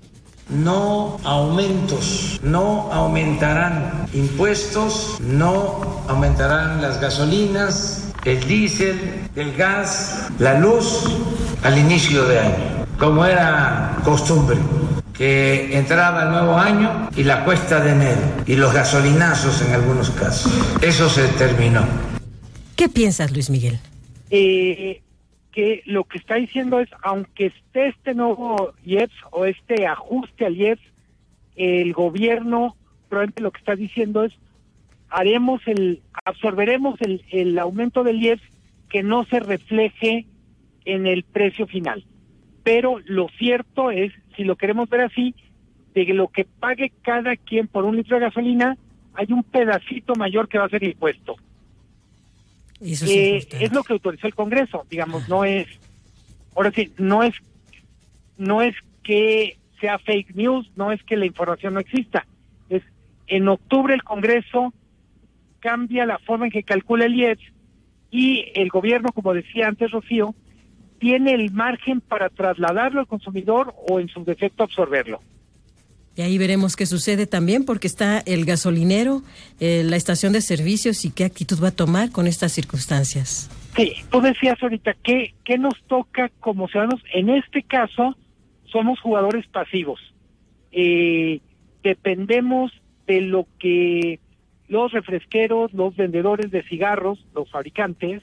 No 0.49 1.19
aumentos, 1.25 2.41
no 2.43 2.91
aumentarán 2.91 4.09
impuestos, 4.15 5.19
no 5.21 6.05
aumentarán 6.09 6.81
las 6.81 6.99
gasolinas, 7.03 8.11
el 8.25 8.43
diésel, 8.47 9.29
el 9.37 9.55
gas, 9.55 10.31
la 10.39 10.59
luz 10.59 11.05
al 11.65 11.77
inicio 11.77 12.25
de 12.25 12.39
año, 12.39 12.87
como 12.99 13.27
era 13.27 13.99
costumbre, 14.07 14.57
que 15.17 15.77
entraba 15.77 16.25
el 16.25 16.31
nuevo 16.31 16.57
año 16.57 17.09
y 17.17 17.25
la 17.25 17.45
cuesta 17.45 17.81
de 17.81 17.93
enero 17.93 18.21
y 18.47 18.57
los 18.57 18.73
gasolinazos 18.73 19.63
en 19.63 19.75
algunos 19.75 20.11
casos. 20.11 20.53
Eso 20.81 21.09
se 21.09 21.29
terminó. 21.29 21.85
¿Qué 22.77 22.89
piensas, 22.89 23.33
Luis 23.33 23.51
Miguel? 23.51 23.79
eh, 24.33 25.03
que 25.53 25.83
lo 25.85 26.05
que 26.05 26.17
está 26.19 26.37
diciendo 26.37 26.81
es, 26.81 26.89
aunque 27.03 27.47
esté 27.47 27.89
este 27.89 28.15
nuevo 28.15 28.73
IEPS 28.85 29.15
o 29.31 29.45
este 29.45 29.87
ajuste 29.87 30.47
al 30.47 30.57
IEPS, 30.57 30.83
el 31.55 31.93
gobierno 31.93 32.75
probablemente 33.11 33.43
lo 33.43 33.51
que 33.51 33.59
está 33.59 33.77
diciendo 33.77 34.25
es, 34.25 34.33
haremos 35.11 35.61
el, 35.67 36.01
absorberemos 36.25 36.99
el, 37.03 37.23
el 37.31 37.59
aumento 37.59 38.03
del 38.03 38.23
IEPS 38.23 38.43
que 38.89 39.03
no 39.03 39.27
se 39.27 39.41
refleje 39.41 40.27
en 40.87 41.07
el 41.07 41.23
precio 41.23 41.67
final. 41.67 42.07
Pero 42.63 43.01
lo 43.05 43.29
cierto 43.39 43.91
es, 43.91 44.13
si 44.37 44.45
lo 44.45 44.57
queremos 44.57 44.89
ver 44.89 45.03
así, 45.03 45.35
de 45.95 46.05
lo 46.07 46.29
que 46.29 46.45
pague 46.45 46.93
cada 47.03 47.37
quien 47.37 47.69
por 47.69 47.85
un 47.85 47.97
litro 47.97 48.19
de 48.19 48.27
gasolina, 48.27 48.77
hay 49.15 49.27
un 49.31 49.43
pedacito 49.43 50.15
mayor 50.15 50.49
que 50.49 50.59
va 50.59 50.67
a 50.67 50.71
ser 50.71 50.83
impuesto. 50.83 51.37
Eso 52.81 53.05
es 53.05 53.11
Eh, 53.11 53.47
es 53.61 53.73
lo 53.73 53.83
que 53.83 53.93
autorizó 53.93 54.27
el 54.27 54.35
Congreso, 54.35 54.87
digamos, 54.91 55.29
no 55.29 55.45
es, 55.45 55.69
ahora 56.57 56.73
sí, 56.73 56.93
no 56.99 57.23
es, 57.23 57.35
no 58.39 58.63
es 58.63 58.75
que 59.03 59.59
sea 59.81 59.99
fake 59.99 60.35
news, 60.35 60.71
no 60.77 60.93
es 60.93 61.03
que 61.03 61.17
la 61.17 61.27
información 61.27 61.75
no 61.75 61.81
exista, 61.81 62.27
es 62.69 62.83
en 63.27 63.49
octubre 63.49 63.95
el 63.95 64.03
Congreso 64.03 64.73
cambia 65.61 66.07
la 66.07 66.19
forma 66.19 66.47
en 66.47 66.53
que 66.53 66.65
calcula 66.65 67.05
el 67.05 67.15
IEPS 67.15 67.43
y 68.11 68.47
el 68.55 68.69
gobierno, 68.69 69.13
como 69.13 69.33
decía 69.33 69.69
antes 69.69 69.91
Rocío, 69.91 70.35
tiene 71.03 71.35
el 71.35 71.51
margen 71.51 72.01
para 72.01 72.29
trasladarlo 72.29 73.01
al 73.01 73.09
consumidor 73.09 73.75
o 73.89 73.99
en 73.99 74.07
su 74.09 74.23
defecto 74.23 74.63
absorberlo. 74.63 75.21
Y 76.15 76.23
ahí 76.23 76.39
veremos 76.39 76.77
qué 76.77 76.87
sucede 76.87 77.27
también, 77.27 77.65
porque 77.65 77.89
está 77.89 78.21
el 78.21 78.45
gasolinero, 78.45 79.23
eh, 79.59 79.83
la 79.85 79.97
estación 79.97 80.33
de 80.33 80.41
servicios 80.41 81.05
y 81.05 81.11
qué 81.11 81.25
actitud 81.25 81.61
va 81.61 81.69
a 81.69 81.73
tomar 81.73 82.13
con 82.13 82.29
estas 82.29 82.53
circunstancias. 82.53 83.51
Sí, 83.75 83.95
tú 84.13 84.21
decías 84.21 84.63
ahorita, 84.63 84.95
¿qué, 85.03 85.35
¿qué 85.45 85.59
nos 85.59 85.75
toca 85.89 86.31
como 86.39 86.69
ciudadanos? 86.69 87.03
En 87.13 87.31
este 87.31 87.65
caso, 87.65 88.17
somos 88.67 89.01
jugadores 89.01 89.45
pasivos. 89.49 89.99
Eh, 90.71 91.41
dependemos 91.83 92.71
de 93.09 93.23
lo 93.23 93.49
que 93.59 94.21
los 94.69 94.93
refresqueros, 94.93 95.73
los 95.73 95.97
vendedores 95.97 96.53
de 96.53 96.63
cigarros, 96.63 97.27
los 97.35 97.51
fabricantes 97.51 98.23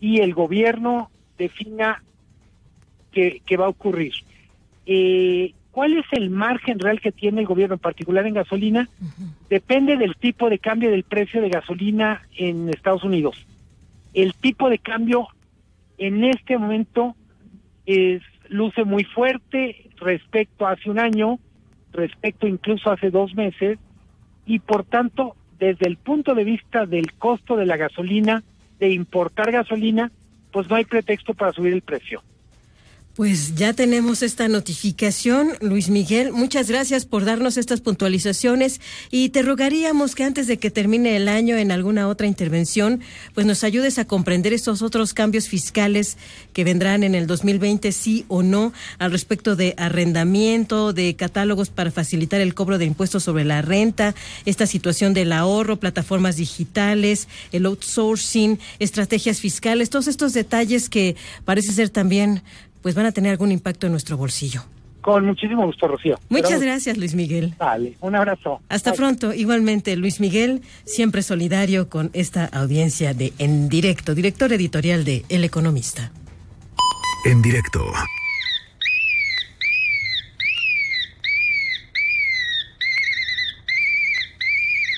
y 0.00 0.20
el 0.20 0.32
gobierno 0.32 1.10
defina 1.40 2.02
qué, 3.10 3.42
qué 3.44 3.56
va 3.56 3.66
a 3.66 3.70
ocurrir. 3.70 4.12
Eh, 4.86 5.54
¿Cuál 5.70 5.96
es 5.96 6.04
el 6.12 6.30
margen 6.30 6.78
real 6.78 7.00
que 7.00 7.12
tiene 7.12 7.40
el 7.40 7.46
gobierno, 7.46 7.74
en 7.74 7.80
particular 7.80 8.26
en 8.26 8.34
gasolina? 8.34 8.88
Depende 9.48 9.96
del 9.96 10.16
tipo 10.16 10.50
de 10.50 10.58
cambio 10.58 10.90
del 10.90 11.04
precio 11.04 11.40
de 11.40 11.48
gasolina 11.48 12.22
en 12.36 12.68
Estados 12.68 13.04
Unidos. 13.04 13.36
El 14.12 14.34
tipo 14.34 14.68
de 14.68 14.78
cambio 14.78 15.28
en 15.96 16.24
este 16.24 16.58
momento 16.58 17.14
es, 17.86 18.20
luce 18.48 18.84
muy 18.84 19.04
fuerte 19.04 19.90
respecto 19.96 20.66
a 20.66 20.72
hace 20.72 20.90
un 20.90 20.98
año, 20.98 21.38
respecto 21.92 22.48
incluso 22.48 22.90
hace 22.90 23.10
dos 23.10 23.34
meses, 23.34 23.78
y 24.46 24.58
por 24.58 24.84
tanto, 24.84 25.36
desde 25.60 25.86
el 25.86 25.96
punto 25.96 26.34
de 26.34 26.44
vista 26.44 26.84
del 26.84 27.12
costo 27.12 27.56
de 27.56 27.66
la 27.66 27.76
gasolina, 27.76 28.42
de 28.80 28.90
importar 28.90 29.52
gasolina, 29.52 30.10
pues 30.52 30.68
no 30.68 30.76
hay 30.76 30.84
pretexto 30.84 31.34
para 31.34 31.52
subir 31.52 31.72
el 31.72 31.82
precio. 31.82 32.22
Pues 33.20 33.54
ya 33.54 33.74
tenemos 33.74 34.22
esta 34.22 34.48
notificación, 34.48 35.50
Luis 35.60 35.90
Miguel. 35.90 36.32
Muchas 36.32 36.70
gracias 36.70 37.04
por 37.04 37.26
darnos 37.26 37.58
estas 37.58 37.82
puntualizaciones 37.82 38.80
y 39.10 39.28
te 39.28 39.42
rogaríamos 39.42 40.14
que 40.14 40.24
antes 40.24 40.46
de 40.46 40.56
que 40.56 40.70
termine 40.70 41.14
el 41.16 41.28
año 41.28 41.58
en 41.58 41.70
alguna 41.70 42.08
otra 42.08 42.26
intervención, 42.26 43.02
pues 43.34 43.46
nos 43.46 43.62
ayudes 43.62 43.98
a 43.98 44.06
comprender 44.06 44.54
estos 44.54 44.80
otros 44.80 45.12
cambios 45.12 45.48
fiscales 45.48 46.16
que 46.54 46.64
vendrán 46.64 47.02
en 47.02 47.14
el 47.14 47.26
2020, 47.26 47.92
sí 47.92 48.24
o 48.28 48.42
no, 48.42 48.72
al 48.98 49.12
respecto 49.12 49.54
de 49.54 49.74
arrendamiento, 49.76 50.94
de 50.94 51.14
catálogos 51.14 51.68
para 51.68 51.90
facilitar 51.90 52.40
el 52.40 52.54
cobro 52.54 52.78
de 52.78 52.86
impuestos 52.86 53.22
sobre 53.22 53.44
la 53.44 53.60
renta, 53.60 54.14
esta 54.46 54.66
situación 54.66 55.12
del 55.12 55.32
ahorro, 55.32 55.78
plataformas 55.78 56.36
digitales, 56.36 57.28
el 57.52 57.66
outsourcing, 57.66 58.58
estrategias 58.78 59.40
fiscales, 59.40 59.90
todos 59.90 60.08
estos 60.08 60.32
detalles 60.32 60.88
que 60.88 61.16
parece 61.44 61.72
ser 61.72 61.90
también 61.90 62.42
pues 62.82 62.94
van 62.94 63.06
a 63.06 63.12
tener 63.12 63.30
algún 63.32 63.52
impacto 63.52 63.86
en 63.86 63.92
nuestro 63.92 64.16
bolsillo. 64.16 64.62
Con 65.00 65.24
muchísimo 65.24 65.64
gusto, 65.64 65.88
Rocío. 65.88 66.18
Muchas 66.28 66.50
Pero- 66.50 66.60
gracias, 66.62 66.96
Luis 66.98 67.14
Miguel. 67.14 67.54
Dale, 67.58 67.94
un 68.00 68.14
abrazo. 68.14 68.60
Hasta 68.68 68.92
pronto. 68.92 69.32
Igualmente, 69.32 69.96
Luis 69.96 70.20
Miguel, 70.20 70.60
siempre 70.84 71.22
solidario 71.22 71.88
con 71.88 72.10
esta 72.12 72.44
audiencia 72.44 73.14
de 73.14 73.32
En 73.38 73.68
Directo, 73.70 74.14
director 74.14 74.52
editorial 74.52 75.04
de 75.04 75.24
El 75.30 75.44
Economista. 75.44 76.12
En 77.24 77.40
directo. 77.40 77.80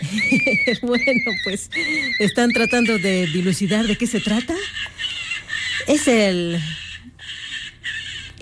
bueno, 0.82 1.30
pues 1.44 1.70
están 2.18 2.50
tratando 2.50 2.98
de 2.98 3.26
dilucidar 3.26 3.86
de 3.86 3.96
qué 3.96 4.06
se 4.06 4.20
trata. 4.20 4.54
Es 5.86 6.08
el 6.08 6.60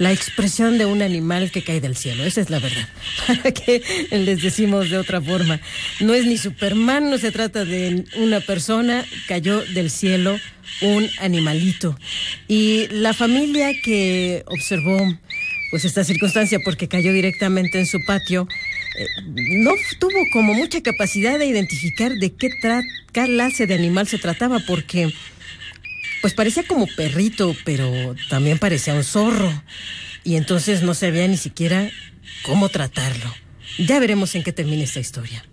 la 0.00 0.12
expresión 0.12 0.78
de 0.78 0.86
un 0.86 1.02
animal 1.02 1.50
que 1.50 1.62
cae 1.62 1.78
del 1.78 1.94
cielo, 1.94 2.24
esa 2.24 2.40
es 2.40 2.48
la 2.48 2.58
verdad. 2.58 2.88
¿Para 3.26 3.52
qué 3.52 3.82
les 4.10 4.40
decimos 4.40 4.88
de 4.88 4.96
otra 4.96 5.20
forma? 5.20 5.60
No 6.00 6.14
es 6.14 6.24
ni 6.24 6.38
Superman, 6.38 7.10
no 7.10 7.18
se 7.18 7.30
trata 7.30 7.66
de 7.66 8.06
una 8.16 8.40
persona, 8.40 9.04
cayó 9.28 9.60
del 9.60 9.90
cielo 9.90 10.38
un 10.80 11.06
animalito. 11.20 11.98
Y 12.48 12.88
la 12.88 13.12
familia 13.12 13.78
que 13.82 14.42
observó 14.46 14.96
pues 15.70 15.84
esta 15.84 16.02
circunstancia 16.02 16.60
porque 16.64 16.88
cayó 16.88 17.12
directamente 17.12 17.78
en 17.78 17.84
su 17.84 17.98
patio, 18.06 18.48
eh, 18.98 19.06
no 19.58 19.72
tuvo 19.98 20.18
como 20.32 20.54
mucha 20.54 20.80
capacidad 20.80 21.38
de 21.38 21.44
identificar 21.44 22.12
de 22.14 22.32
qué 22.32 22.48
clase 23.12 23.66
de 23.66 23.74
animal 23.74 24.08
se 24.08 24.16
trataba 24.16 24.60
porque 24.66 25.12
pues 26.20 26.34
parecía 26.34 26.62
como 26.64 26.86
perrito, 26.86 27.56
pero 27.64 28.14
también 28.28 28.58
parecía 28.58 28.94
un 28.94 29.04
zorro. 29.04 29.62
Y 30.24 30.36
entonces 30.36 30.82
no 30.82 30.94
sabía 30.94 31.26
ni 31.26 31.36
siquiera 31.36 31.90
cómo 32.42 32.68
tratarlo. 32.68 33.34
Ya 33.78 33.98
veremos 33.98 34.34
en 34.34 34.42
qué 34.42 34.52
termina 34.52 34.84
esta 34.84 35.00
historia. 35.00 35.44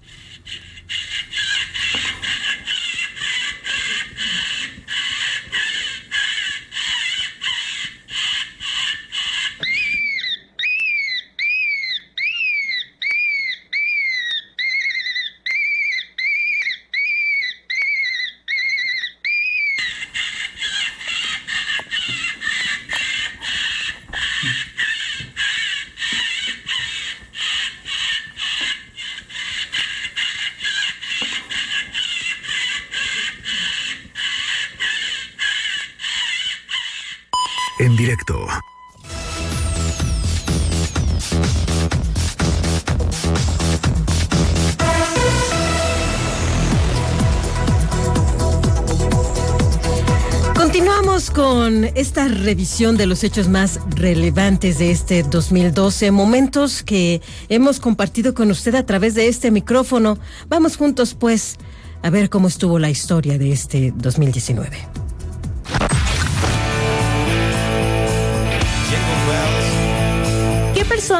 Revisión 52.29 52.97
de 52.97 53.05
los 53.05 53.23
hechos 53.23 53.47
más 53.47 53.79
relevantes 53.95 54.79
de 54.79 54.91
este 54.91 55.23
2012, 55.23 56.11
momentos 56.11 56.83
que 56.83 57.21
hemos 57.49 57.79
compartido 57.79 58.33
con 58.33 58.51
usted 58.51 58.75
a 58.75 58.85
través 58.85 59.15
de 59.15 59.27
este 59.27 59.51
micrófono. 59.51 60.17
Vamos 60.47 60.77
juntos 60.77 61.13
pues 61.13 61.57
a 62.01 62.09
ver 62.09 62.29
cómo 62.29 62.47
estuvo 62.47 62.79
la 62.79 62.89
historia 62.89 63.37
de 63.37 63.51
este 63.51 63.93
2019. 63.95 64.96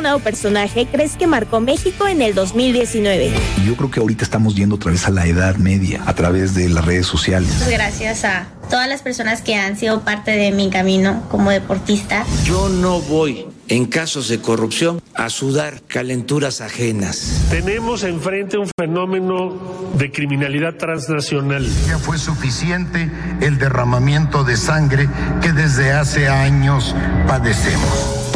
Persona 0.08 0.15
o 0.15 0.20
personaje 0.20 0.88
crees 0.89 1.17
que 1.17 1.28
marcó 1.28 1.60
México 1.60 2.08
en 2.08 2.22
el 2.22 2.34
2019? 2.34 3.32
Yo 3.65 3.76
creo 3.76 3.91
que 3.91 4.00
ahorita 4.00 4.24
estamos 4.24 4.56
yendo 4.56 4.76
otra 4.76 4.91
vez 4.91 5.06
a 5.08 5.12
la 5.12 5.26
edad 5.26 5.56
media 5.58 6.02
a 6.06 6.13
través 6.13 6.54
de 6.54 6.70
las 6.70 6.86
redes 6.86 7.08
sociales. 7.08 7.67
Gracias 7.70 8.24
a 8.24 8.48
todas 8.70 8.88
las 8.88 9.02
personas 9.02 9.41
que 9.41 9.56
han 9.56 9.78
sido 9.78 10.02
parte 10.02 10.32
de 10.32 10.52
mi 10.52 10.70
camino 10.70 11.24
como 11.30 11.52
deportista. 11.52 12.26
Yo 12.46 12.70
no 12.70 13.02
voy 13.02 13.48
en 13.67 13.86
casos 13.86 14.30
de 14.30 14.39
corrupción 14.39 15.02
a 15.13 15.30
sudar 15.30 15.82
calenturas 15.88 16.62
ajenas. 16.62 17.46
Tenemos 17.50 18.04
enfrente 18.04 18.58
un 18.58 18.70
fenómeno 18.78 19.58
de 19.98 20.12
criminalidad 20.12 20.76
transnacional. 20.76 21.67
Ya 21.88 21.98
fue 21.98 22.17
suficiente 22.17 23.10
el 23.41 23.58
derramamiento 23.58 24.43
de 24.43 24.58
sangre 24.58 25.10
que 25.41 25.52
desde 25.52 25.91
hace 25.91 26.28
años 26.30 26.96
padecemos. 27.28 28.27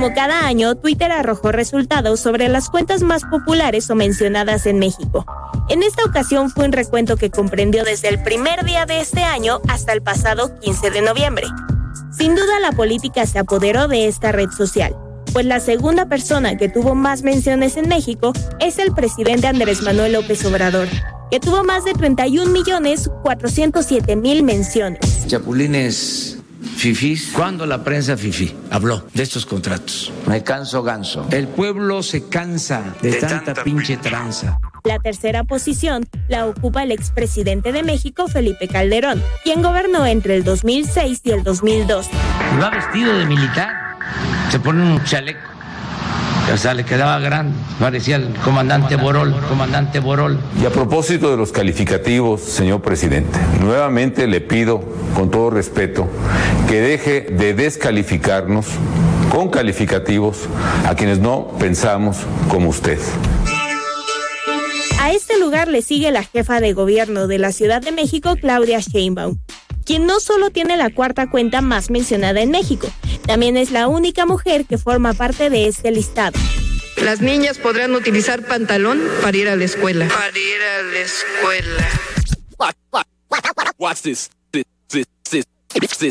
Como 0.00 0.14
cada 0.14 0.46
año, 0.46 0.76
Twitter 0.76 1.12
arrojó 1.12 1.52
resultados 1.52 2.20
sobre 2.20 2.48
las 2.48 2.70
cuentas 2.70 3.02
más 3.02 3.22
populares 3.24 3.90
o 3.90 3.94
mencionadas 3.94 4.64
en 4.64 4.78
México. 4.78 5.26
En 5.68 5.82
esta 5.82 6.06
ocasión 6.06 6.48
fue 6.48 6.64
un 6.64 6.72
recuento 6.72 7.18
que 7.18 7.28
comprendió 7.28 7.84
desde 7.84 8.08
el 8.08 8.22
primer 8.22 8.64
día 8.64 8.86
de 8.86 9.00
este 9.00 9.24
año 9.24 9.60
hasta 9.68 9.92
el 9.92 10.00
pasado 10.00 10.58
15 10.60 10.90
de 10.90 11.02
noviembre. 11.02 11.44
Sin 12.16 12.34
duda 12.34 12.60
la 12.60 12.72
política 12.72 13.26
se 13.26 13.40
apoderó 13.40 13.88
de 13.88 14.08
esta 14.08 14.32
red 14.32 14.48
social, 14.48 14.96
pues 15.34 15.44
la 15.44 15.60
segunda 15.60 16.06
persona 16.06 16.56
que 16.56 16.70
tuvo 16.70 16.94
más 16.94 17.22
menciones 17.22 17.76
en 17.76 17.86
México 17.86 18.32
es 18.58 18.78
el 18.78 18.94
presidente 18.94 19.48
Andrés 19.48 19.82
Manuel 19.82 20.14
López 20.14 20.42
Obrador, 20.46 20.88
que 21.30 21.40
tuvo 21.40 21.62
más 21.62 21.84
de 21.84 21.92
31 21.92 22.50
millones 22.50 23.10
407 23.22 24.16
mil 24.16 24.44
menciones. 24.44 25.26
Chapulines 25.26 26.39
fifís. 26.60 27.32
¿Cuándo 27.32 27.66
la 27.66 27.82
prensa 27.82 28.16
fifí 28.16 28.54
habló 28.70 29.04
de 29.12 29.22
estos 29.22 29.46
contratos? 29.46 30.12
Me 30.26 30.42
canso 30.42 30.82
ganso. 30.82 31.26
El 31.30 31.48
pueblo 31.48 32.02
se 32.02 32.28
cansa 32.28 32.94
de, 33.02 33.12
tanta, 33.14 33.54
pinche 33.62 33.96
tranza. 33.96 34.58
La 34.84 34.98
tercera 34.98 35.44
posición 35.44 36.08
la 36.28 36.46
ocupa 36.46 36.82
el 36.82 36.92
expresidente 36.92 37.72
de 37.72 37.82
México, 37.82 38.28
Felipe 38.28 38.68
Calderón, 38.68 39.22
quien 39.44 39.62
gobernó 39.62 40.06
entre 40.06 40.36
el 40.36 40.44
2006 40.44 41.20
y 41.24 41.30
el 41.32 41.42
2002. 41.42 42.06
Y 42.54 42.60
va 42.60 42.70
vestido 42.70 43.18
de 43.18 43.26
militar. 43.26 43.96
Se 44.50 44.58
pone 44.58 44.82
un 44.82 45.04
chaleco. 45.04 45.49
O 46.52 46.56
sea, 46.56 46.74
le 46.74 46.84
quedaba 46.84 47.18
grande. 47.20 47.56
Parecía 47.78 48.16
el 48.16 48.34
comandante 48.44 48.96
Borol, 48.96 49.34
comandante 49.48 50.00
Borol. 50.00 50.38
Y 50.60 50.66
a 50.66 50.70
propósito 50.70 51.30
de 51.30 51.36
los 51.36 51.52
calificativos, 51.52 52.40
señor 52.40 52.82
presidente, 52.82 53.38
nuevamente 53.60 54.26
le 54.26 54.40
pido, 54.40 54.82
con 55.14 55.30
todo 55.30 55.50
respeto, 55.50 56.08
que 56.68 56.80
deje 56.80 57.22
de 57.30 57.54
descalificarnos 57.54 58.66
con 59.30 59.48
calificativos 59.48 60.48
a 60.86 60.94
quienes 60.94 61.20
no 61.20 61.48
pensamos 61.58 62.18
como 62.48 62.70
usted. 62.70 62.98
A 65.00 65.12
este 65.12 65.38
lugar 65.38 65.68
le 65.68 65.82
sigue 65.82 66.10
la 66.10 66.24
jefa 66.24 66.60
de 66.60 66.72
gobierno 66.72 67.26
de 67.26 67.38
la 67.38 67.52
Ciudad 67.52 67.80
de 67.80 67.92
México, 67.92 68.36
Claudia 68.40 68.80
Sheinbaum, 68.80 69.38
quien 69.84 70.04
no 70.04 70.20
solo 70.20 70.50
tiene 70.50 70.76
la 70.76 70.90
cuarta 70.90 71.30
cuenta 71.30 71.62
más 71.62 71.90
mencionada 71.90 72.40
en 72.40 72.50
México, 72.50 72.88
también 73.30 73.56
es 73.56 73.70
la 73.70 73.86
única 73.86 74.26
mujer 74.26 74.64
que 74.64 74.76
forma 74.76 75.14
parte 75.14 75.50
de 75.50 75.68
este 75.68 75.92
listado. 75.92 76.36
Las 76.96 77.20
niñas 77.20 77.58
podrán 77.58 77.94
utilizar 77.94 78.44
pantalón 78.44 79.00
para 79.22 79.36
ir 79.36 79.48
a 79.48 79.54
la 79.54 79.62
escuela. 79.62 80.08
Para 80.08 80.36
ir 80.36 80.60
a 80.60 80.82
la 80.82 80.98
escuela. 80.98 81.88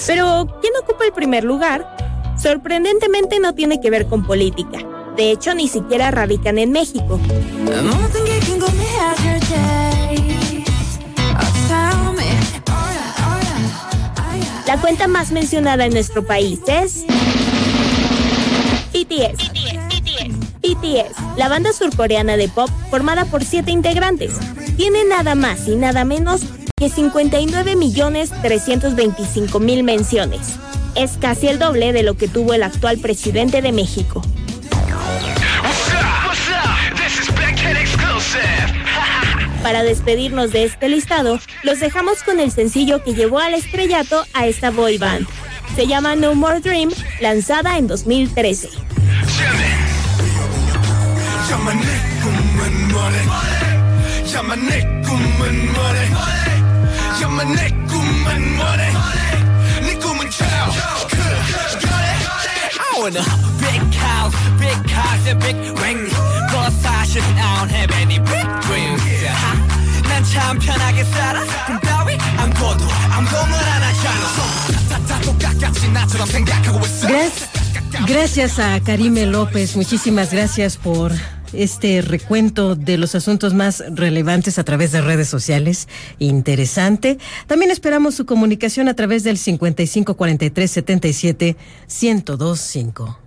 Pero, 0.08 0.60
¿quién 0.62 0.74
ocupa 0.82 1.06
el 1.06 1.12
primer 1.12 1.44
lugar? 1.44 1.94
Sorprendentemente 2.42 3.42
no 3.42 3.54
tiene 3.54 3.82
que 3.82 3.90
ver 3.90 4.06
con 4.06 4.26
política. 4.26 4.80
De 5.18 5.32
hecho, 5.32 5.54
ni 5.54 5.68
siquiera 5.68 6.12
radican 6.12 6.58
en 6.58 6.72
México. 6.72 7.20
La 14.70 14.80
cuenta 14.80 15.08
más 15.08 15.32
mencionada 15.32 15.88
en 15.88 15.94
nuestro 15.94 16.24
país 16.24 16.60
es 16.68 17.04
BTS. 18.94 19.52
BTS, 20.62 21.38
la 21.38 21.50
banda 21.50 21.74
surcoreana 21.74 22.38
de 22.38 22.50
pop 22.50 22.70
formada 22.92 23.26
por 23.26 23.44
siete 23.44 23.72
integrantes, 23.72 24.36
tiene 24.78 25.06
nada 25.06 25.34
más 25.34 25.68
y 25.68 25.76
nada 25.76 26.06
menos 26.06 26.42
que 26.78 26.88
59 26.88 27.76
millones 27.78 28.30
325 28.44 29.60
mil 29.60 29.82
menciones. 29.82 30.60
Es 30.94 31.18
casi 31.18 31.48
el 31.48 31.58
doble 31.58 31.92
de 31.92 32.04
lo 32.04 32.14
que 32.14 32.28
tuvo 32.28 32.54
el 32.54 32.62
actual 32.62 33.00
presidente 33.00 33.64
de 33.64 33.72
México. 33.72 34.22
Para 39.64 39.84
despedirnos 39.84 40.52
de 40.52 40.64
este 40.64 40.88
listado, 40.88 41.40
los 41.64 41.80
dejamos 41.80 42.24
con 42.24 42.40
el 42.40 42.52
sencillo 42.52 43.04
que 43.04 43.14
llevó 43.14 43.40
al 43.40 43.54
estrellato 43.54 44.26
a 44.34 44.48
esta 44.48 44.72
boy 44.72 44.98
band. 44.98 45.28
Se 45.76 45.86
llama 45.86 46.16
No 46.16 46.34
More 46.34 46.62
Dream, 46.62 46.90
lanzada 47.20 47.78
en 47.78 47.88
2013. 47.88 48.70
I 62.82 63.02
want 63.02 63.16
a 63.16 63.24
big 63.60 63.94
house, 63.96 64.36
big 64.60 64.90
cars 64.90 65.28
and 65.28 65.40
big 65.40 65.56
rings. 65.80 66.39
뭐 66.69 66.71
사실 66.83 67.23
I 67.23 67.67
don't 67.67 67.71
have 67.71 67.95
any 68.01 68.19
big 68.19 68.47
dreams. 68.67 69.03
난참 70.09 70.59
편하게 70.59 71.05
살아. 71.05 71.41
돈 71.67 71.81
따위 71.81 72.17
안 72.37 72.53
꿔도 72.55 72.85
아무도 73.11 73.37
말 73.47 73.55
안 73.55 73.83
하잖아. 73.83 74.27
다, 74.89 74.99
다, 74.99 75.07
다 75.07 75.21
똑같이 75.21 75.89
나처럼 75.91 76.27
생각하고 76.29 76.85
있어. 76.87 77.07
Gracias. 77.09 77.51
Gracias 78.07 78.59
a 78.59 78.81
Karime 78.81 79.25
López, 79.27 79.77
muchísimas 79.77 80.33
gracias 80.33 80.77
por 80.77 81.13
este 81.53 82.03
recuento 82.03 82.75
de 82.75 82.99
los 82.99 83.15
asuntos 83.15 83.55
más 83.55 83.85
relevantes 83.89 84.59
a 84.59 84.65
través 84.65 84.91
de 84.91 85.01
redes 85.01 85.29
sociales. 85.29 85.87
Interesante. 86.19 87.19
También 87.47 87.71
esperamos 87.71 88.17
su 88.17 88.27
comunicación 88.27 88.89
a 88.89 88.95
través 88.95 89.23
del 89.23 89.39
5543 89.39 90.71
77 90.71 91.57
1025. 92.03 93.19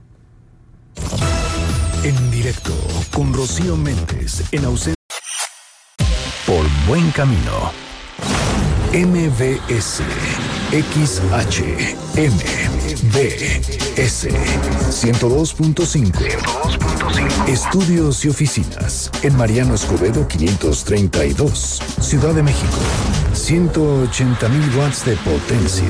En 2.05 2.31
directo 2.33 2.75
con 3.13 3.33
Rocío 3.33 3.77
Méndez 3.77 4.43
en 4.51 4.65
ausencia. 4.65 4.97
Por 6.45 6.67
buen 6.89 7.13
camino. 7.13 7.71
MBS 8.93 10.03
XHM 10.73 12.37
BS 13.13 14.31
102.5 14.91 17.47
Estudios 17.47 18.25
y 18.25 18.29
oficinas 18.29 19.13
en 19.23 19.37
Mariano 19.37 19.75
Escobedo 19.75 20.27
532 20.27 21.81
Ciudad 22.01 22.35
de 22.35 22.43
México 22.43 22.79
180 23.43 24.49
mil 24.49 24.77
watts 24.77 25.05
de 25.05 25.17
potencia 25.17 25.85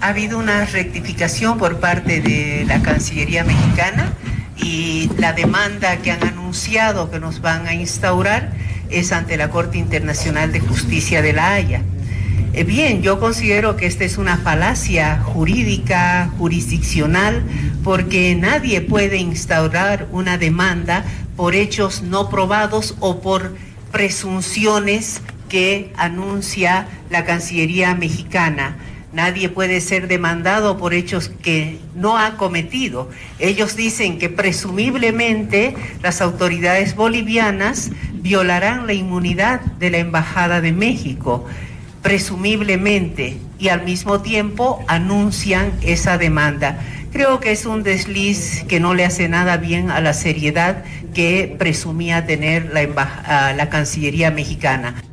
Ha 0.00 0.08
habido 0.08 0.38
una 0.38 0.66
rectificación 0.66 1.56
por 1.56 1.78
parte 1.78 2.20
de 2.20 2.64
la 2.66 2.82
Cancillería 2.82 3.44
mexicana 3.44 4.12
y 4.58 5.10
la 5.18 5.32
demanda 5.32 5.98
que 5.98 6.10
han 6.10 6.22
anunciado 6.26 7.10
que 7.10 7.20
nos 7.20 7.40
van 7.40 7.66
a 7.66 7.74
instaurar 7.74 8.52
es 8.90 9.12
ante 9.12 9.36
la 9.36 9.50
Corte 9.50 9.78
Internacional 9.78 10.52
de 10.52 10.60
Justicia 10.60 11.22
de 11.22 11.32
la 11.32 11.54
Haya. 11.54 11.82
Eh, 12.52 12.64
bien, 12.64 13.02
yo 13.02 13.20
considero 13.20 13.76
que 13.76 13.84
esta 13.86 14.04
es 14.04 14.16
una 14.16 14.38
falacia 14.38 15.20
jurídica, 15.22 16.30
jurisdiccional, 16.38 17.42
porque 17.84 18.34
nadie 18.34 18.80
puede 18.80 19.18
instaurar 19.18 20.08
una 20.10 20.38
demanda 20.38 21.04
por 21.36 21.54
hechos 21.54 22.02
no 22.02 22.30
probados 22.30 22.96
o 23.00 23.20
por 23.20 23.54
presunciones 23.92 25.20
que 25.50 25.92
anuncia 25.96 26.88
la 27.10 27.24
Cancillería 27.24 27.94
mexicana. 27.94 28.76
Nadie 29.16 29.48
puede 29.48 29.80
ser 29.80 30.08
demandado 30.08 30.76
por 30.76 30.92
hechos 30.92 31.30
que 31.42 31.78
no 31.94 32.18
ha 32.18 32.36
cometido. 32.36 33.08
Ellos 33.38 33.74
dicen 33.74 34.18
que 34.18 34.28
presumiblemente 34.28 35.74
las 36.02 36.20
autoridades 36.20 36.94
bolivianas 36.94 37.92
violarán 38.12 38.86
la 38.86 38.92
inmunidad 38.92 39.62
de 39.62 39.88
la 39.88 39.96
Embajada 39.96 40.60
de 40.60 40.72
México, 40.72 41.46
presumiblemente, 42.02 43.38
y 43.58 43.68
al 43.68 43.84
mismo 43.84 44.20
tiempo 44.20 44.84
anuncian 44.86 45.72
esa 45.80 46.18
demanda. 46.18 46.78
Creo 47.10 47.40
que 47.40 47.52
es 47.52 47.64
un 47.64 47.82
desliz 47.84 48.64
que 48.68 48.80
no 48.80 48.92
le 48.92 49.06
hace 49.06 49.30
nada 49.30 49.56
bien 49.56 49.90
a 49.90 50.02
la 50.02 50.12
seriedad 50.12 50.84
que 51.14 51.56
presumía 51.58 52.26
tener 52.26 52.70
la, 52.70 53.54
la 53.56 53.70
Cancillería 53.70 54.30
mexicana. 54.30 55.05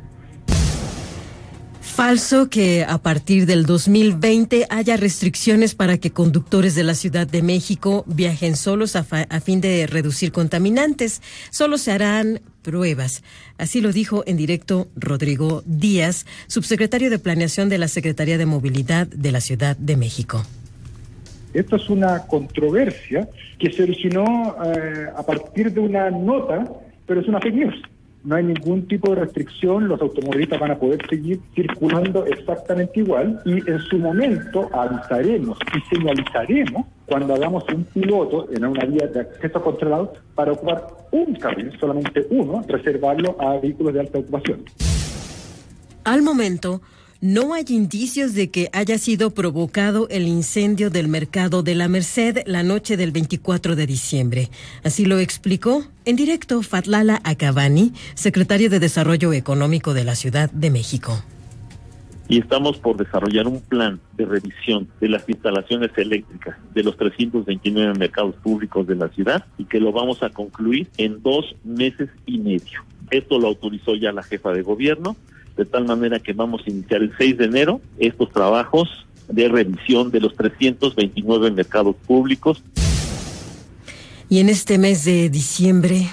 Falso 1.94 2.50
que 2.50 2.82
a 2.82 2.98
partir 2.98 3.46
del 3.46 3.66
2020 3.66 4.66
haya 4.68 4.96
restricciones 4.96 5.76
para 5.76 5.96
que 5.96 6.10
conductores 6.10 6.74
de 6.74 6.82
la 6.82 6.94
Ciudad 6.94 7.24
de 7.24 7.40
México 7.40 8.02
viajen 8.08 8.56
solos 8.56 8.96
a, 8.96 9.04
fin 9.04 9.60
de 9.60 9.86
reducir 9.86 10.32
contaminantes. 10.32 11.22
Solo 11.50 11.78
se 11.78 11.92
harán 11.92 12.40
pruebas. 12.62 13.22
Así 13.58 13.80
lo 13.80 13.92
dijo 13.92 14.24
en 14.26 14.36
directo 14.36 14.88
Rodrigo 14.96 15.62
Díaz, 15.66 16.26
subsecretario 16.48 17.10
de 17.10 17.20
Planeación 17.20 17.68
de 17.68 17.78
la 17.78 17.86
Secretaría 17.86 18.38
de 18.38 18.46
Movilidad 18.46 19.06
de 19.06 19.30
la 19.30 19.40
Ciudad 19.40 19.76
de 19.76 19.96
México. 19.96 20.42
Esto 21.52 21.76
es 21.76 21.88
una 21.88 22.26
controversia 22.26 23.28
que 23.56 23.72
se 23.72 23.84
originó 23.84 24.56
eh, 24.64 25.10
a 25.16 25.22
partir 25.22 25.72
de 25.72 25.78
una 25.78 26.10
nota, 26.10 26.68
pero 27.06 27.20
es 27.20 27.28
una 27.28 27.38
fake 27.38 27.54
news 27.54 27.93
no 28.24 28.36
hay 28.36 28.44
ningún 28.44 28.88
tipo 28.88 29.10
de 29.10 29.16
restricción, 29.16 29.86
los 29.86 30.00
automovilistas 30.00 30.58
van 30.58 30.70
a 30.70 30.78
poder 30.78 30.98
seguir 31.08 31.40
circulando 31.54 32.24
exactamente 32.24 33.00
igual 33.00 33.40
y 33.44 33.52
en 33.70 33.78
su 33.90 33.98
momento 33.98 34.68
avisaremos 34.72 35.58
y 35.76 35.94
señalizaremos 35.94 36.86
cuando 37.06 37.34
hagamos 37.34 37.64
un 37.72 37.84
piloto 37.84 38.48
en 38.50 38.64
una 38.64 38.84
vía 38.86 39.06
de 39.08 39.20
acceso 39.20 39.62
controlado 39.62 40.14
para 40.34 40.52
ocupar 40.52 40.86
un 41.10 41.34
carril, 41.34 41.70
solamente 41.78 42.26
uno, 42.30 42.64
reservarlo 42.66 43.36
a 43.38 43.58
vehículos 43.58 43.92
de 43.92 44.00
alta 44.00 44.18
ocupación. 44.18 44.64
Al 46.04 46.22
momento, 46.22 46.80
no 47.24 47.54
hay 47.54 47.64
indicios 47.70 48.34
de 48.34 48.50
que 48.50 48.68
haya 48.74 48.98
sido 48.98 49.30
provocado 49.30 50.06
el 50.10 50.28
incendio 50.28 50.90
del 50.90 51.08
mercado 51.08 51.62
de 51.62 51.74
la 51.74 51.88
Merced 51.88 52.42
la 52.44 52.62
noche 52.62 52.98
del 52.98 53.12
24 53.12 53.76
de 53.76 53.86
diciembre. 53.86 54.50
Así 54.82 55.06
lo 55.06 55.18
explicó 55.18 55.86
en 56.04 56.16
directo 56.16 56.60
Fatlala 56.60 57.22
Acabani, 57.24 57.92
secretario 58.14 58.68
de 58.68 58.78
Desarrollo 58.78 59.32
Económico 59.32 59.94
de 59.94 60.04
la 60.04 60.16
Ciudad 60.16 60.50
de 60.50 60.68
México. 60.68 61.24
Y 62.28 62.40
estamos 62.40 62.76
por 62.76 62.98
desarrollar 62.98 63.46
un 63.46 63.62
plan 63.62 64.00
de 64.18 64.26
revisión 64.26 64.86
de 65.00 65.08
las 65.08 65.26
instalaciones 65.26 65.92
eléctricas 65.96 66.58
de 66.74 66.82
los 66.82 66.94
329 66.98 67.98
mercados 67.98 68.34
públicos 68.34 68.86
de 68.86 68.96
la 68.96 69.08
ciudad 69.08 69.46
y 69.56 69.64
que 69.64 69.80
lo 69.80 69.92
vamos 69.92 70.22
a 70.22 70.28
concluir 70.28 70.88
en 70.98 71.22
dos 71.22 71.56
meses 71.64 72.10
y 72.26 72.36
medio. 72.36 72.84
Esto 73.10 73.38
lo 73.38 73.48
autorizó 73.48 73.94
ya 73.94 74.12
la 74.12 74.22
jefa 74.22 74.52
de 74.52 74.60
gobierno 74.60 75.16
de 75.56 75.64
tal 75.64 75.84
manera 75.84 76.18
que 76.18 76.32
vamos 76.32 76.62
a 76.66 76.70
iniciar 76.70 77.02
el 77.02 77.12
6 77.16 77.38
de 77.38 77.44
enero 77.44 77.80
estos 77.98 78.30
trabajos 78.32 78.88
de 79.28 79.48
revisión 79.48 80.10
de 80.10 80.20
los 80.20 80.34
329 80.34 81.50
mercados 81.50 81.96
públicos. 82.06 82.62
Y 84.28 84.40
en 84.40 84.48
este 84.48 84.78
mes 84.78 85.04
de 85.04 85.28
diciembre, 85.30 86.08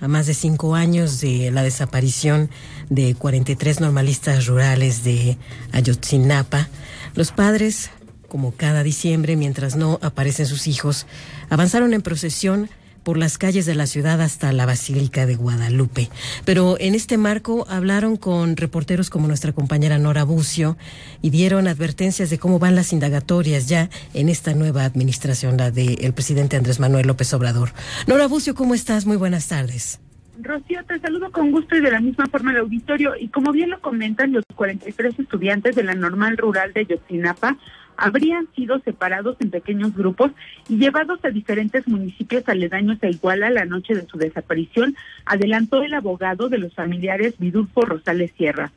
a 0.00 0.08
más 0.08 0.26
de 0.26 0.34
cinco 0.34 0.74
años 0.74 1.20
de 1.20 1.50
la 1.50 1.62
desaparición 1.62 2.50
de 2.88 3.14
43 3.14 3.80
normalistas 3.80 4.46
rurales 4.46 5.02
de 5.02 5.38
Ayotzinapa, 5.72 6.68
los 7.14 7.32
padres 7.32 7.90
como 8.34 8.50
cada 8.50 8.82
diciembre, 8.82 9.36
mientras 9.36 9.76
no 9.76 10.00
aparecen 10.02 10.46
sus 10.46 10.66
hijos, 10.66 11.06
avanzaron 11.50 11.94
en 11.94 12.02
procesión 12.02 12.68
por 13.04 13.18
las 13.18 13.38
calles 13.38 13.66
de 13.66 13.74
la 13.74 13.86
ciudad 13.86 14.20
hasta 14.20 14.52
la 14.52 14.66
Basílica 14.66 15.26
de 15.26 15.36
Guadalupe. 15.36 16.08
Pero 16.44 16.76
en 16.80 16.94
este 16.94 17.18
marco 17.18 17.66
hablaron 17.68 18.16
con 18.16 18.56
reporteros 18.56 19.10
como 19.10 19.28
nuestra 19.28 19.52
compañera 19.52 19.98
Nora 19.98 20.24
Bucio 20.24 20.76
y 21.22 21.30
dieron 21.30 21.68
advertencias 21.68 22.30
de 22.30 22.38
cómo 22.38 22.58
van 22.58 22.74
las 22.74 22.92
indagatorias 22.92 23.68
ya 23.68 23.90
en 24.14 24.28
esta 24.28 24.54
nueva 24.54 24.84
administración, 24.84 25.56
la 25.56 25.70
del 25.70 26.12
presidente 26.14 26.56
Andrés 26.56 26.80
Manuel 26.80 27.06
López 27.06 27.32
Obrador. 27.34 27.70
Nora 28.06 28.26
Bucio, 28.26 28.54
¿cómo 28.54 28.74
estás? 28.74 29.06
Muy 29.06 29.16
buenas 29.16 29.48
tardes. 29.48 30.00
Rocío, 30.40 30.84
te 30.84 30.98
saludo 30.98 31.30
con 31.30 31.52
gusto 31.52 31.76
y 31.76 31.80
de 31.80 31.90
la 31.90 32.00
misma 32.00 32.26
forma 32.26 32.50
el 32.50 32.58
auditorio. 32.58 33.12
Y 33.18 33.28
como 33.28 33.52
bien 33.52 33.70
lo 33.70 33.80
comentan 33.80 34.32
los 34.32 34.44
43 34.56 35.20
estudiantes 35.20 35.76
de 35.76 35.84
la 35.84 35.94
normal 35.94 36.36
rural 36.36 36.72
de 36.72 36.86
Yotzinapa, 36.86 37.56
habrían 37.96 38.48
sido 38.54 38.78
separados 38.80 39.36
en 39.40 39.50
pequeños 39.50 39.94
grupos 39.94 40.32
y 40.68 40.78
llevados 40.78 41.20
a 41.24 41.30
diferentes 41.30 41.86
municipios 41.86 42.48
aledaños 42.48 42.98
a 43.02 43.08
Iguala 43.08 43.50
la 43.50 43.64
noche 43.64 43.94
de 43.94 44.06
su 44.06 44.18
desaparición, 44.18 44.96
adelantó 45.24 45.82
el 45.82 45.94
abogado 45.94 46.48
de 46.48 46.58
los 46.58 46.74
familiares 46.74 47.34
Vidulfo 47.38 47.82
Rosales 47.82 48.32
Sierra. 48.36 48.72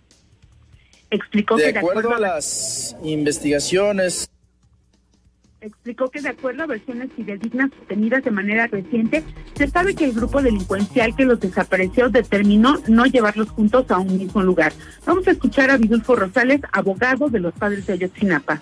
Explicó 1.09 1.55
de 1.55 1.63
que 1.63 1.74
de 1.74 1.80
acuerdo 1.80 1.99
acuerdo 1.99 2.15
a 2.15 2.36
las 2.36 2.95
investigaciones 3.03 4.30
explicó 5.61 6.09
que 6.09 6.22
de 6.22 6.30
acuerdo 6.30 6.63
a 6.63 6.68
versiones 6.68 7.11
fidedignas 7.15 7.72
obtenidas 7.82 8.24
de 8.24 8.32
manera 8.32 8.68
reciente, 8.68 9.24
se 9.55 9.68
sabe 9.68 9.95
que 9.95 10.05
el 10.05 10.13
grupo 10.13 10.41
delincuencial 10.41 11.15
que 11.15 11.26
los 11.26 11.39
desapareció 11.39 12.09
determinó 12.09 12.78
no 12.88 13.05
llevarlos 13.05 13.49
juntos 13.49 13.89
a 13.89 13.97
un 13.97 14.18
mismo 14.18 14.41
lugar. 14.43 14.74
Vamos 15.05 15.28
a 15.28 15.32
escuchar 15.32 15.72
a 15.72 15.78
Vidulfo 15.78 16.15
Rosales, 16.15 16.61
abogado 16.72 17.30
de 17.30 17.39
los 17.39 17.53
padres 17.53 17.88
de 17.88 17.93
Ayotzinapa. 17.93 18.61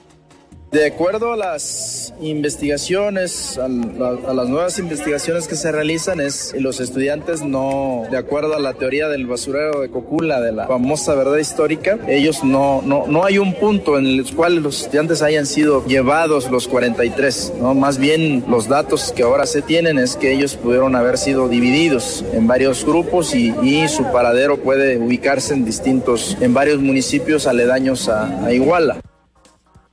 De 0.76 0.86
acuerdo 0.88 1.32
a 1.32 1.38
las 1.38 2.14
investigaciones, 2.20 3.58
a, 3.58 3.70
la- 3.70 4.18
a 4.30 4.34
las 4.34 4.50
nuevas 4.50 4.78
investigaciones 4.78 5.48
que 5.48 5.56
se 5.56 5.72
realizan, 5.72 6.20
es 6.20 6.54
los 6.60 6.82
estudiantes 6.82 7.42
no, 7.44 8.04
de 8.12 8.18
acuerdo 8.18 8.56
a 8.56 8.60
la 8.60 8.74
teoría 8.74 9.08
del 9.08 9.26
basurero 9.26 9.80
de 9.80 9.90
Cocula, 9.90 10.42
de 10.42 10.52
la 10.52 10.68
famosa 10.68 11.16
verdad 11.16 11.38
histórica, 11.38 11.98
ellos 12.10 12.44
no, 12.44 12.82
no, 12.86 13.06
no 13.08 13.24
hay 13.24 13.38
un 13.38 13.54
punto 13.54 13.98
en 13.98 14.06
el 14.06 14.36
cual 14.36 14.58
los 14.58 14.82
estudiantes 14.82 15.22
hayan 15.22 15.46
sido 15.46 15.86
llevados 15.86 16.52
los 16.52 16.68
43, 16.68 17.54
¿no? 17.62 17.74
Más 17.74 17.98
bien 17.98 18.44
los 18.50 18.68
datos 18.68 19.14
que 19.16 19.24
ahora 19.24 19.46
se 19.46 19.62
tienen 19.62 19.98
es 19.98 20.18
que 20.18 20.34
ellos 20.34 20.56
pudieron 20.58 20.98
haber 20.98 21.18
sido 21.18 21.48
divididos 21.48 22.26
en 22.34 22.48
varios 22.48 22.84
grupos 22.84 23.34
y, 23.34 23.54
y 23.64 23.88
su 23.88 24.04
paradero 24.12 24.58
puede 24.58 24.98
ubicarse 24.98 25.54
en 25.54 25.64
distintos, 25.64 26.36
en 26.42 26.54
varios 26.54 26.82
municipios 26.82 27.48
aledaños 27.48 28.10
a- 28.10 28.46
a 28.46 28.52
Iguala. 28.52 29.00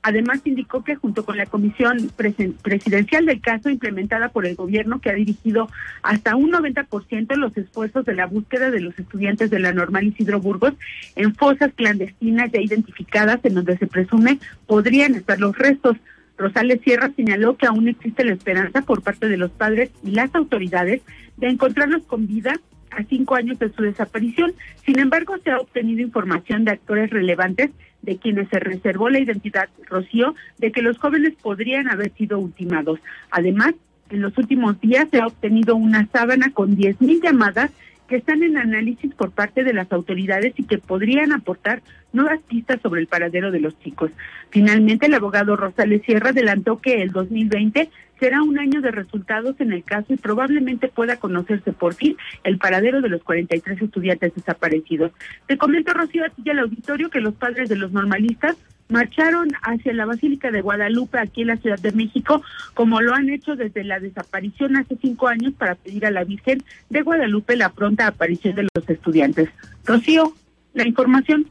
Además, 0.05 0.40
indicó 0.44 0.82
que 0.82 0.96
junto 0.96 1.24
con 1.24 1.36
la 1.36 1.46
comisión 1.46 2.11
presidencial 2.16 3.24
del 3.24 3.40
caso 3.40 3.70
implementada 3.70 4.30
por 4.30 4.46
el 4.46 4.57
gobierno, 4.57 5.00
que 5.00 5.11
ha 5.11 5.14
dirigido 5.14 5.68
hasta 6.03 6.34
un 6.34 6.50
90% 6.50 7.36
los 7.36 7.57
esfuerzos 7.57 8.05
de 8.05 8.14
la 8.14 8.26
búsqueda 8.26 8.72
de 8.72 8.80
los 8.80 8.98
estudiantes 8.98 9.48
de 9.50 9.61
la 9.61 9.72
normal 9.72 10.05
Isidro 10.05 10.40
Burgos 10.40 10.74
en 11.14 11.36
fosas 11.36 11.72
clandestinas 11.74 12.50
ya 12.50 12.61
identificadas 12.61 13.38
en 13.44 13.55
donde 13.55 13.78
se 13.78 13.86
presume 13.86 14.40
podrían 14.66 15.14
estar 15.14 15.38
los 15.38 15.57
restos. 15.57 15.96
Rosales 16.36 16.80
Sierra 16.82 17.12
señaló 17.14 17.57
que 17.57 17.66
aún 17.66 17.86
existe 17.86 18.24
la 18.24 18.32
esperanza 18.32 18.82
por 18.82 19.03
parte 19.03 19.28
de 19.28 19.36
los 19.36 19.53
padres 19.53 19.90
y 20.03 20.11
las 20.11 20.34
autoridades 20.34 21.03
de 21.36 21.46
encontrarlos 21.46 22.03
con 22.07 22.26
vida 22.26 22.55
a 22.90 23.05
cinco 23.05 23.36
años 23.36 23.59
de 23.61 23.72
su 23.72 23.82
desaparición. 23.82 24.53
Sin 24.84 24.98
embargo, 24.98 25.36
se 25.44 25.53
ha 25.53 25.59
obtenido 25.59 26.00
información 26.00 26.64
de 26.64 26.72
actores 26.72 27.11
relevantes 27.11 27.70
de 28.03 28.16
quienes 28.16 28.48
se 28.48 28.59
reservó 28.59 29.09
la 29.09 29.20
identidad, 29.20 29.68
Rocío, 29.88 30.34
de 30.59 30.72
que 30.72 30.82
los 30.82 30.98
jóvenes 30.98 31.34
podrían 31.40 31.88
haber 31.88 32.12
sido 32.12 32.38
ultimados. 32.38 33.00
Además, 33.30 33.74
en 34.11 34.20
los 34.20 34.36
últimos 34.36 34.80
días 34.80 35.09
se 35.11 35.20
ha 35.20 35.26
obtenido 35.26 35.76
una 35.76 36.07
sábana 36.12 36.53
con 36.53 36.76
10.000 36.76 37.22
llamadas 37.22 37.70
que 38.09 38.16
están 38.16 38.42
en 38.42 38.59
análisis 38.59 39.14
por 39.14 39.30
parte 39.30 39.64
de 39.64 39.72
las 39.72 39.90
autoridades 39.90 40.53
y 40.59 40.64
que 40.64 40.76
podrían 40.76 41.32
aportar 41.32 41.80
nuevas 42.12 42.40
pistas 42.42 42.78
sobre 42.82 43.00
el 43.00 43.07
paradero 43.07 43.50
de 43.50 43.61
los 43.61 43.78
chicos. 43.78 44.11
Finalmente, 44.50 45.07
el 45.07 45.14
abogado 45.14 45.57
Rosales 45.57 46.03
Sierra 46.03 46.30
adelantó 46.30 46.78
que 46.78 47.00
el 47.00 47.11
2020 47.11 47.88
será 48.23 48.41
un 48.41 48.57
año 48.57 48.81
de 48.81 48.93
resultados 48.93 49.57
en 49.59 49.73
el 49.73 49.83
caso 49.83 50.12
y 50.12 50.16
probablemente 50.16 50.87
pueda 50.87 51.16
conocerse 51.16 51.73
por 51.73 51.95
fin 51.95 52.16
el 52.45 52.57
paradero 52.57 53.01
de 53.01 53.09
los 53.09 53.20
43 53.25 53.83
estudiantes 53.83 54.33
desaparecidos. 54.33 55.11
Te 55.49 55.59
comento, 55.59 55.93
Rocío, 55.93 56.25
a 56.25 56.29
ti 56.29 56.43
y 56.45 56.51
al 56.51 56.61
auditorio 56.61 57.11
que 57.11 57.18
los 57.18 57.35
padres 57.35 57.68
de 57.68 57.75
los 57.75 57.91
normalistas 57.91 58.57
marcharon 58.89 59.49
hacia 59.62 59.93
la 59.93 60.07
Basílica 60.07 60.53
de 60.53 60.61
Guadalupe 60.61 61.18
aquí 61.18 61.41
en 61.41 61.49
la 61.49 61.57
Ciudad 61.57 61.81
de 61.81 61.91
México, 61.91 62.45
como 62.75 63.01
lo 63.01 63.12
han 63.12 63.29
hecho 63.29 63.57
desde 63.57 63.83
la 63.83 63.99
desaparición 63.99 64.77
hace 64.77 64.97
cinco 65.03 65.27
años 65.27 65.55
para 65.55 65.75
pedir 65.75 66.07
a 66.07 66.12
la 66.12 66.23
Virgen 66.23 66.62
de 66.91 67.03
Guadalupe 67.03 67.57
la 67.57 67.70
pronta 67.70 68.07
aparición 68.07 68.55
de 68.55 68.68
los 68.73 68.89
estudiantes. 68.89 69.49
Rocío, 69.85 70.33
la 70.75 70.87
información. 70.87 71.49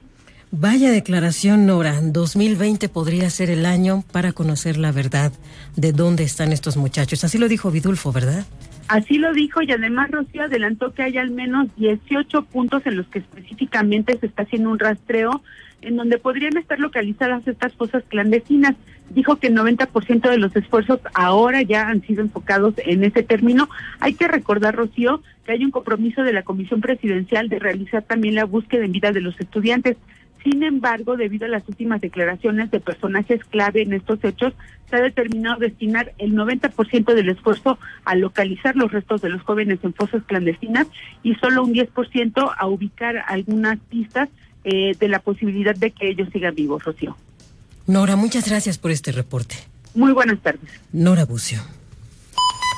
Vaya 0.53 0.91
declaración, 0.91 1.65
Nora. 1.65 2.01
2020 2.01 2.89
podría 2.89 3.29
ser 3.29 3.49
el 3.49 3.65
año 3.65 4.03
para 4.11 4.33
conocer 4.33 4.75
la 4.75 4.91
verdad 4.91 5.31
de 5.77 5.93
dónde 5.93 6.23
están 6.23 6.51
estos 6.51 6.75
muchachos. 6.75 7.23
Así 7.23 7.37
lo 7.37 7.47
dijo 7.47 7.71
Vidulfo, 7.71 8.11
¿verdad? 8.11 8.45
Así 8.89 9.17
lo 9.17 9.31
dijo 9.31 9.61
y 9.61 9.71
además 9.71 10.11
Rocío 10.11 10.43
adelantó 10.43 10.93
que 10.93 11.03
hay 11.03 11.17
al 11.17 11.31
menos 11.31 11.69
18 11.77 12.43
puntos 12.43 12.85
en 12.85 12.97
los 12.97 13.07
que 13.07 13.19
específicamente 13.19 14.17
se 14.19 14.25
está 14.25 14.43
haciendo 14.43 14.69
un 14.69 14.79
rastreo 14.79 15.41
en 15.81 15.95
donde 15.95 16.17
podrían 16.17 16.57
estar 16.57 16.79
localizadas 16.79 17.47
estas 17.47 17.73
fosas 17.73 18.03
clandestinas. 18.09 18.75
Dijo 19.09 19.37
que 19.37 19.47
el 19.47 19.55
90% 19.55 20.29
de 20.29 20.37
los 20.37 20.53
esfuerzos 20.55 20.99
ahora 21.13 21.61
ya 21.61 21.87
han 21.87 22.01
sido 22.01 22.21
enfocados 22.21 22.73
en 22.77 23.05
ese 23.05 23.23
término. 23.23 23.69
Hay 24.01 24.15
que 24.15 24.27
recordar, 24.27 24.75
Rocío, 24.75 25.23
que 25.45 25.53
hay 25.53 25.63
un 25.63 25.71
compromiso 25.71 26.23
de 26.23 26.33
la 26.33 26.43
Comisión 26.43 26.81
Presidencial 26.81 27.47
de 27.47 27.59
realizar 27.59 28.03
también 28.03 28.35
la 28.35 28.45
búsqueda 28.45 28.83
en 28.83 28.91
vida 28.91 29.13
de 29.13 29.21
los 29.21 29.39
estudiantes. 29.39 29.95
Sin 30.43 30.63
embargo, 30.63 31.17
debido 31.17 31.45
a 31.45 31.49
las 31.49 31.67
últimas 31.67 32.01
declaraciones 32.01 32.71
de 32.71 32.79
personajes 32.79 33.43
clave 33.45 33.83
en 33.83 33.93
estos 33.93 34.23
hechos, 34.23 34.53
se 34.89 34.95
ha 34.95 35.01
determinado 35.01 35.59
destinar 35.59 36.13
el 36.17 36.33
90% 36.33 37.13
del 37.13 37.29
esfuerzo 37.29 37.77
a 38.05 38.15
localizar 38.15 38.75
los 38.75 38.91
restos 38.91 39.21
de 39.21 39.29
los 39.29 39.41
jóvenes 39.43 39.79
en 39.83 39.93
fosas 39.93 40.23
clandestinas 40.25 40.87
y 41.23 41.35
solo 41.35 41.63
un 41.63 41.73
10% 41.73 42.53
a 42.57 42.67
ubicar 42.67 43.23
algunas 43.27 43.79
pistas 43.79 44.29
eh, 44.63 44.95
de 44.99 45.07
la 45.07 45.19
posibilidad 45.19 45.75
de 45.75 45.91
que 45.91 46.09
ellos 46.09 46.29
sigan 46.31 46.55
vivos, 46.55 46.83
Rocío. 46.83 47.15
Nora, 47.87 48.15
muchas 48.15 48.47
gracias 48.47 48.77
por 48.77 48.91
este 48.91 49.11
reporte. 49.11 49.55
Muy 49.93 50.11
buenas 50.11 50.39
tardes. 50.39 50.69
Nora 50.91 51.25
Bucio. 51.25 51.61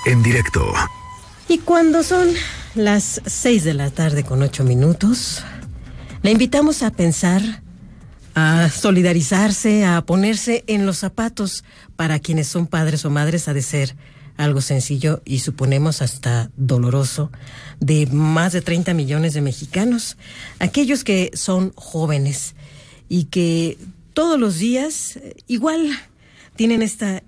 En 0.05 0.22
directo. 0.22 0.74
Y 1.47 1.59
cuando 1.59 2.03
son 2.03 2.30
las 2.76 3.22
seis 3.26 3.64
de 3.64 3.74
la 3.74 3.89
tarde 3.91 4.24
con 4.24 4.41
ocho 4.41 4.64
minutos, 4.64 5.43
le 6.24 6.32
invitamos 6.32 6.84
a 6.84 6.91
pensar, 6.91 7.61
a 8.34 8.69
solidarizarse, 8.69 9.86
a 9.86 10.05
ponerse 10.05 10.63
en 10.67 10.86
los 10.86 10.97
zapatos 10.97 11.65
para 11.97 12.19
quienes 12.19 12.47
son 12.47 12.65
padres 12.65 13.03
o 13.03 13.09
madres, 13.09 13.49
ha 13.49 13.53
de 13.53 13.61
ser 13.61 13.95
algo 14.38 14.61
sencillo 14.61 15.21
y 15.26 15.39
suponemos 15.39 16.01
hasta 16.01 16.49
doloroso, 16.55 17.30
de 17.82 18.07
más 18.07 18.53
de 18.53 18.61
30 18.61 18.93
millones 18.93 19.34
de 19.34 19.41
mexicanos, 19.41 20.17
aquellos 20.59 21.03
que 21.03 21.30
son 21.34 21.74
jóvenes 21.76 22.55
y 23.09 23.26
que 23.26 23.78
todos 24.13 24.39
los 24.39 24.57
días 24.57 25.17
eh, 25.17 25.36
igual 25.47 25.89
tienen 26.55 26.82
esta 26.82 27.21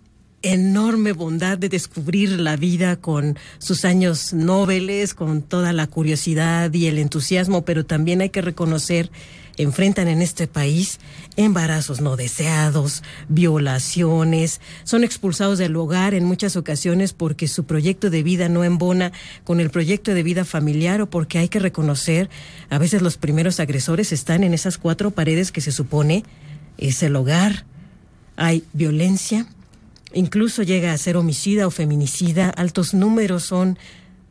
enorme 0.46 1.12
bondad 1.12 1.58
de 1.58 1.70
descubrir 1.70 2.40
la 2.40 2.56
vida 2.56 2.98
con 2.98 3.38
sus 3.58 3.84
años 3.84 4.32
nobles, 4.32 5.16
con 5.16 5.42
toda 5.42 5.74
la 5.74 5.88
curiosidad 5.88 6.72
y 6.72 6.86
el 6.86 7.00
entusiasmo, 7.00 7.66
pero 7.66 7.84
también 7.84 8.22
hay 8.22 8.30
que 8.30 8.44
reconocer, 8.44 9.10
enfrentan 9.58 10.08
en 10.08 10.22
este 10.22 10.46
país 10.46 11.00
embarazos 11.36 12.00
no 12.00 12.16
deseados, 12.16 13.02
violaciones, 13.28 14.62
son 14.84 15.04
expulsados 15.04 15.58
del 15.58 15.76
hogar 15.76 16.14
en 16.14 16.26
muchas 16.26 16.56
ocasiones 16.56 17.14
porque 17.14 17.48
su 17.48 17.64
proyecto 17.64 18.12
de 18.12 18.22
vida 18.22 18.48
no 18.48 18.64
embona 18.64 19.14
con 19.46 19.60
el 19.60 19.72
proyecto 19.72 20.14
de 20.14 20.22
vida 20.22 20.46
familiar 20.46 21.02
o 21.02 21.10
porque 21.10 21.40
hay 21.40 21.50
que 21.50 21.60
reconocer, 21.60 22.30
a 22.70 22.78
veces 22.78 23.02
los 23.02 23.18
primeros 23.18 23.60
agresores 23.60 24.12
están 24.12 24.44
en 24.44 24.54
esas 24.54 24.78
cuatro 24.78 25.10
paredes 25.10 25.52
que 25.52 25.62
se 25.62 25.72
supone 25.72 26.24
es 26.78 27.02
el 27.02 27.16
hogar, 27.16 27.66
hay 28.38 28.64
violencia, 28.74 29.48
incluso 30.14 30.64
llega 30.64 30.94
a 30.94 30.98
ser 30.98 31.18
homicida 31.18 31.68
o 31.68 31.72
feminicida, 31.72 32.50
altos 32.50 32.94
números 32.94 33.44
son 33.44 33.78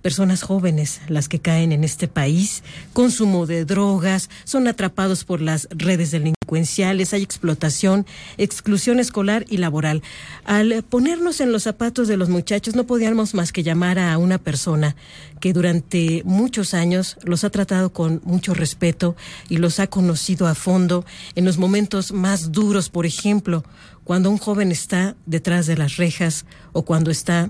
personas 0.05 0.42
jóvenes 0.42 1.00
las 1.09 1.30
que 1.30 1.38
caen 1.38 1.72
en 1.72 1.82
este 1.82 2.09
país, 2.09 2.62
consumo 2.92 3.46
de 3.46 3.64
drogas, 3.64 4.28
son 4.44 4.68
atrapados 4.68 5.24
por 5.24 5.40
las 5.40 5.66
redes 5.70 6.11
delincuenciales, 6.11 7.14
hay 7.14 7.22
explotación, 7.22 8.05
exclusión 8.36 9.00
escolar 9.00 9.46
y 9.48 9.57
laboral. 9.57 10.02
Al 10.44 10.82
ponernos 10.82 11.40
en 11.40 11.52
los 11.52 11.62
zapatos 11.62 12.07
de 12.07 12.18
los 12.18 12.28
muchachos 12.28 12.76
no 12.76 12.84
podíamos 12.84 13.32
más 13.32 13.50
que 13.50 13.62
llamar 13.62 13.98
a 13.98 14.18
una 14.18 14.36
persona 14.36 14.94
que 15.40 15.55
durante 15.55 16.20
muchos 16.26 16.74
años 16.74 17.16
los 17.24 17.42
ha 17.42 17.48
tratado 17.48 17.90
con 17.94 18.20
mucho 18.24 18.52
respeto 18.52 19.16
y 19.48 19.57
los 19.57 19.80
ha 19.80 19.86
conocido 19.86 20.46
a 20.46 20.55
fondo 20.55 21.07
en 21.34 21.46
los 21.46 21.57
momentos 21.57 22.12
más 22.12 22.52
duros, 22.52 22.90
por 22.90 23.07
ejemplo, 23.07 23.64
cuando 24.05 24.28
un 24.28 24.36
joven 24.36 24.70
está 24.70 25.16
detrás 25.24 25.64
de 25.64 25.78
las 25.78 25.96
rejas 25.96 26.44
o 26.74 26.82
cuando 26.84 27.11
está 27.11 27.48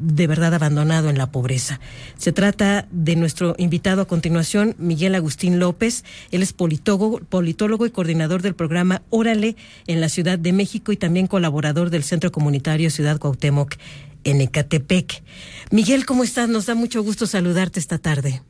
de 0.00 0.26
verdad 0.26 0.54
abandonado 0.54 1.10
en 1.10 1.18
la 1.18 1.30
pobreza. 1.30 1.78
Se 2.16 2.32
trata 2.32 2.86
de 2.90 3.14
nuestro 3.16 3.54
invitado 3.58 4.02
a 4.02 4.06
continuación, 4.06 4.74
Miguel 4.78 5.14
Agustín 5.14 5.60
López. 5.60 6.04
Él 6.32 6.42
es 6.42 6.52
politólogo, 6.52 7.20
politólogo 7.20 7.86
y 7.86 7.90
coordinador 7.90 8.42
del 8.42 8.54
programa 8.54 9.02
Órale 9.10 9.56
en 9.86 10.00
la 10.00 10.08
Ciudad 10.08 10.38
de 10.38 10.52
México 10.52 10.90
y 10.90 10.96
también 10.96 11.26
colaborador 11.26 11.90
del 11.90 12.02
Centro 12.02 12.32
Comunitario 12.32 12.90
Ciudad 12.90 13.18
Cuauhtémoc 13.18 13.76
en 14.24 14.40
Ecatepec. 14.40 15.22
Miguel, 15.70 16.06
¿cómo 16.06 16.24
estás? 16.24 16.48
Nos 16.48 16.66
da 16.66 16.74
mucho 16.74 17.02
gusto 17.02 17.26
saludarte 17.26 17.78
esta 17.78 17.98
tarde. 17.98 18.42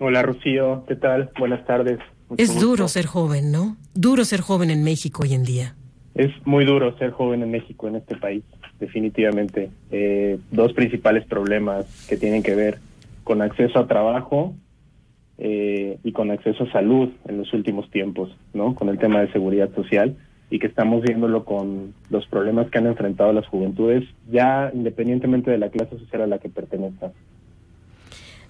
Hola, 0.00 0.22
Rocío. 0.22 0.84
¿Qué 0.88 0.96
tal? 0.96 1.30
Buenas 1.38 1.64
tardes. 1.66 1.98
Mucho 2.28 2.42
es 2.42 2.50
gusto. 2.50 2.66
duro 2.66 2.88
ser 2.88 3.06
joven, 3.06 3.52
¿no? 3.52 3.76
Duro 3.94 4.24
ser 4.24 4.40
joven 4.40 4.70
en 4.70 4.82
México 4.84 5.22
hoy 5.22 5.34
en 5.34 5.44
día. 5.44 5.76
Es 6.14 6.30
muy 6.44 6.64
duro 6.64 6.96
ser 6.98 7.10
joven 7.10 7.42
en 7.42 7.50
México, 7.50 7.88
en 7.88 7.96
este 7.96 8.16
país, 8.16 8.44
definitivamente. 8.82 9.70
Eh, 9.92 10.38
dos 10.50 10.72
principales 10.72 11.24
problemas 11.24 11.86
que 12.08 12.16
tienen 12.16 12.42
que 12.42 12.56
ver 12.56 12.78
con 13.22 13.40
acceso 13.40 13.78
a 13.78 13.86
trabajo 13.86 14.54
eh, 15.38 15.98
y 16.02 16.10
con 16.10 16.32
acceso 16.32 16.64
a 16.64 16.72
salud 16.72 17.10
en 17.28 17.38
los 17.38 17.52
últimos 17.54 17.88
tiempos, 17.90 18.36
¿no? 18.52 18.74
Con 18.74 18.88
el 18.88 18.98
tema 18.98 19.20
de 19.20 19.30
seguridad 19.30 19.72
social 19.74 20.16
y 20.50 20.58
que 20.58 20.66
estamos 20.66 21.02
viéndolo 21.02 21.44
con 21.44 21.94
los 22.10 22.26
problemas 22.26 22.68
que 22.70 22.78
han 22.78 22.88
enfrentado 22.88 23.32
las 23.32 23.46
juventudes, 23.46 24.04
ya 24.30 24.70
independientemente 24.74 25.52
de 25.52 25.58
la 25.58 25.70
clase 25.70 25.96
social 25.98 26.22
a 26.22 26.26
la 26.26 26.38
que 26.38 26.48
pertenezcan. 26.48 27.12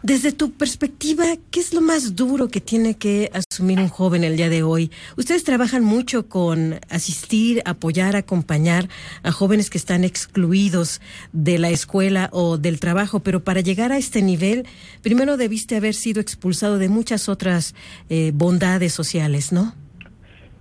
Desde 0.03 0.33
tu 0.33 0.51
perspectiva, 0.51 1.23
¿qué 1.53 1.61
es 1.61 1.73
lo 1.73 1.81
más 1.81 2.17
duro 2.17 2.49
que 2.49 2.61
tiene 2.61 2.97
que 2.97 3.31
asumir 3.33 3.79
un 3.79 3.87
joven 3.87 4.25
el 4.25 4.37
día 4.37 4.49
de 4.49 4.65
hoy? 4.65 4.91
Ustedes 5.17 5.45
trabajan 5.45 5.85
mucho 5.85 6.29
con 6.29 6.75
asistir, 6.91 7.63
apoyar, 7.67 8.17
acompañar 8.17 8.87
a 9.23 9.31
jóvenes 9.31 9.71
que 9.71 9.79
están 9.79 10.03
excluidos 10.03 11.01
de 11.33 11.61
la 11.61 11.71
escuela 11.71 12.31
o 12.33 12.59
del 12.59 12.81
trabajo, 12.81 13.21
pero 13.21 13.45
para 13.45 13.61
llegar 13.61 13.93
a 13.93 13.97
este 13.97 14.23
nivel, 14.23 14.65
primero 15.05 15.37
debiste 15.37 15.77
haber 15.77 15.95
sido 15.95 16.21
expulsado 16.21 16.79
de 16.79 16.89
muchas 16.89 17.29
otras 17.29 17.77
eh, 18.11 18.33
bondades 18.35 18.93
sociales, 18.93 19.53
¿no? 19.53 19.73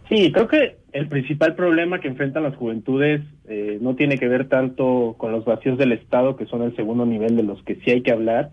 Sí, 0.08 0.32
creo 0.32 0.48
que 0.48 0.78
el 0.94 1.08
principal 1.08 1.56
problema 1.56 2.00
que 2.00 2.10
enfrentan 2.10 2.44
las 2.44 2.56
juventudes 2.58 3.22
eh, 3.48 3.80
no 3.82 3.96
tiene 3.96 4.20
que 4.20 4.28
ver 4.28 4.48
tanto 4.50 5.16
con 5.18 5.32
los 5.32 5.46
vacíos 5.46 5.80
del 5.80 5.94
Estado, 5.94 6.36
que 6.36 6.46
son 6.46 6.62
el 6.62 6.76
segundo 6.76 7.08
nivel 7.08 7.36
de 7.38 7.44
los 7.44 7.64
que 7.64 7.80
sí 7.84 7.90
hay 7.90 8.02
que 8.04 8.12
hablar, 8.12 8.52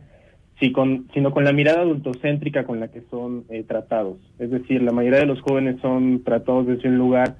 sí 0.58 0.72
con, 0.72 1.08
sino 1.14 1.30
con 1.30 1.44
la 1.44 1.52
mirada 1.52 1.82
adultocéntrica 1.82 2.64
con 2.64 2.80
la 2.80 2.88
que 2.88 3.02
son 3.10 3.44
eh, 3.48 3.62
tratados. 3.62 4.18
Es 4.38 4.50
decir, 4.50 4.82
la 4.82 4.92
mayoría 4.92 5.20
de 5.20 5.26
los 5.26 5.40
jóvenes 5.40 5.80
son 5.80 6.22
tratados 6.24 6.66
desde 6.66 6.88
un 6.88 6.98
lugar 6.98 7.36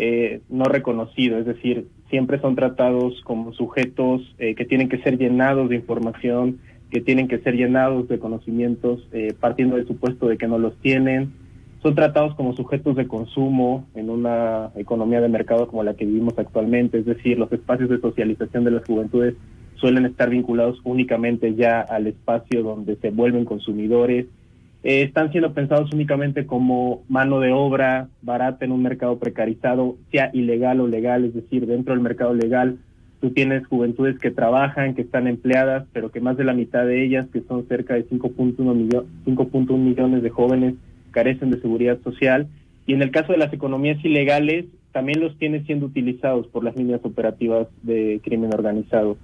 eh, 0.00 0.42
no 0.48 0.64
reconocido, 0.66 1.38
es 1.38 1.46
decir, 1.46 1.88
siempre 2.08 2.40
son 2.40 2.54
tratados 2.54 3.20
como 3.24 3.52
sujetos 3.52 4.22
eh, 4.38 4.54
que 4.54 4.64
tienen 4.64 4.88
que 4.88 4.98
ser 4.98 5.18
llenados 5.18 5.68
de 5.68 5.74
información, 5.74 6.60
que 6.90 7.00
tienen 7.00 7.26
que 7.26 7.38
ser 7.40 7.54
llenados 7.54 8.08
de 8.08 8.20
conocimientos, 8.20 9.06
eh, 9.12 9.34
partiendo 9.38 9.74
del 9.74 9.88
supuesto 9.88 10.28
de 10.28 10.38
que 10.38 10.46
no 10.46 10.56
los 10.56 10.76
tienen. 10.78 11.32
Son 11.82 11.96
tratados 11.96 12.36
como 12.36 12.54
sujetos 12.54 12.94
de 12.94 13.08
consumo 13.08 13.86
en 13.96 14.08
una 14.08 14.70
economía 14.76 15.20
de 15.20 15.28
mercado 15.28 15.66
como 15.66 15.82
la 15.82 15.94
que 15.94 16.06
vivimos 16.06 16.38
actualmente, 16.38 16.98
es 16.98 17.04
decir, 17.04 17.36
los 17.36 17.50
espacios 17.52 17.90
de 17.90 18.00
socialización 18.00 18.62
de 18.62 18.70
las 18.70 18.84
juventudes 18.84 19.34
suelen 19.78 20.06
estar 20.06 20.30
vinculados 20.30 20.80
únicamente 20.84 21.54
ya 21.54 21.80
al 21.80 22.06
espacio 22.06 22.62
donde 22.62 22.96
se 22.96 23.10
vuelven 23.10 23.44
consumidores. 23.44 24.26
Eh, 24.84 25.02
están 25.02 25.32
siendo 25.32 25.52
pensados 25.54 25.92
únicamente 25.92 26.46
como 26.46 27.02
mano 27.08 27.40
de 27.40 27.52
obra 27.52 28.08
barata 28.22 28.64
en 28.64 28.72
un 28.72 28.82
mercado 28.82 29.18
precarizado, 29.18 29.96
sea 30.12 30.30
ilegal 30.32 30.80
o 30.80 30.86
legal, 30.86 31.24
es 31.24 31.34
decir, 31.34 31.66
dentro 31.66 31.94
del 31.94 32.02
mercado 32.02 32.34
legal 32.34 32.78
tú 33.20 33.30
tienes 33.30 33.66
juventudes 33.66 34.18
que 34.18 34.30
trabajan, 34.30 34.94
que 34.94 35.02
están 35.02 35.26
empleadas, 35.26 35.86
pero 35.92 36.10
que 36.10 36.20
más 36.20 36.36
de 36.36 36.44
la 36.44 36.54
mitad 36.54 36.86
de 36.86 37.04
ellas, 37.04 37.26
que 37.32 37.40
son 37.42 37.66
cerca 37.66 37.94
de 37.94 38.08
5.1 38.08 38.74
millo 38.74 39.06
5.1 39.26 39.76
millones 39.76 40.22
de 40.22 40.30
jóvenes, 40.30 40.74
carecen 41.10 41.50
de 41.50 41.60
seguridad 41.60 41.98
social. 42.02 42.46
Y 42.86 42.94
en 42.94 43.02
el 43.02 43.10
caso 43.10 43.32
de 43.32 43.38
las 43.38 43.52
economías 43.52 44.02
ilegales, 44.04 44.66
también 44.92 45.20
los 45.20 45.36
tienes 45.38 45.66
siendo 45.66 45.86
utilizados 45.86 46.46
por 46.46 46.64
las 46.64 46.76
líneas 46.76 47.00
operativas 47.02 47.66
de 47.82 48.20
crimen 48.22 48.52
organizado. 48.54 49.16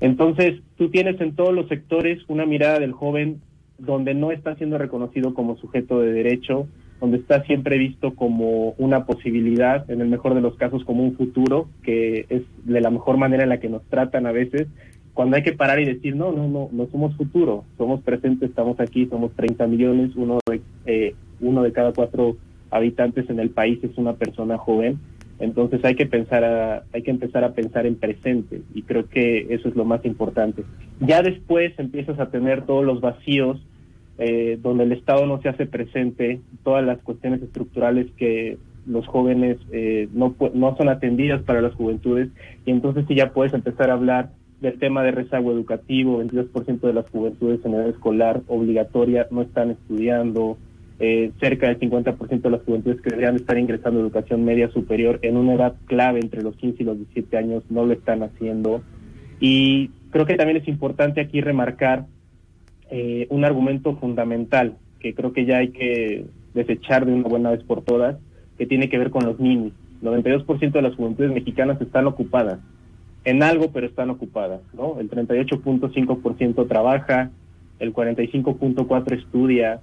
Entonces, 0.00 0.60
tú 0.76 0.90
tienes 0.90 1.20
en 1.20 1.34
todos 1.34 1.54
los 1.54 1.68
sectores 1.68 2.18
una 2.28 2.46
mirada 2.46 2.78
del 2.78 2.92
joven 2.92 3.40
donde 3.78 4.14
no 4.14 4.30
está 4.32 4.54
siendo 4.56 4.78
reconocido 4.78 5.34
como 5.34 5.56
sujeto 5.56 6.00
de 6.00 6.12
derecho, 6.12 6.66
donde 7.00 7.18
está 7.18 7.42
siempre 7.44 7.78
visto 7.78 8.14
como 8.14 8.70
una 8.72 9.06
posibilidad, 9.06 9.90
en 9.90 10.00
el 10.00 10.08
mejor 10.08 10.34
de 10.34 10.42
los 10.42 10.56
casos 10.56 10.84
como 10.84 11.02
un 11.02 11.16
futuro, 11.16 11.68
que 11.82 12.26
es 12.28 12.42
de 12.64 12.80
la 12.80 12.90
mejor 12.90 13.16
manera 13.16 13.42
en 13.42 13.48
la 13.48 13.60
que 13.60 13.70
nos 13.70 13.82
tratan 13.84 14.26
a 14.26 14.32
veces, 14.32 14.68
cuando 15.14 15.36
hay 15.36 15.42
que 15.42 15.52
parar 15.52 15.80
y 15.80 15.86
decir, 15.86 16.14
no, 16.14 16.32
no, 16.32 16.48
no, 16.48 16.68
no 16.72 16.86
somos 16.86 17.16
futuro, 17.16 17.64
somos 17.76 18.00
presentes, 18.02 18.50
estamos 18.50 18.78
aquí, 18.80 19.06
somos 19.06 19.32
30 19.32 19.66
millones, 19.66 20.12
uno 20.14 20.38
de, 20.46 20.60
eh, 20.86 21.14
uno 21.40 21.62
de 21.62 21.72
cada 21.72 21.92
cuatro 21.92 22.36
habitantes 22.70 23.28
en 23.28 23.40
el 23.40 23.50
país 23.50 23.82
es 23.82 23.96
una 23.96 24.14
persona 24.14 24.56
joven, 24.56 24.98
entonces 25.40 25.84
hay 25.84 25.94
que 25.94 26.06
pensar 26.06 26.44
a, 26.44 26.84
hay 26.92 27.02
que 27.02 27.10
empezar 27.10 27.44
a 27.44 27.52
pensar 27.52 27.86
en 27.86 27.96
presente 27.96 28.60
y 28.74 28.82
creo 28.82 29.08
que 29.08 29.46
eso 29.50 29.68
es 29.68 29.74
lo 29.74 29.84
más 29.84 30.04
importante. 30.04 30.64
Ya 31.00 31.22
después 31.22 31.72
empiezas 31.78 32.20
a 32.20 32.30
tener 32.30 32.66
todos 32.66 32.84
los 32.84 33.00
vacíos 33.00 33.58
eh, 34.18 34.58
donde 34.62 34.84
el 34.84 34.92
Estado 34.92 35.24
no 35.26 35.40
se 35.40 35.48
hace 35.48 35.64
presente, 35.64 36.40
todas 36.62 36.84
las 36.84 36.98
cuestiones 36.98 37.42
estructurales 37.42 38.06
que 38.18 38.58
los 38.86 39.06
jóvenes 39.06 39.56
eh, 39.72 40.08
no, 40.12 40.34
no 40.52 40.76
son 40.76 40.88
atendidas 40.90 41.42
para 41.42 41.62
las 41.62 41.74
juventudes 41.74 42.28
y 42.66 42.70
entonces 42.70 43.06
sí 43.08 43.14
ya 43.14 43.32
puedes 43.32 43.54
empezar 43.54 43.90
a 43.90 43.94
hablar 43.94 44.30
del 44.60 44.78
tema 44.78 45.02
de 45.02 45.12
rezago 45.12 45.52
educativo, 45.52 46.22
22% 46.22 46.80
de 46.80 46.92
las 46.92 47.08
juventudes 47.08 47.64
en 47.64 47.74
edad 47.74 47.88
escolar 47.88 48.42
obligatoria 48.46 49.26
no 49.30 49.40
están 49.40 49.70
estudiando, 49.70 50.58
eh, 51.02 51.32
cerca 51.40 51.66
del 51.66 51.80
50% 51.80 52.42
de 52.42 52.50
las 52.50 52.62
juventudes 52.62 53.00
que 53.00 53.08
deberían 53.08 53.36
estar 53.36 53.56
ingresando 53.56 53.98
a 53.98 54.02
educación 54.02 54.44
media 54.44 54.70
superior 54.70 55.18
en 55.22 55.38
una 55.38 55.54
edad 55.54 55.74
clave 55.86 56.20
entre 56.20 56.42
los 56.42 56.54
15 56.56 56.82
y 56.82 56.86
los 56.86 56.98
17 56.98 57.38
años 57.38 57.64
no 57.70 57.86
lo 57.86 57.94
están 57.94 58.22
haciendo. 58.22 58.82
Y 59.40 59.88
creo 60.10 60.26
que 60.26 60.36
también 60.36 60.58
es 60.58 60.68
importante 60.68 61.22
aquí 61.22 61.40
remarcar 61.40 62.04
eh, 62.90 63.26
un 63.30 63.46
argumento 63.46 63.96
fundamental 63.96 64.76
que 64.98 65.14
creo 65.14 65.32
que 65.32 65.46
ya 65.46 65.58
hay 65.58 65.68
que 65.68 66.26
desechar 66.52 67.06
de 67.06 67.14
una 67.14 67.28
buena 67.28 67.50
vez 67.50 67.62
por 67.64 67.82
todas, 67.82 68.18
que 68.58 68.66
tiene 68.66 68.90
que 68.90 68.98
ver 68.98 69.10
con 69.10 69.24
los 69.24 69.40
niños. 69.40 69.72
92% 70.02 70.72
de 70.72 70.82
las 70.82 70.94
juventudes 70.94 71.32
mexicanas 71.32 71.80
están 71.80 72.06
ocupadas 72.06 72.58
en 73.24 73.42
algo, 73.42 73.70
pero 73.72 73.86
están 73.86 74.10
ocupadas, 74.10 74.60
¿no? 74.74 74.98
El 75.00 75.10
38.5% 75.10 76.68
trabaja, 76.68 77.30
el 77.78 77.92
45.4% 77.94 79.18
estudia, 79.18 79.80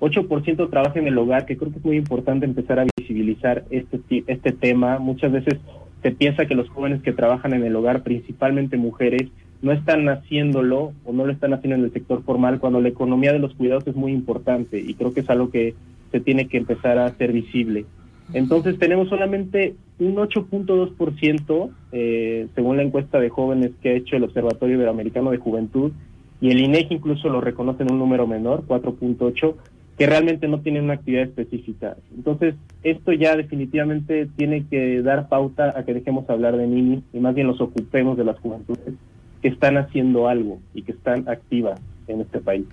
8% 0.00 0.70
trabaja 0.70 0.98
en 0.98 1.06
el 1.06 1.18
hogar, 1.18 1.46
que 1.46 1.56
creo 1.56 1.70
que 1.70 1.78
es 1.78 1.84
muy 1.84 1.96
importante 1.96 2.46
empezar 2.46 2.80
a 2.80 2.86
visibilizar 2.96 3.64
este, 3.70 4.00
este 4.26 4.52
tema. 4.52 4.98
Muchas 4.98 5.30
veces 5.30 5.58
se 6.02 6.10
piensa 6.10 6.46
que 6.46 6.54
los 6.54 6.68
jóvenes 6.70 7.02
que 7.02 7.12
trabajan 7.12 7.52
en 7.52 7.64
el 7.64 7.76
hogar, 7.76 8.02
principalmente 8.02 8.76
mujeres, 8.76 9.28
no 9.62 9.72
están 9.72 10.08
haciéndolo 10.08 10.92
o 11.04 11.12
no 11.12 11.26
lo 11.26 11.32
están 11.32 11.52
haciendo 11.52 11.76
en 11.76 11.84
el 11.84 11.92
sector 11.92 12.22
formal 12.22 12.60
cuando 12.60 12.80
la 12.80 12.88
economía 12.88 13.32
de 13.32 13.38
los 13.38 13.54
cuidados 13.54 13.86
es 13.86 13.94
muy 13.94 14.12
importante 14.12 14.80
y 14.80 14.94
creo 14.94 15.12
que 15.12 15.20
es 15.20 15.28
algo 15.28 15.50
que 15.50 15.74
se 16.10 16.20
tiene 16.20 16.48
que 16.48 16.56
empezar 16.56 16.98
a 16.98 17.06
hacer 17.06 17.32
visible. 17.32 17.84
Entonces 18.32 18.78
tenemos 18.78 19.08
solamente 19.08 19.74
un 19.98 20.14
8.2% 20.14 21.70
eh, 21.92 22.46
según 22.54 22.76
la 22.76 22.84
encuesta 22.84 23.18
de 23.18 23.28
jóvenes 23.28 23.72
que 23.82 23.90
ha 23.90 23.94
hecho 23.94 24.16
el 24.16 24.24
Observatorio 24.24 24.76
Iberoamericano 24.76 25.30
de 25.30 25.38
Juventud 25.38 25.92
y 26.40 26.50
el 26.50 26.60
INEGI 26.60 26.94
incluso 26.94 27.28
lo 27.28 27.40
reconoce 27.40 27.82
en 27.82 27.92
un 27.92 27.98
número 27.98 28.26
menor, 28.26 28.64
4.8, 28.66 29.54
que 30.00 30.06
realmente 30.06 30.48
no 30.48 30.62
tienen 30.62 30.84
una 30.84 30.94
actividad 30.94 31.24
específica. 31.24 31.94
Entonces, 32.16 32.54
esto 32.82 33.12
ya 33.12 33.36
definitivamente 33.36 34.30
tiene 34.34 34.64
que 34.66 35.02
dar 35.02 35.28
pauta 35.28 35.78
a 35.78 35.84
que 35.84 35.92
dejemos 35.92 36.24
hablar 36.30 36.56
de 36.56 36.66
niños 36.66 37.02
y 37.12 37.18
más 37.18 37.34
bien 37.34 37.48
los 37.48 37.60
ocupemos 37.60 38.16
de 38.16 38.24
las 38.24 38.38
juventudes 38.38 38.94
que 39.42 39.48
están 39.48 39.76
haciendo 39.76 40.26
algo 40.26 40.58
y 40.72 40.84
que 40.84 40.92
están 40.92 41.28
activas 41.28 41.78
en 42.08 42.22
este 42.22 42.40
país. 42.40 42.64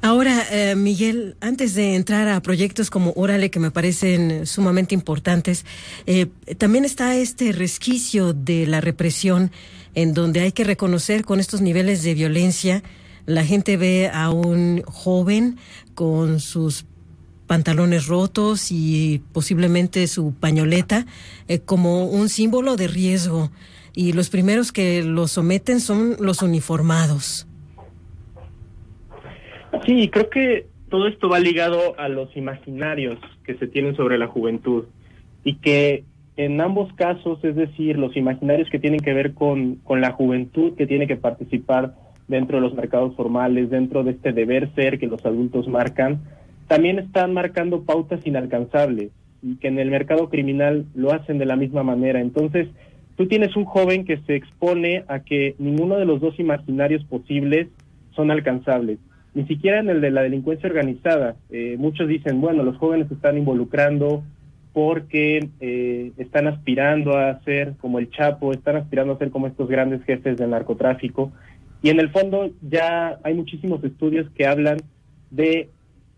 Ahora, 0.00 0.42
eh, 0.50 0.74
Miguel, 0.74 1.36
antes 1.40 1.76
de 1.76 1.94
entrar 1.94 2.26
a 2.26 2.42
proyectos 2.42 2.90
como 2.90 3.12
Órale, 3.14 3.48
que 3.48 3.60
me 3.60 3.70
parecen 3.70 4.44
sumamente 4.44 4.92
importantes, 4.92 5.64
eh, 6.06 6.26
también 6.58 6.84
está 6.84 7.14
este 7.14 7.52
resquicio 7.52 8.32
de 8.32 8.66
la 8.66 8.80
represión 8.80 9.52
en 9.94 10.14
donde 10.14 10.40
hay 10.40 10.50
que 10.50 10.64
reconocer 10.64 11.24
con 11.24 11.38
estos 11.38 11.60
niveles 11.60 12.02
de 12.02 12.14
violencia 12.14 12.82
la 13.26 13.44
gente 13.44 13.76
ve 13.76 14.10
a 14.12 14.30
un 14.30 14.82
joven 14.82 15.56
con 15.94 16.40
sus 16.40 16.86
pantalones 17.46 18.06
rotos 18.06 18.70
y 18.70 19.22
posiblemente 19.32 20.06
su 20.06 20.34
pañoleta 20.34 21.04
eh, 21.48 21.60
como 21.60 22.06
un 22.06 22.28
símbolo 22.28 22.76
de 22.76 22.88
riesgo 22.88 23.50
y 23.94 24.12
los 24.14 24.30
primeros 24.30 24.72
que 24.72 25.02
lo 25.02 25.28
someten 25.28 25.80
son 25.80 26.16
los 26.18 26.42
uniformados. 26.42 27.46
Sí, 29.84 30.08
creo 30.08 30.30
que 30.30 30.66
todo 30.88 31.08
esto 31.08 31.28
va 31.28 31.40
ligado 31.40 31.98
a 31.98 32.08
los 32.08 32.34
imaginarios 32.36 33.18
que 33.44 33.54
se 33.56 33.66
tienen 33.66 33.96
sobre 33.96 34.18
la 34.18 34.28
juventud 34.28 34.84
y 35.44 35.56
que 35.56 36.04
en 36.36 36.60
ambos 36.60 36.92
casos, 36.94 37.42
es 37.44 37.56
decir, 37.56 37.98
los 37.98 38.16
imaginarios 38.16 38.70
que 38.70 38.78
tienen 38.78 39.00
que 39.00 39.12
ver 39.12 39.34
con, 39.34 39.76
con 39.76 40.00
la 40.00 40.12
juventud 40.12 40.74
que 40.74 40.86
tiene 40.86 41.06
que 41.06 41.16
participar 41.16 41.94
dentro 42.28 42.58
de 42.58 42.62
los 42.62 42.74
mercados 42.74 43.14
formales, 43.16 43.70
dentro 43.70 44.04
de 44.04 44.12
este 44.12 44.32
deber 44.32 44.72
ser 44.74 44.98
que 44.98 45.06
los 45.06 45.24
adultos 45.24 45.68
marcan, 45.68 46.20
también 46.68 46.98
están 46.98 47.34
marcando 47.34 47.82
pautas 47.82 48.26
inalcanzables 48.26 49.10
y 49.42 49.56
que 49.56 49.68
en 49.68 49.78
el 49.78 49.90
mercado 49.90 50.28
criminal 50.28 50.86
lo 50.94 51.12
hacen 51.12 51.38
de 51.38 51.46
la 51.46 51.56
misma 51.56 51.82
manera. 51.82 52.20
Entonces, 52.20 52.68
tú 53.16 53.26
tienes 53.26 53.56
un 53.56 53.64
joven 53.64 54.04
que 54.04 54.18
se 54.18 54.36
expone 54.36 55.04
a 55.08 55.20
que 55.20 55.54
ninguno 55.58 55.96
de 55.96 56.06
los 56.06 56.20
dos 56.20 56.38
imaginarios 56.38 57.04
posibles 57.04 57.68
son 58.14 58.30
alcanzables, 58.30 58.98
ni 59.34 59.44
siquiera 59.46 59.80
en 59.80 59.90
el 59.90 60.00
de 60.00 60.10
la 60.10 60.22
delincuencia 60.22 60.68
organizada. 60.68 61.36
Eh, 61.50 61.76
muchos 61.78 62.08
dicen, 62.08 62.40
bueno, 62.40 62.62
los 62.62 62.76
jóvenes 62.76 63.08
se 63.08 63.14
están 63.14 63.36
involucrando 63.36 64.22
porque 64.72 65.48
eh, 65.60 66.12
están 66.16 66.46
aspirando 66.46 67.18
a 67.18 67.40
ser 67.40 67.74
como 67.80 67.98
el 67.98 68.10
Chapo, 68.10 68.52
están 68.52 68.76
aspirando 68.76 69.14
a 69.14 69.18
ser 69.18 69.30
como 69.30 69.46
estos 69.46 69.68
grandes 69.68 70.02
jefes 70.04 70.36
del 70.38 70.50
narcotráfico. 70.50 71.32
Y 71.82 71.90
en 71.90 71.98
el 71.98 72.10
fondo 72.10 72.50
ya 72.62 73.18
hay 73.24 73.34
muchísimos 73.34 73.82
estudios 73.82 74.30
que 74.30 74.46
hablan 74.46 74.78
de 75.30 75.68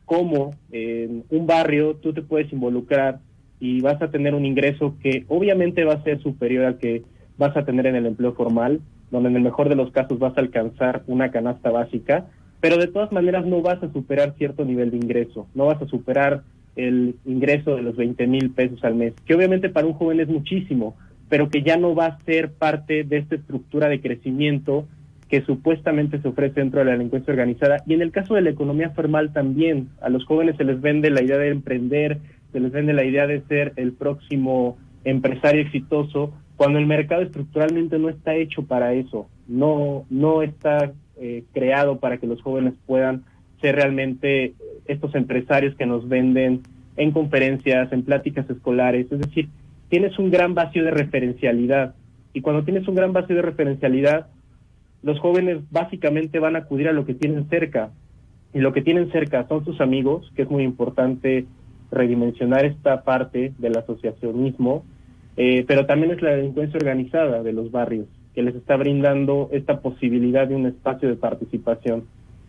cómo 0.05 0.51
en 0.71 1.25
un 1.31 1.47
barrio 1.47 1.97
tú 1.97 2.13
te 2.13 2.23
puedes 2.23 2.53
involucrar 2.53 3.21
y 3.61 3.81
vas 3.81 4.01
a 4.03 4.11
tener 4.11 4.35
un 4.35 4.45
ingreso 4.45 4.97
que 5.03 5.25
obviamente 5.29 5.85
va 5.85 5.95
a 5.95 6.03
ser 6.03 6.21
superior 6.23 6.67
al 6.67 6.79
que 6.79 7.03
vas 7.39 7.57
a 7.57 7.65
tener 7.65 7.87
en 7.87 7.97
el 7.97 8.05
empleo 8.07 8.35
formal, 8.35 8.81
donde 9.11 9.31
en 9.31 9.37
el 9.37 9.43
mejor 9.43 9.71
de 9.71 9.77
los 9.77 9.91
casos 9.91 10.19
vas 10.19 10.37
a 10.37 10.41
alcanzar 10.41 11.03
una 11.07 11.31
canasta 11.31 11.71
básica, 11.71 12.27
pero 12.61 12.77
de 12.77 12.89
todas 12.89 13.11
maneras 13.13 13.47
no 13.47 13.63
vas 13.63 13.83
a 13.83 13.93
superar 13.93 14.35
cierto 14.37 14.65
nivel 14.65 14.91
de 14.91 14.99
ingreso, 14.99 15.47
no 15.55 15.67
vas 15.67 15.81
a 15.81 15.87
superar 15.87 16.43
el 16.77 17.15
ingreso 17.25 17.77
de 17.77 17.83
los 17.83 17.97
20 17.97 18.27
mil 18.27 18.51
pesos 18.51 18.83
al 18.85 18.97
mes, 18.97 19.15
que 19.25 19.35
obviamente 19.35 19.71
para 19.71 19.87
un 19.87 19.95
joven 19.95 20.21
es 20.21 20.29
muchísimo, 20.29 20.97
pero 21.29 21.49
que 21.49 21.63
ya 21.63 21.77
no 21.77 21.95
va 21.95 22.07
a 22.07 22.21
ser 22.25 22.53
parte 22.53 23.05
de 23.05 23.19
esta 23.19 23.37
estructura 23.37 23.89
de 23.89 24.01
crecimiento 24.01 24.87
que 25.29 25.43
supuestamente 25.43 26.21
se 26.21 26.29
ofrece 26.29 26.61
dentro 26.61 26.81
de 26.81 26.87
la 26.87 26.93
delincuencia 26.93 27.33
organizada. 27.33 27.79
Y 27.87 27.95
en 27.95 28.03
el 28.03 28.13
caso 28.13 28.35
de 28.35 28.43
la 28.43 28.51
economía 28.51 28.91
formal 28.91 29.33
también, 29.33 29.89
a 30.01 30.09
los 30.09 30.25
jóvenes 30.25 30.57
se 30.57 30.65
les 30.65 30.81
vende 30.81 31.11
la 31.11 31.23
idea 31.23 31.39
de 31.39 31.49
emprender, 31.49 32.19
se 32.53 32.61
les 32.61 32.73
vende 32.73 32.93
la 32.93 33.05
idea 33.05 33.27
de 33.27 33.43
ser 33.43 33.73
el 33.77 33.93
próximo 33.93 34.77
empresario 35.05 35.63
exitoso, 35.63 36.33
cuando 36.57 36.79
el 36.79 36.87
mercado 36.87 37.23
estructuralmente 37.23 37.99
no 37.99 38.09
está 38.09 38.35
hecho 38.35 38.65
para 38.65 38.95
eso, 38.95 39.29
no, 39.49 40.07
no 40.09 40.43
está 40.43 40.93
eh, 41.17 41.45
creado 41.53 41.99
para 41.99 42.19
que 42.19 42.27
los 42.27 42.41
jóvenes 42.43 42.75
puedan 42.87 43.25
ser 43.61 43.77
realmente 43.77 44.55
estos 44.87 45.15
empresarios 45.15 45.75
que 45.75 45.87
nos 45.87 46.09
venden 46.09 46.63
en 46.97 47.11
conferencias, 47.11 47.93
en 47.93 48.05
pláticas 48.05 48.49
escolares, 48.49 49.11
es 49.11 49.19
decir, 49.19 49.49
tienes 49.89 50.19
un 50.19 50.31
gran 50.31 50.55
vacío 50.55 50.85
de 50.85 50.91
referencialidad. 50.91 51.95
Y 52.33 52.41
cuando 52.41 52.65
tienes 52.65 52.87
un 52.89 52.95
gran 52.95 53.13
vacío 53.13 53.37
de 53.37 53.43
referencialidad, 53.43 54.29
los 55.05 55.21
jóvenes 55.21 55.59
básicamente 55.71 56.39
van 56.39 56.57
a 56.57 56.61
acudir 56.61 56.89
a 56.89 56.93
lo 56.93 57.05
que 57.05 57.15
tienen 57.15 57.49
cerca. 57.49 57.91
Y 58.55 58.61
lo 58.61 58.73
que 58.73 58.83
tienen 58.83 59.13
cerca 59.13 59.47
son 59.49 59.65
sus 59.65 59.81
amigos, 59.81 60.33
que 60.35 60.43
es 60.43 60.51
muy 60.51 60.65
importante 60.65 61.45
redimensionar 61.91 62.65
esta 62.65 63.03
parte 63.03 63.53
del 63.59 63.77
asociacionismo, 63.77 64.85
eh, 65.37 65.65
pero 65.69 65.87
también 65.87 66.13
es 66.13 66.23
la 66.23 66.31
delincuencia 66.31 66.79
organizada 66.79 67.43
de 67.43 67.53
los 67.53 67.71
barrios, 67.71 68.07
que 68.35 68.43
les 68.43 68.55
está 68.55 68.77
brindando 68.77 69.51
esta 69.53 69.81
posibilidad 69.81 70.49
de 70.49 70.57
un 70.57 70.67
espacio 70.67 71.09
de 71.09 71.17
participación. 71.17 72.05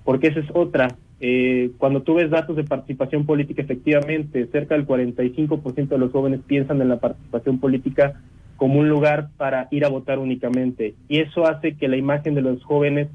Porque 0.05 0.27
esa 0.27 0.39
es 0.39 0.47
otra. 0.53 0.95
Eh, 1.19 1.71
cuando 1.77 2.03
tú 2.03 2.15
ves 2.15 2.29
datos 2.29 2.55
de 2.55 2.63
participación 2.63 3.25
política, 3.25 3.63
efectivamente, 3.63 4.47
cerca 4.47 4.75
del 4.75 4.87
45% 4.87 5.87
de 5.89 5.97
los 5.97 6.11
jóvenes 6.11 6.41
piensan 6.45 6.81
en 6.81 6.89
la 6.89 6.99
participación 6.99 7.59
política 7.59 8.21
como 8.57 8.79
un 8.79 8.89
lugar 8.89 9.29
para 9.37 9.67
ir 9.71 9.85
a 9.85 9.89
votar 9.89 10.19
únicamente. 10.19 10.95
Y 11.07 11.19
eso 11.19 11.45
hace 11.45 11.75
que 11.75 11.87
la 11.87 11.97
imagen 11.97 12.35
de 12.35 12.41
los 12.41 12.63
jóvenes 12.63 13.09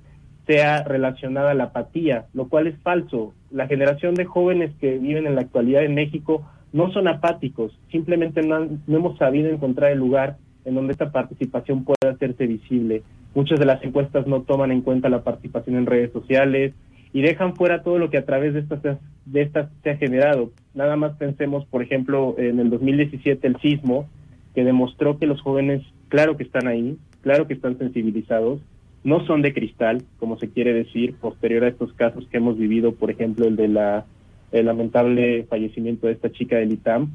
sea 0.47 0.83
relacionada 0.83 1.53
a 1.53 1.55
la 1.55 1.65
apatía, 1.65 2.27
lo 2.35 2.49
cual 2.49 2.67
es 2.67 2.79
falso. 2.83 3.33
La 3.51 3.67
generación 3.67 4.15
de 4.15 4.25
jóvenes 4.25 4.73
que 4.81 4.99
viven 4.99 5.27
en 5.27 5.35
la 5.35 5.43
actualidad 5.43 5.85
en 5.85 5.95
México 5.95 6.43
no 6.73 6.93
son 6.93 7.09
apáticos, 7.09 7.77
simplemente 7.91 8.43
no, 8.43 8.67
no 8.87 8.97
hemos 8.97 9.19
sabido 9.19 9.51
encontrar 9.51 9.91
el 9.91 9.99
lugar 9.99 10.37
en 10.65 10.75
donde 10.75 10.93
esta 10.93 11.11
participación 11.11 11.85
pueda 11.85 12.15
hacerse 12.15 12.47
visible. 12.47 13.03
Muchas 13.35 13.59
de 13.59 13.67
las 13.67 13.83
encuestas 13.83 14.27
no 14.27 14.43
toman 14.43 14.73
en 14.73 14.83
cuenta 14.83 15.09
la 15.09 15.23
participación 15.23 15.77
en 15.77 15.87
redes 15.87 16.13
sociales 16.13 16.75
y 17.13 17.23
dejan 17.23 17.57
fuera 17.57 17.83
todo 17.83 17.99
lo 17.99 18.11
que 18.11 18.19
a 18.19 18.25
través 18.25 18.55
de 18.55 18.61
estas, 18.61 18.83
de 18.83 19.43
estas 19.43 19.69
se 19.83 19.91
ha 19.91 19.97
generado. 19.97 20.51
Nada 20.75 20.97
más 20.97 21.17
pensemos, 21.17 21.65
por 21.67 21.83
ejemplo, 21.83 22.35
en 22.39 22.61
el 22.61 22.71
2017 22.71 23.47
el 23.47 23.57
sismo, 23.61 24.09
que 24.55 24.65
demostró 24.65 25.19
que 25.19 25.27
los 25.27 25.41
jóvenes, 25.41 25.83
claro 26.09 26.37
que 26.37 26.43
están 26.43 26.67
ahí, 26.67 26.97
claro 27.23 27.47
que 27.47 27.55
están 27.55 27.79
sensibilizados, 27.79 28.61
no 29.03 29.25
son 29.27 29.43
de 29.43 29.55
cristal, 29.55 30.03
como 30.19 30.39
se 30.39 30.51
quiere 30.51 30.73
decir, 30.73 31.15
posterior 31.15 31.65
a 31.65 31.69
estos 31.69 31.93
casos 31.95 32.27
que 32.29 32.37
hemos 32.37 32.59
vivido, 32.59 32.93
por 32.93 33.11
ejemplo, 33.11 33.47
el 33.47 33.57
de 33.57 33.69
la 33.69 34.05
el 34.53 34.67
lamentable 34.67 35.45
fallecimiento 35.45 36.07
de 36.07 36.15
esta 36.15 36.33
chica 36.33 36.57
del 36.57 36.73
ITAM, 36.73 37.11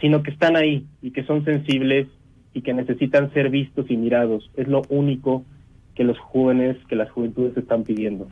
sino 0.00 0.22
que 0.22 0.30
están 0.30 0.56
ahí 0.56 0.86
y 1.02 1.10
que 1.10 1.24
son 1.24 1.44
sensibles 1.44 2.08
y 2.54 2.62
que 2.62 2.74
necesitan 2.74 3.32
ser 3.32 3.50
vistos 3.50 3.90
y 3.90 3.96
mirados. 3.96 4.50
Es 4.56 4.68
lo 4.68 4.82
único 4.88 5.44
que 5.94 6.04
los 6.04 6.18
jóvenes, 6.18 6.76
que 6.88 6.96
las 6.96 7.10
juventudes 7.10 7.56
están 7.56 7.84
pidiendo. 7.84 8.28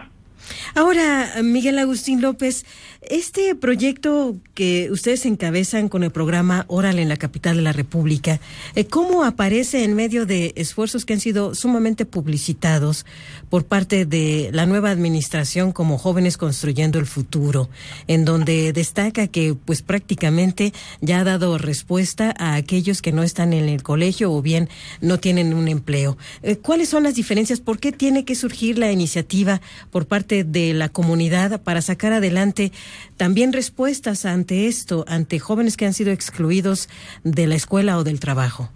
Ahora, 0.75 1.35
Miguel 1.43 1.79
Agustín 1.79 2.21
López, 2.21 2.65
este 3.03 3.55
proyecto 3.55 4.37
que 4.55 4.91
ustedes 4.91 5.25
encabezan 5.25 5.89
con 5.89 6.03
el 6.03 6.11
programa 6.11 6.67
Oral 6.69 6.99
en 6.99 7.09
la 7.09 7.17
capital 7.17 7.57
de 7.57 7.63
la 7.63 7.73
República, 7.73 8.41
eh, 8.75 8.85
¿cómo 8.85 9.25
aparece 9.25 9.85
en 9.85 9.95
medio 9.95 10.27
de 10.27 10.53
esfuerzos 10.57 11.07
que 11.07 11.15
han 11.15 11.21
sido 11.21 11.55
sumamente 11.55 12.05
publicitados 12.05 13.07
por 13.49 13.65
parte 13.65 14.05
de 14.05 14.51
la 14.53 14.67
nueva 14.67 14.91
administración 14.91 15.73
como 15.73 15.97
Jóvenes 15.97 16.37
Construyendo 16.37 16.99
el 16.99 17.07
Futuro, 17.07 17.71
en 18.07 18.25
donde 18.25 18.73
destaca 18.75 19.29
que 19.29 19.55
pues 19.55 19.81
prácticamente 19.81 20.75
ya 21.01 21.21
ha 21.21 21.25
dado 21.25 21.57
respuesta 21.57 22.35
a 22.39 22.55
aquellos 22.55 23.01
que 23.01 23.13
no 23.13 23.23
están 23.23 23.55
en 23.55 23.69
el 23.69 23.83
colegio 23.83 24.31
o 24.31 24.43
bien 24.43 24.69
no 25.01 25.19
tienen 25.19 25.55
un 25.55 25.69
empleo? 25.69 26.19
Eh, 26.43 26.57
¿Cuáles 26.57 26.91
son 26.91 27.05
las 27.05 27.15
diferencias? 27.15 27.61
¿Por 27.61 27.79
qué 27.79 27.93
tiene 27.93 28.27
que 28.27 28.35
surgir 28.35 28.79
la 28.79 28.93
iniciativa 28.93 29.63
por 29.91 30.07
de 30.31 30.75
la 30.75 30.89
comunidad 30.89 31.63
para 31.63 31.81
sacar 31.83 32.13
adelante 32.13 32.71
también 33.17 33.53
respuestas 33.53 34.25
ante 34.25 34.67
esto, 34.67 35.05
ante 35.09 35.39
jóvenes 35.39 35.77
que 35.77 35.87
han 35.87 35.93
sido 35.93 36.13
excluidos 36.13 36.89
de 37.25 37.47
la 37.47 37.57
escuela 37.57 37.99
o 37.99 38.05
del 38.05 38.21
trabajo? 38.21 38.71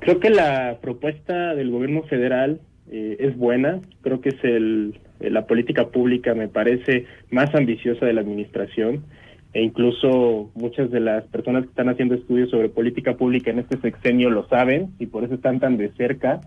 Creo 0.00 0.18
que 0.18 0.30
la 0.30 0.78
propuesta 0.80 1.54
del 1.54 1.70
gobierno 1.70 2.02
federal 2.04 2.60
eh, 2.90 3.16
es 3.20 3.36
buena, 3.36 3.80
creo 4.02 4.20
que 4.20 4.30
es 4.30 4.44
el, 4.44 4.98
eh, 5.20 5.30
la 5.30 5.46
política 5.46 5.88
pública 5.88 6.34
me 6.34 6.48
parece 6.48 7.06
más 7.30 7.54
ambiciosa 7.54 8.06
de 8.06 8.14
la 8.14 8.22
administración. 8.22 9.04
E 9.52 9.62
incluso 9.62 10.50
muchas 10.54 10.92
de 10.92 11.00
las 11.00 11.24
personas 11.24 11.64
que 11.64 11.70
están 11.70 11.88
haciendo 11.88 12.14
estudios 12.14 12.50
sobre 12.50 12.68
política 12.68 13.16
pública 13.16 13.50
en 13.50 13.58
este 13.58 13.80
sexenio 13.80 14.30
lo 14.30 14.46
saben 14.48 14.90
y 15.00 15.06
por 15.06 15.24
eso 15.24 15.34
están 15.34 15.58
tan 15.58 15.76
de 15.76 15.90
cerca 15.94 16.40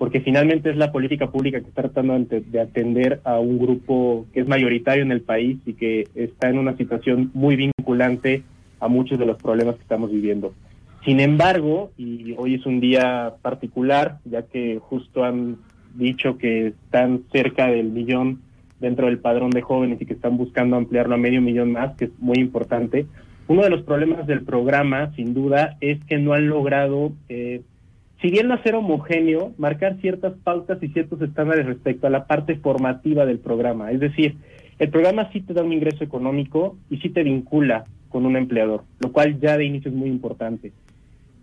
porque 0.00 0.22
finalmente 0.22 0.70
es 0.70 0.78
la 0.78 0.92
política 0.92 1.30
pública 1.30 1.60
que 1.60 1.68
está 1.68 1.82
tratando 1.82 2.18
de 2.18 2.58
atender 2.58 3.20
a 3.22 3.38
un 3.38 3.58
grupo 3.58 4.24
que 4.32 4.40
es 4.40 4.48
mayoritario 4.48 5.02
en 5.02 5.12
el 5.12 5.20
país 5.20 5.58
y 5.66 5.74
que 5.74 6.08
está 6.14 6.48
en 6.48 6.56
una 6.56 6.74
situación 6.78 7.30
muy 7.34 7.54
vinculante 7.56 8.42
a 8.80 8.88
muchos 8.88 9.18
de 9.18 9.26
los 9.26 9.36
problemas 9.36 9.74
que 9.74 9.82
estamos 9.82 10.10
viviendo. 10.10 10.54
Sin 11.04 11.20
embargo, 11.20 11.90
y 11.98 12.34
hoy 12.38 12.54
es 12.54 12.64
un 12.64 12.80
día 12.80 13.34
particular, 13.42 14.20
ya 14.24 14.40
que 14.40 14.78
justo 14.78 15.22
han 15.22 15.58
dicho 15.94 16.38
que 16.38 16.68
están 16.68 17.24
cerca 17.30 17.66
del 17.66 17.90
millón 17.90 18.40
dentro 18.80 19.04
del 19.04 19.18
padrón 19.18 19.50
de 19.50 19.60
jóvenes 19.60 20.00
y 20.00 20.06
que 20.06 20.14
están 20.14 20.38
buscando 20.38 20.76
ampliarlo 20.76 21.16
a 21.16 21.18
medio 21.18 21.42
millón 21.42 21.72
más, 21.72 21.94
que 21.98 22.06
es 22.06 22.10
muy 22.20 22.38
importante. 22.38 23.04
Uno 23.48 23.64
de 23.64 23.68
los 23.68 23.82
problemas 23.82 24.26
del 24.26 24.44
programa, 24.44 25.12
sin 25.14 25.34
duda, 25.34 25.76
es 25.82 26.02
que 26.06 26.16
no 26.16 26.32
han 26.32 26.48
logrado 26.48 27.12
eh, 27.28 27.60
si 28.20 28.30
bien 28.30 28.48
no 28.48 28.62
ser 28.62 28.74
homogéneo, 28.74 29.52
marcar 29.56 29.98
ciertas 30.00 30.34
pautas 30.44 30.82
y 30.82 30.88
ciertos 30.88 31.20
estándares 31.22 31.66
respecto 31.66 32.06
a 32.06 32.10
la 32.10 32.26
parte 32.26 32.56
formativa 32.56 33.24
del 33.24 33.38
programa. 33.38 33.90
Es 33.92 34.00
decir, 34.00 34.36
el 34.78 34.90
programa 34.90 35.30
sí 35.32 35.40
te 35.40 35.54
da 35.54 35.62
un 35.62 35.72
ingreso 35.72 36.04
económico 36.04 36.76
y 36.90 36.98
sí 36.98 37.08
te 37.08 37.22
vincula 37.22 37.84
con 38.08 38.26
un 38.26 38.36
empleador, 38.36 38.84
lo 38.98 39.12
cual 39.12 39.40
ya 39.40 39.56
de 39.56 39.64
inicio 39.64 39.90
es 39.90 39.96
muy 39.96 40.08
importante. 40.08 40.72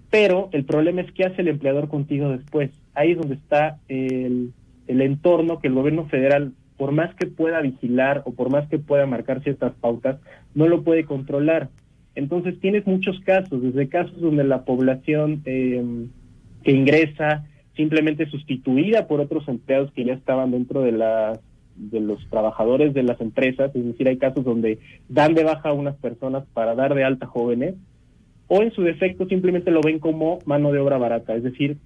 Pero 0.10 0.50
el 0.52 0.66
problema 0.66 1.02
es 1.02 1.12
qué 1.12 1.26
hace 1.26 1.42
el 1.42 1.48
empleador 1.48 1.90
contigo 1.90 2.30
después. 2.30 2.72
Ahí 2.94 3.12
es 3.12 3.18
donde 3.18 3.36
está 3.36 3.80
el, 3.88 4.54
el 4.88 5.02
entorno 5.02 5.60
que 5.60 5.68
el 5.68 5.74
gobierno 5.74 6.06
federal 6.06 6.54
por 6.78 6.92
más 6.92 7.14
que 7.16 7.26
pueda 7.26 7.60
vigilar 7.62 8.22
o 8.26 8.34
por 8.34 8.52
más 8.52 8.70
que 8.70 8.78
pueda 8.78 9.06
marcar 9.08 9.42
ciertas 9.44 9.74
pautas, 9.82 10.20
no 10.54 10.68
lo 10.68 10.84
puede 10.84 11.06
controlar. 11.06 11.70
Entonces 12.16 12.60
tienes 12.60 12.86
muchos 12.86 13.20
casos, 13.22 13.62
desde 13.62 13.90
casos 13.90 14.20
donde 14.22 14.44
la 14.44 14.64
población 14.64 15.42
eh, 15.46 15.84
que 16.64 16.72
ingresa 16.72 17.46
simplemente 17.76 18.26
sustituida 18.26 19.08
por 19.08 19.22
otros 19.22 19.48
empleados 19.48 19.92
que 19.92 20.04
ya 20.04 20.14
estaban 20.14 20.52
dentro 20.52 20.82
de 20.82 20.92
las 20.92 21.40
de 21.78 22.00
los 22.00 22.28
trabajadores 22.30 22.94
de 22.94 23.04
las 23.04 23.22
empresas, 23.22 23.74
es 23.76 23.86
decir, 23.86 24.08
hay 24.08 24.18
casos 24.18 24.44
donde 24.44 24.80
dan 25.10 25.36
de 25.36 25.44
baja 25.44 25.70
a 25.70 25.74
unas 25.74 25.96
personas 25.98 26.44
para 26.54 26.74
dar 26.74 26.96
de 26.96 27.04
alta 27.04 27.28
jóvenes, 27.28 27.76
o 28.48 28.64
en 28.64 28.72
su 28.72 28.82
defecto 28.82 29.28
simplemente 29.28 29.72
lo 29.72 29.82
ven 29.82 30.00
como 30.00 30.40
mano 30.46 30.72
de 30.72 30.80
obra 30.80 30.98
barata, 30.98 31.36
es 31.36 31.44
decir, 31.44 31.78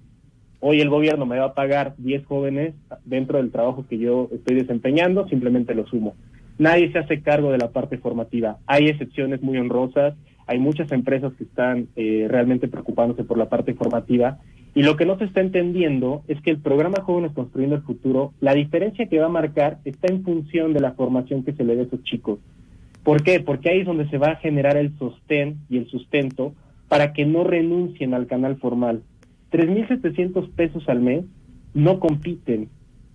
hoy 0.60 0.80
el 0.80 0.88
gobierno 0.88 1.26
me 1.26 1.38
va 1.38 1.46
a 1.46 1.54
pagar 1.54 1.94
10 1.98 2.24
jóvenes 2.24 2.74
dentro 3.04 3.38
del 3.38 3.50
trabajo 3.50 3.84
que 3.88 3.98
yo 3.98 4.28
estoy 4.32 4.56
desempeñando, 4.56 5.28
simplemente 5.28 5.74
lo 5.74 5.86
sumo. 5.86 6.14
Nadie 6.58 6.92
se 6.92 6.98
hace 6.98 7.20
cargo 7.20 7.50
de 7.50 7.58
la 7.58 7.70
parte 7.70 7.98
formativa. 7.98 8.58
Hay 8.66 8.86
excepciones 8.86 9.42
muy 9.42 9.58
honrosas, 9.58 10.14
hay 10.46 10.58
muchas 10.58 10.92
empresas 10.92 11.32
que 11.34 11.44
están 11.44 11.88
eh, 11.96 12.26
realmente 12.30 12.68
preocupándose 12.68 13.24
por 13.24 13.38
la 13.38 13.48
parte 13.48 13.74
formativa 13.74 14.38
y 14.74 14.82
lo 14.82 14.96
que 14.96 15.04
no 15.04 15.18
se 15.18 15.24
está 15.24 15.40
entendiendo 15.40 16.22
es 16.28 16.40
que 16.40 16.50
el 16.50 16.58
programa 16.58 17.02
Jóvenes 17.02 17.32
Construyendo 17.32 17.76
el 17.76 17.82
Futuro, 17.82 18.32
la 18.40 18.54
diferencia 18.54 19.06
que 19.06 19.18
va 19.18 19.26
a 19.26 19.30
marcar 19.30 19.78
está 19.84 20.10
en 20.10 20.24
función 20.24 20.72
de 20.72 20.80
la 20.80 20.92
formación 20.92 21.44
que 21.44 21.52
se 21.52 21.64
le 21.64 21.74
dé 21.74 21.82
a 21.82 21.84
esos 21.84 22.02
chicos. 22.04 22.38
¿Por 23.04 23.22
qué? 23.22 23.40
Porque 23.40 23.68
ahí 23.68 23.80
es 23.80 23.86
donde 23.86 24.08
se 24.08 24.16
va 24.16 24.28
a 24.28 24.36
generar 24.36 24.76
el 24.76 24.96
sostén 24.98 25.58
y 25.68 25.76
el 25.76 25.88
sustento 25.88 26.54
para 26.88 27.12
que 27.12 27.26
no 27.26 27.44
renuncien 27.44 28.14
al 28.14 28.26
canal 28.26 28.56
formal. 28.56 29.02
3.700 29.50 30.50
pesos 30.52 30.88
al 30.88 31.00
mes 31.00 31.24
no 31.74 32.00
compiten 32.00 32.68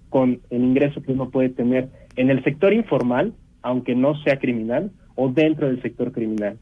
con 0.09 0.41
el 0.51 0.63
ingreso 0.63 1.01
que 1.01 1.13
uno 1.13 1.29
puede 1.29 1.49
tener 1.49 1.89
en 2.15 2.29
el 2.29 2.43
sector 2.43 2.73
informal, 2.73 3.33
aunque 3.63 3.95
no 3.95 4.15
sea 4.23 4.37
criminal, 4.37 4.91
o 5.15 5.29
dentro 5.29 5.67
del 5.67 5.81
sector 5.81 6.11
criminal. 6.11 6.57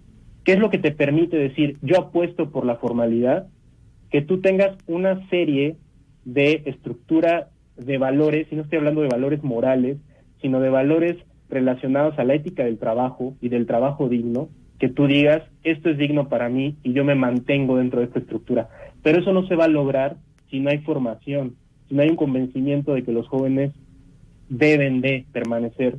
¿Qué 0.46 0.54
es 0.54 0.60
lo 0.60 0.70
que 0.70 0.78
te 0.78 0.92
permite 0.92 1.38
decir, 1.38 1.78
yo 1.82 2.00
apuesto 2.00 2.50
por 2.52 2.66
la 2.66 2.76
formalidad 2.76 3.48
que 4.12 4.22
tú 4.22 4.42
tengas 4.42 4.78
una 4.88 5.28
serie 5.30 5.76
de 6.24 6.64
estructura 6.66 7.50
de 7.78 7.98
valores, 7.98 8.48
y 8.52 8.56
no 8.56 8.64
estoy 8.64 8.80
hablando 8.80 9.02
de 9.02 9.10
valores 9.10 9.44
morales, 9.44 9.98
sino 10.42 10.60
de 10.60 10.70
valores 10.70 11.18
relacionados 11.50 12.18
a 12.18 12.24
la 12.24 12.36
ética 12.36 12.64
del 12.64 12.78
trabajo 12.78 13.36
y 13.42 13.50
del 13.50 13.66
trabajo 13.66 14.10
digno, 14.10 14.50
que 14.80 14.90
tú 14.90 15.08
digas, 15.08 15.44
esto 15.64 15.90
es 15.90 15.98
digno 15.98 16.28
para 16.28 16.50
mí 16.50 16.76
y 16.84 16.94
yo 16.94 17.06
me 17.06 17.16
mantengo 17.16 17.78
dentro 17.78 18.00
de 18.00 18.08
esta 18.08 18.20
estructura. 18.20 18.70
Pero 19.04 19.20
eso 19.20 19.32
no 19.32 19.48
se 19.48 19.56
va 19.56 19.66
a 19.66 19.70
lograr 19.70 20.18
si 20.50 20.60
no 20.60 20.70
hay 20.70 20.80
formación, 20.80 21.56
si 21.88 21.96
no 21.96 22.02
hay 22.02 22.10
un 22.10 22.16
convencimiento 22.16 22.94
de 22.94 23.04
que 23.04 23.12
los 23.12 23.28
jóvenes 23.28 23.72
deben 24.50 25.02
de 25.02 25.26
permanecer 25.32 25.98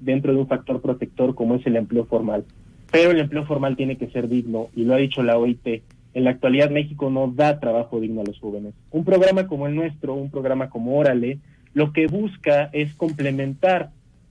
dentro 0.00 0.32
de 0.32 0.38
un 0.38 0.48
factor 0.48 0.80
protector 0.80 1.34
como 1.34 1.56
es 1.56 1.66
el 1.66 1.76
empleo 1.76 2.04
formal. 2.04 2.44
Pero 2.90 3.10
el 3.10 3.20
empleo 3.20 3.44
formal 3.44 3.76
tiene 3.76 3.96
que 3.96 4.08
ser 4.08 4.28
digno, 4.28 4.68
y 4.76 4.84
lo 4.84 4.94
ha 4.94 4.98
dicho 4.98 5.22
la 5.22 5.38
OIT, 5.38 5.82
en 6.14 6.24
la 6.24 6.30
actualidad 6.30 6.70
México 6.70 7.10
no 7.10 7.28
da 7.28 7.60
trabajo 7.60 8.00
digno 8.00 8.20
a 8.20 8.24
los 8.24 8.38
jóvenes. 8.38 8.74
Un 8.90 9.04
programa 9.04 9.46
como 9.46 9.66
el 9.66 9.74
nuestro, 9.74 10.14
un 10.14 10.30
programa 10.30 10.68
como 10.70 10.98
Órale, 10.98 11.38
lo 11.74 11.92
que 11.92 12.06
busca 12.06 12.68
es 12.72 12.94
complementar 12.94 13.90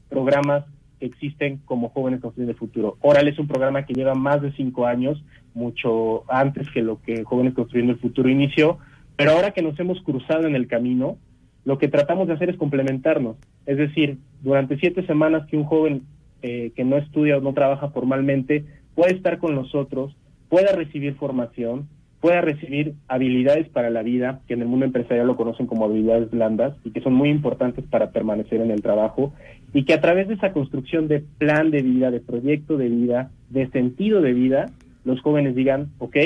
programas 0.09 0.65
que 0.99 1.07
existen 1.07 1.59
como 1.65 1.89
Jóvenes 1.89 2.21
Construyendo 2.21 2.51
el 2.51 2.57
Futuro. 2.57 2.97
Órale 3.01 3.31
es 3.31 3.39
un 3.39 3.47
programa 3.47 3.85
que 3.85 3.93
lleva 3.93 4.13
más 4.13 4.41
de 4.41 4.51
cinco 4.51 4.85
años, 4.85 5.23
mucho 5.55 6.23
antes 6.31 6.69
que 6.69 6.83
lo 6.83 7.01
que 7.01 7.23
Jóvenes 7.23 7.55
Construyendo 7.55 7.93
el 7.93 7.99
Futuro 7.99 8.29
inició, 8.29 8.77
pero 9.15 9.31
ahora 9.31 9.51
que 9.51 9.63
nos 9.63 9.79
hemos 9.79 10.01
cruzado 10.01 10.47
en 10.47 10.55
el 10.55 10.67
camino, 10.67 11.17
lo 11.65 11.77
que 11.77 11.87
tratamos 11.87 12.27
de 12.27 12.33
hacer 12.33 12.49
es 12.49 12.57
complementarnos. 12.57 13.37
Es 13.65 13.77
decir, 13.77 14.17
durante 14.41 14.77
siete 14.77 15.05
semanas 15.05 15.47
que 15.47 15.57
un 15.57 15.63
joven 15.63 16.03
eh, 16.43 16.71
que 16.75 16.83
no 16.83 16.97
estudia 16.97 17.37
o 17.37 17.41
no 17.41 17.53
trabaja 17.53 17.89
formalmente 17.89 18.65
puede 18.95 19.13
estar 19.13 19.39
con 19.39 19.55
nosotros, 19.55 20.15
pueda 20.51 20.73
recibir 20.73 21.15
formación, 21.15 21.87
pueda 22.19 22.41
recibir 22.41 22.95
habilidades 23.07 23.69
para 23.69 23.89
la 23.89 24.03
vida, 24.03 24.41
que 24.47 24.53
en 24.53 24.61
el 24.61 24.67
mundo 24.67 24.85
empresarial 24.85 25.25
lo 25.25 25.37
conocen 25.37 25.65
como 25.65 25.85
habilidades 25.85 26.29
blandas 26.29 26.75
y 26.83 26.91
que 26.91 26.99
son 26.99 27.13
muy 27.13 27.29
importantes 27.29 27.85
para 27.89 28.11
permanecer 28.11 28.59
en 28.59 28.69
el 28.69 28.81
trabajo, 28.81 29.33
y 29.73 29.85
que 29.85 29.93
a 29.93 30.01
través 30.01 30.27
de 30.27 30.33
esa 30.33 30.51
construcción 30.51 31.07
de 31.07 31.21
plan 31.21 31.71
de 31.71 31.81
vida, 31.81 32.11
de 32.11 32.19
proyecto 32.19 32.75
de 32.75 32.89
vida, 32.89 33.31
de 33.49 33.69
sentido 33.69 34.21
de 34.21 34.33
vida, 34.33 34.65
los 35.05 35.21
jóvenes 35.21 35.55
digan, 35.55 35.87
ok, 35.99 36.17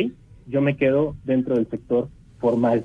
yo 0.47 0.59
me 0.59 0.75
quedo 0.75 1.15
dentro 1.23 1.53
del 1.53 1.69
sector 1.69 2.09
formal, 2.39 2.83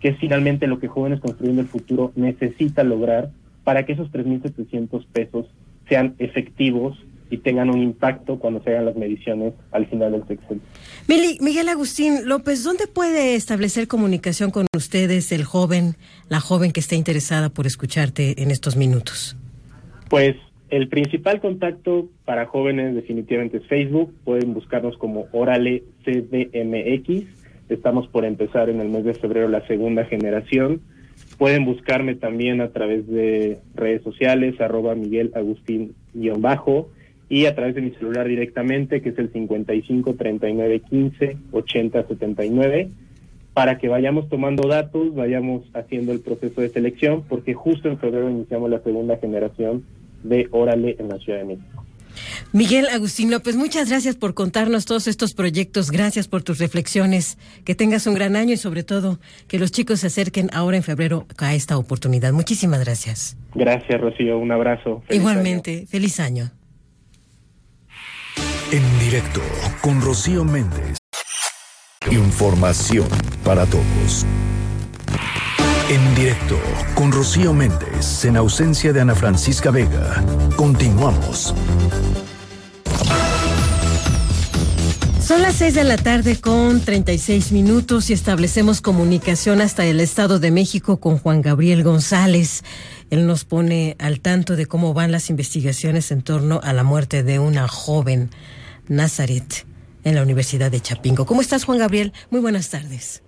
que 0.00 0.08
es 0.08 0.18
finalmente 0.18 0.66
lo 0.68 0.78
que 0.78 0.88
Jóvenes 0.88 1.20
Construyendo 1.20 1.60
el 1.60 1.68
Futuro 1.68 2.12
necesita 2.16 2.82
lograr 2.82 3.28
para 3.62 3.84
que 3.84 3.92
esos 3.92 4.10
3.700 4.10 5.04
pesos 5.12 5.46
sean 5.86 6.14
efectivos 6.18 6.98
y 7.30 7.38
tengan 7.38 7.70
un 7.70 7.82
impacto 7.82 8.38
cuando 8.38 8.62
se 8.62 8.70
hagan 8.70 8.86
las 8.86 8.96
mediciones 8.96 9.54
al 9.70 9.86
final 9.86 10.12
del 10.12 10.26
sexenio. 10.26 10.62
Miguel 11.08 11.70
Agustín 11.70 12.28
López, 12.28 12.62
¿dónde 12.64 12.86
puede 12.86 13.34
establecer 13.34 13.88
comunicación 13.88 14.50
con 14.50 14.66
ustedes 14.76 15.32
el 15.32 15.42
joven, 15.42 15.94
la 16.28 16.38
joven 16.38 16.70
que 16.70 16.80
esté 16.80 16.96
interesada 16.96 17.48
por 17.48 17.66
escucharte 17.66 18.42
en 18.42 18.50
estos 18.50 18.76
minutos? 18.76 19.34
Pues 20.10 20.36
el 20.68 20.88
principal 20.88 21.40
contacto 21.40 22.10
para 22.26 22.44
jóvenes 22.44 22.94
definitivamente 22.94 23.56
es 23.56 23.66
Facebook. 23.66 24.12
Pueden 24.24 24.52
buscarnos 24.52 24.98
como 24.98 25.28
Orale 25.32 25.82
CDMX. 26.04 27.24
Estamos 27.70 28.06
por 28.08 28.26
empezar 28.26 28.68
en 28.68 28.80
el 28.80 28.90
mes 28.90 29.04
de 29.04 29.14
febrero 29.14 29.48
la 29.48 29.66
segunda 29.66 30.04
generación. 30.04 30.82
Pueden 31.38 31.64
buscarme 31.64 32.16
también 32.16 32.60
a 32.60 32.68
través 32.68 33.06
de 33.08 33.60
redes 33.74 34.02
sociales, 34.02 34.60
arroba 34.60 34.94
Miguel 34.94 35.32
Agustín-bajo 35.34 36.90
y 37.28 37.46
a 37.46 37.54
través 37.54 37.74
de 37.74 37.82
mi 37.82 37.90
celular 37.90 38.26
directamente, 38.26 39.02
que 39.02 39.10
es 39.10 39.18
el 39.18 39.32
55 39.32 40.14
39 40.14 40.80
15 40.80 41.36
80 41.52 42.06
79, 42.06 42.88
para 43.54 43.78
que 43.78 43.88
vayamos 43.88 44.28
tomando 44.28 44.68
datos, 44.68 45.14
vayamos 45.14 45.62
haciendo 45.74 46.12
el 46.12 46.20
proceso 46.20 46.60
de 46.60 46.68
selección, 46.68 47.24
porque 47.28 47.54
justo 47.54 47.88
en 47.88 47.98
febrero 47.98 48.30
iniciamos 48.30 48.70
la 48.70 48.80
segunda 48.80 49.16
generación 49.18 49.84
de 50.22 50.48
Órale 50.52 50.96
en 50.98 51.08
la 51.08 51.18
Ciudad 51.18 51.40
de 51.40 51.44
México. 51.44 51.84
Miguel 52.52 52.86
Agustín 52.88 53.30
López, 53.30 53.56
muchas 53.56 53.88
gracias 53.90 54.16
por 54.16 54.34
contarnos 54.34 54.86
todos 54.86 55.06
estos 55.06 55.34
proyectos, 55.34 55.90
gracias 55.90 56.28
por 56.28 56.42
tus 56.42 56.58
reflexiones, 56.58 57.38
que 57.64 57.74
tengas 57.74 58.06
un 58.06 58.14
gran 58.14 58.36
año 58.36 58.54
y 58.54 58.56
sobre 58.56 58.82
todo 58.82 59.18
que 59.46 59.58
los 59.58 59.70
chicos 59.70 60.00
se 60.00 60.06
acerquen 60.06 60.48
ahora 60.52 60.76
en 60.76 60.82
febrero 60.82 61.26
a 61.38 61.54
esta 61.54 61.76
oportunidad. 61.78 62.32
Muchísimas 62.32 62.80
gracias. 62.84 63.36
Gracias, 63.54 64.00
Rocío, 64.00 64.38
un 64.38 64.52
abrazo. 64.52 65.02
Igualmente, 65.10 65.86
feliz 65.86 66.20
año. 66.20 66.50
En 68.70 68.98
directo 68.98 69.40
con 69.80 70.02
Rocío 70.02 70.44
Méndez. 70.44 70.98
Información 72.10 73.08
para 73.42 73.64
todos. 73.64 74.26
En 75.88 76.14
directo 76.14 76.58
con 76.94 77.10
Rocío 77.10 77.54
Méndez, 77.54 78.26
en 78.26 78.36
ausencia 78.36 78.92
de 78.92 79.00
Ana 79.00 79.14
Francisca 79.14 79.70
Vega. 79.70 80.22
Continuamos. 80.54 81.54
Son 85.26 85.40
las 85.40 85.56
6 85.56 85.74
de 85.74 85.84
la 85.84 85.96
tarde 85.96 86.38
con 86.38 86.82
36 86.82 87.52
minutos 87.52 88.10
y 88.10 88.12
establecemos 88.12 88.82
comunicación 88.82 89.62
hasta 89.62 89.86
el 89.86 90.00
Estado 90.00 90.38
de 90.38 90.50
México 90.50 91.00
con 91.00 91.18
Juan 91.18 91.40
Gabriel 91.40 91.84
González. 91.84 92.64
Él 93.10 93.26
nos 93.26 93.44
pone 93.44 93.96
al 93.98 94.20
tanto 94.20 94.54
de 94.54 94.66
cómo 94.66 94.92
van 94.92 95.12
las 95.12 95.30
investigaciones 95.30 96.10
en 96.12 96.22
torno 96.22 96.60
a 96.62 96.72
la 96.72 96.84
muerte 96.84 97.22
de 97.22 97.38
una 97.38 97.66
joven 97.66 98.28
Nazaret 98.88 99.66
en 100.04 100.14
la 100.14 100.22
Universidad 100.22 100.70
de 100.70 100.80
Chapingo. 100.80 101.24
¿Cómo 101.24 101.40
estás, 101.40 101.64
Juan 101.64 101.78
Gabriel? 101.78 102.12
Muy 102.30 102.40
buenas 102.40 102.70
tardes. 102.70 103.22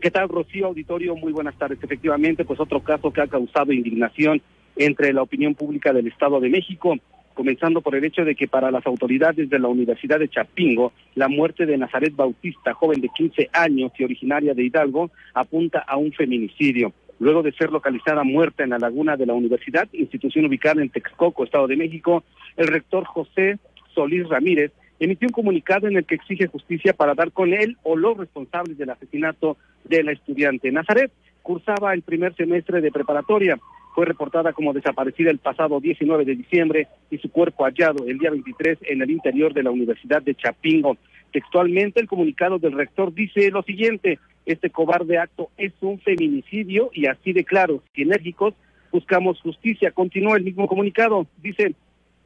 ¿Qué 0.00 0.10
tal, 0.10 0.28
Rocío 0.28 0.66
Auditorio? 0.66 1.14
Muy 1.14 1.32
buenas 1.32 1.56
tardes. 1.56 1.78
Efectivamente, 1.82 2.44
pues 2.44 2.58
otro 2.58 2.82
caso 2.82 3.12
que 3.12 3.20
ha 3.20 3.26
causado 3.26 3.72
indignación 3.72 4.42
entre 4.76 5.12
la 5.12 5.22
opinión 5.22 5.54
pública 5.54 5.92
del 5.92 6.06
Estado 6.06 6.40
de 6.40 6.48
México, 6.48 6.96
comenzando 7.34 7.82
por 7.82 7.94
el 7.94 8.04
hecho 8.04 8.24
de 8.24 8.34
que 8.34 8.48
para 8.48 8.70
las 8.70 8.86
autoridades 8.86 9.48
de 9.48 9.58
la 9.58 9.68
Universidad 9.68 10.18
de 10.18 10.28
Chapingo, 10.28 10.92
la 11.14 11.28
muerte 11.28 11.66
de 11.66 11.76
Nazaret 11.76 12.16
Bautista, 12.16 12.74
joven 12.74 13.00
de 13.00 13.10
15 13.10 13.50
años 13.52 13.92
y 13.98 14.04
originaria 14.04 14.54
de 14.54 14.64
Hidalgo, 14.64 15.10
apunta 15.34 15.80
a 15.80 15.96
un 15.96 16.12
feminicidio. 16.12 16.92
Luego 17.20 17.42
de 17.42 17.52
ser 17.52 17.70
localizada 17.70 18.24
muerta 18.24 18.64
en 18.64 18.70
la 18.70 18.78
laguna 18.78 19.16
de 19.16 19.26
la 19.26 19.34
universidad, 19.34 19.86
institución 19.92 20.46
ubicada 20.46 20.80
en 20.80 20.88
Texcoco, 20.88 21.44
Estado 21.44 21.66
de 21.66 21.76
México, 21.76 22.24
el 22.56 22.66
rector 22.66 23.04
José 23.04 23.58
Solís 23.94 24.26
Ramírez 24.26 24.72
emitió 24.98 25.28
un 25.28 25.32
comunicado 25.32 25.86
en 25.86 25.98
el 25.98 26.06
que 26.06 26.14
exige 26.14 26.46
justicia 26.46 26.94
para 26.94 27.14
dar 27.14 27.30
con 27.32 27.52
él 27.52 27.76
o 27.82 27.94
los 27.94 28.16
responsables 28.16 28.78
del 28.78 28.88
asesinato 28.88 29.58
de 29.84 30.02
la 30.02 30.12
estudiante. 30.12 30.72
Nazaret 30.72 31.12
cursaba 31.42 31.92
el 31.92 32.02
primer 32.02 32.34
semestre 32.36 32.80
de 32.80 32.90
preparatoria. 32.90 33.58
Fue 33.94 34.06
reportada 34.06 34.54
como 34.54 34.72
desaparecida 34.72 35.30
el 35.30 35.38
pasado 35.38 35.78
19 35.78 36.24
de 36.24 36.36
diciembre 36.36 36.88
y 37.10 37.18
su 37.18 37.30
cuerpo 37.30 37.64
hallado 37.64 38.06
el 38.06 38.18
día 38.18 38.30
23 38.30 38.78
en 38.82 39.02
el 39.02 39.10
interior 39.10 39.52
de 39.52 39.62
la 39.62 39.70
Universidad 39.70 40.22
de 40.22 40.34
Chapingo. 40.34 40.96
Textualmente, 41.32 42.00
el 42.00 42.08
comunicado 42.08 42.58
del 42.58 42.72
rector 42.72 43.14
dice 43.14 43.50
lo 43.50 43.62
siguiente, 43.62 44.18
este 44.46 44.70
cobarde 44.70 45.18
acto 45.18 45.50
es 45.56 45.72
un 45.80 46.00
feminicidio 46.00 46.90
y 46.92 47.06
así 47.06 47.32
de 47.32 47.44
claros 47.44 47.82
y 47.94 48.02
enérgicos 48.02 48.54
buscamos 48.90 49.40
justicia. 49.40 49.92
Continúa 49.92 50.36
el 50.36 50.44
mismo 50.44 50.66
comunicado. 50.66 51.26
Dice, 51.42 51.74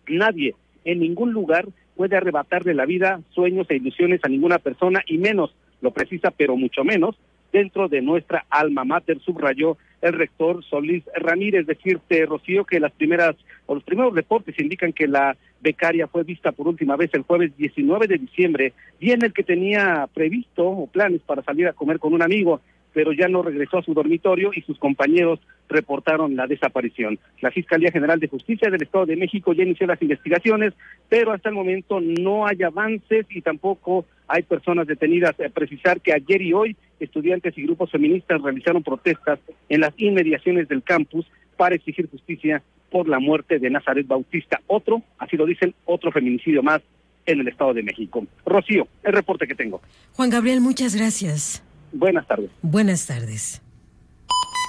nadie 0.08 0.54
en 0.84 1.00
ningún 1.00 1.32
lugar 1.32 1.66
puede 1.96 2.16
arrebatarle 2.16 2.74
la 2.74 2.86
vida, 2.86 3.20
sueños 3.30 3.66
e 3.70 3.76
ilusiones 3.76 4.20
a 4.22 4.28
ninguna 4.28 4.58
persona 4.58 5.02
y 5.06 5.18
menos, 5.18 5.54
lo 5.80 5.92
precisa, 5.92 6.30
pero 6.30 6.56
mucho 6.56 6.84
menos, 6.84 7.16
dentro 7.54 7.88
de 7.88 8.02
nuestra 8.02 8.44
alma 8.50 8.84
mater, 8.84 9.20
subrayó 9.20 9.78
el 10.02 10.12
rector 10.12 10.64
Solís 10.64 11.04
Ramírez. 11.14 11.66
Decirte, 11.66 12.26
Rocío, 12.26 12.64
que 12.64 12.80
las 12.80 12.90
primeras 12.90 13.36
o 13.66 13.76
los 13.76 13.84
primeros 13.84 14.12
reportes 14.12 14.58
indican 14.58 14.92
que 14.92 15.06
la 15.06 15.36
becaria 15.60 16.08
fue 16.08 16.24
vista 16.24 16.50
por 16.50 16.66
última 16.66 16.96
vez 16.96 17.14
el 17.14 17.22
jueves 17.22 17.56
19 17.56 18.08
de 18.08 18.18
diciembre, 18.18 18.72
día 18.98 19.14
en 19.14 19.24
el 19.24 19.32
que 19.32 19.44
tenía 19.44 20.08
previsto 20.12 20.66
o 20.66 20.88
planes 20.88 21.22
para 21.22 21.44
salir 21.44 21.68
a 21.68 21.72
comer 21.72 22.00
con 22.00 22.12
un 22.12 22.22
amigo 22.22 22.60
pero 22.94 23.12
ya 23.12 23.28
no 23.28 23.42
regresó 23.42 23.78
a 23.78 23.82
su 23.82 23.92
dormitorio 23.92 24.52
y 24.54 24.62
sus 24.62 24.78
compañeros 24.78 25.40
reportaron 25.68 26.36
la 26.36 26.46
desaparición. 26.46 27.18
La 27.40 27.50
Fiscalía 27.50 27.90
General 27.90 28.18
de 28.20 28.28
Justicia 28.28 28.70
del 28.70 28.82
Estado 28.82 29.04
de 29.04 29.16
México 29.16 29.52
ya 29.52 29.64
inició 29.64 29.86
las 29.86 30.00
investigaciones, 30.00 30.72
pero 31.08 31.32
hasta 31.32 31.48
el 31.48 31.56
momento 31.56 32.00
no 32.00 32.46
hay 32.46 32.62
avances 32.62 33.26
y 33.28 33.42
tampoco 33.42 34.06
hay 34.28 34.44
personas 34.44 34.86
detenidas. 34.86 35.34
Eh, 35.40 35.50
precisar 35.50 36.00
que 36.00 36.12
ayer 36.12 36.40
y 36.40 36.52
hoy 36.52 36.76
estudiantes 37.04 37.56
y 37.56 37.62
grupos 37.62 37.90
feministas 37.90 38.42
realizaron 38.42 38.82
protestas 38.82 39.38
en 39.68 39.80
las 39.80 39.94
inmediaciones 39.96 40.68
del 40.68 40.82
campus 40.82 41.26
para 41.56 41.74
exigir 41.74 42.10
justicia 42.10 42.62
por 42.90 43.08
la 43.08 43.18
muerte 43.18 43.58
de 43.58 43.70
Nazaret 43.70 44.06
Bautista. 44.06 44.60
Otro, 44.66 45.02
así 45.18 45.36
lo 45.36 45.46
dicen, 45.46 45.74
otro 45.84 46.12
feminicidio 46.12 46.62
más 46.62 46.80
en 47.26 47.40
el 47.40 47.48
Estado 47.48 47.74
de 47.74 47.82
México. 47.82 48.26
Rocío, 48.44 48.86
el 49.02 49.12
reporte 49.12 49.46
que 49.46 49.54
tengo. 49.54 49.80
Juan 50.12 50.30
Gabriel, 50.30 50.60
muchas 50.60 50.94
gracias. 50.94 51.62
Buenas 51.92 52.26
tardes. 52.26 52.50
Buenas 52.62 53.06
tardes. 53.06 53.62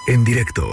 En 0.07 0.23
directo. 0.23 0.63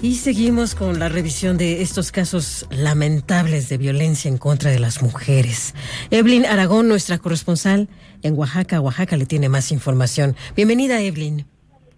Y 0.00 0.14
seguimos 0.14 0.76
con 0.76 1.00
la 1.00 1.08
revisión 1.08 1.58
de 1.58 1.82
estos 1.82 2.12
casos 2.12 2.68
lamentables 2.70 3.68
de 3.68 3.78
violencia 3.78 4.28
en 4.28 4.38
contra 4.38 4.70
de 4.70 4.78
las 4.78 5.02
mujeres. 5.02 5.74
Evelyn 6.12 6.46
Aragón, 6.46 6.86
nuestra 6.86 7.18
corresponsal 7.18 7.88
en 8.22 8.38
Oaxaca, 8.38 8.80
Oaxaca 8.80 9.16
le 9.16 9.26
tiene 9.26 9.48
más 9.48 9.72
información. 9.72 10.36
Bienvenida, 10.54 11.00
Evelyn. 11.02 11.46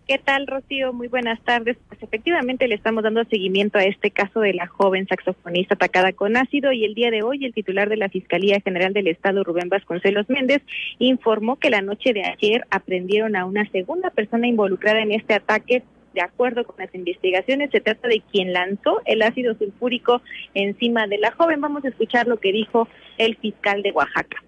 ¿Qué 0.08 0.18
tal, 0.18 0.46
Rocío? 0.46 0.94
Muy 0.94 1.08
buenas 1.08 1.40
tardes. 1.42 1.76
Pues 1.88 2.02
efectivamente 2.02 2.66
le 2.66 2.74
estamos 2.74 3.04
dando 3.04 3.22
seguimiento 3.26 3.78
a 3.78 3.84
este 3.84 4.10
caso 4.10 4.40
de 4.40 4.54
la 4.54 4.66
joven 4.66 5.06
saxofonista 5.06 5.74
atacada 5.74 6.12
con 6.12 6.38
ácido 6.38 6.72
y 6.72 6.84
el 6.86 6.94
día 6.94 7.10
de 7.10 7.22
hoy 7.22 7.44
el 7.44 7.52
titular 7.52 7.88
de 7.90 7.98
la 7.98 8.08
Fiscalía 8.08 8.60
General 8.64 8.94
del 8.94 9.08
Estado, 9.08 9.44
Rubén 9.44 9.68
Vasconcelos 9.68 10.28
Méndez, 10.28 10.62
informó 10.98 11.60
que 11.60 11.70
la 11.70 11.82
noche 11.82 12.14
de 12.14 12.24
ayer 12.24 12.66
aprendieron 12.70 13.36
a 13.36 13.44
una 13.44 13.70
segunda 13.70 14.10
persona 14.10 14.48
involucrada 14.48 15.00
en 15.02 15.12
este 15.12 15.34
ataque. 15.34 15.84
De 16.14 16.22
acuerdo 16.22 16.64
con 16.64 16.76
las 16.78 16.94
investigaciones, 16.94 17.70
se 17.70 17.80
trata 17.80 18.08
de 18.08 18.22
quien 18.32 18.52
lanzó 18.52 19.00
el 19.04 19.22
ácido 19.22 19.54
sulfúrico 19.56 20.22
encima 20.54 21.06
de 21.06 21.18
la 21.18 21.32
joven. 21.32 21.60
Vamos 21.60 21.84
a 21.84 21.88
escuchar 21.88 22.26
lo 22.26 22.40
que 22.40 22.52
dijo 22.52 22.88
el 23.18 23.36
fiscal 23.36 23.82
de 23.82 23.92
Oaxaca. 23.92 24.42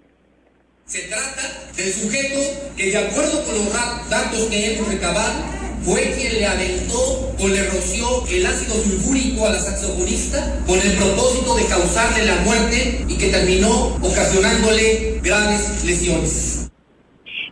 Se 0.84 1.08
trata 1.08 1.72
del 1.76 1.92
sujeto 1.92 2.40
que 2.76 2.90
de 2.90 2.98
acuerdo 2.98 3.44
con 3.44 3.54
los 3.54 3.72
datos 4.10 4.48
que 4.50 4.74
hemos 4.74 4.88
recabado 4.88 5.62
fue 5.84 6.14
quien 6.16 6.34
le 6.34 6.46
aventó 6.46 7.34
o 7.38 7.48
le 7.48 7.64
roció 7.70 8.26
el 8.28 8.46
ácido 8.46 8.74
sulfúrico 8.74 9.46
a 9.46 9.52
la 9.52 9.58
saxofonista 9.58 10.60
con 10.66 10.78
el 10.78 10.92
propósito 10.96 11.56
de 11.56 11.66
causarle 11.66 12.26
la 12.26 12.36
muerte 12.42 13.04
y 13.08 13.18
que 13.18 13.28
terminó 13.28 13.96
ocasionándole 13.96 15.20
graves 15.22 15.84
lesiones. 15.84 16.61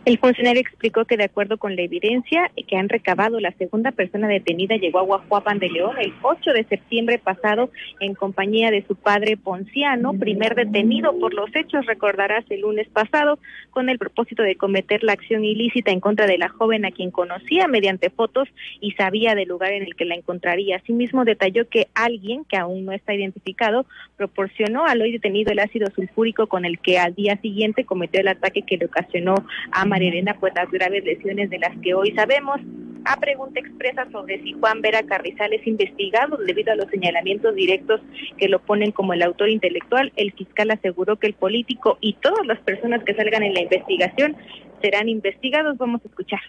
El 0.03 0.17
funcionario 0.17 0.61
explicó 0.61 1.05
que 1.05 1.15
de 1.15 1.25
acuerdo 1.25 1.59
con 1.59 1.75
la 1.75 1.83
evidencia 1.83 2.49
que 2.67 2.75
han 2.75 2.89
recabado, 2.89 3.39
la 3.39 3.51
segunda 3.51 3.91
persona 3.91 4.27
detenida 4.27 4.75
llegó 4.75 4.97
a 4.97 5.03
Guajuapan 5.03 5.59
de 5.59 5.69
León 5.69 5.95
el 5.99 6.11
8 6.23 6.53
de 6.53 6.63
septiembre 6.63 7.19
pasado 7.19 7.69
en 7.99 8.15
compañía 8.15 8.71
de 8.71 8.83
su 8.87 8.95
padre 8.95 9.37
Ponciano, 9.37 10.13
primer 10.13 10.55
detenido 10.55 11.15
por 11.19 11.35
los 11.35 11.55
hechos, 11.55 11.85
recordarás, 11.85 12.43
el 12.49 12.61
lunes 12.61 12.87
pasado, 12.89 13.37
con 13.69 13.89
el 13.89 13.99
propósito 13.99 14.41
de 14.41 14.55
cometer 14.55 15.03
la 15.03 15.13
acción 15.13 15.45
ilícita 15.45 15.91
en 15.91 15.99
contra 15.99 16.25
de 16.25 16.39
la 16.39 16.49
joven 16.49 16.83
a 16.83 16.91
quien 16.91 17.11
conocía 17.11 17.67
mediante 17.67 18.09
fotos 18.09 18.49
y 18.79 18.93
sabía 18.93 19.35
del 19.35 19.49
lugar 19.49 19.71
en 19.71 19.83
el 19.83 19.95
que 19.95 20.05
la 20.05 20.15
encontraría. 20.15 20.77
Asimismo, 20.77 21.25
detalló 21.25 21.69
que 21.69 21.89
alguien, 21.93 22.43
que 22.45 22.57
aún 22.57 22.85
no 22.85 22.91
está 22.91 23.13
identificado, 23.13 23.85
proporcionó 24.17 24.87
al 24.87 24.99
hoy 25.01 25.11
detenido 25.11 25.51
el 25.51 25.59
ácido 25.59 25.91
sulfúrico 25.93 26.47
con 26.47 26.65
el 26.65 26.79
que 26.79 26.97
al 26.97 27.13
día 27.13 27.37
siguiente 27.37 27.85
cometió 27.85 28.19
el 28.19 28.29
ataque 28.29 28.63
que 28.63 28.77
le 28.77 28.87
ocasionó 28.87 29.35
a 29.71 29.90
María 29.91 30.09
Elena 30.09 30.37
pues 30.39 30.53
las 30.55 30.71
graves 30.71 31.03
lesiones 31.03 31.49
de 31.49 31.59
las 31.59 31.77
que 31.83 31.93
hoy 31.93 32.11
sabemos. 32.15 32.61
A 33.03 33.19
pregunta 33.19 33.59
expresa 33.59 34.07
sobre 34.11 34.41
si 34.41 34.53
Juan 34.53 34.81
Vera 34.81 35.03
Carrizal 35.03 35.51
es 35.53 35.67
investigado 35.67 36.37
debido 36.37 36.71
a 36.71 36.75
los 36.75 36.87
señalamientos 36.89 37.53
directos 37.55 37.99
que 38.37 38.47
lo 38.47 38.61
ponen 38.61 38.91
como 38.91 39.11
el 39.13 39.21
autor 39.21 39.49
intelectual, 39.49 40.13
el 40.15 40.31
fiscal 40.31 40.71
aseguró 40.71 41.17
que 41.17 41.27
el 41.27 41.33
político 41.33 41.97
y 41.99 42.13
todas 42.13 42.45
las 42.45 42.59
personas 42.59 43.03
que 43.03 43.15
salgan 43.15 43.43
en 43.43 43.53
la 43.53 43.61
investigación 43.63 44.37
serán 44.81 45.09
investigados. 45.09 45.77
Vamos 45.77 45.99
a 46.05 46.07
escuchar. 46.07 46.39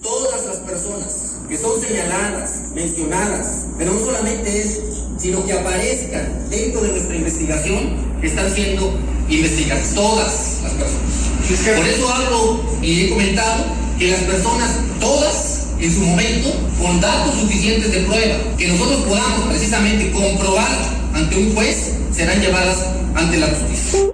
Todas 0.00 0.46
las 0.46 0.58
personas 0.58 1.46
que 1.48 1.56
son 1.56 1.80
señaladas, 1.80 2.72
mencionadas, 2.76 3.74
pero 3.78 3.92
no 3.94 3.98
solamente 3.98 4.60
eso, 4.60 5.18
sino 5.18 5.44
que 5.44 5.54
aparezcan 5.54 6.48
dentro 6.50 6.82
de 6.82 6.90
nuestra 6.90 7.16
investigación, 7.16 8.20
están 8.22 8.48
siendo 8.50 8.92
investigadas. 9.28 9.92
Todas 9.94 10.62
las 10.62 10.74
personas. 10.74 11.37
Por 11.48 11.56
eso 11.56 12.12
hablo 12.12 12.60
y 12.82 13.06
he 13.06 13.08
comentado 13.08 13.64
que 13.98 14.10
las 14.10 14.20
personas, 14.24 14.84
todas, 15.00 15.74
en 15.80 15.90
su 15.90 16.00
momento, 16.00 16.50
con 16.78 17.00
datos 17.00 17.36
suficientes 17.36 17.90
de 17.90 18.00
prueba, 18.00 18.36
que 18.58 18.68
nosotros 18.68 19.00
podamos 19.06 19.48
precisamente 19.48 20.10
comprobar 20.12 20.68
ante 21.14 21.38
un 21.38 21.54
juez, 21.54 21.98
serán 22.10 22.42
llevadas 22.42 22.94
ante 23.14 23.38
la 23.38 23.46
justicia. 23.46 24.12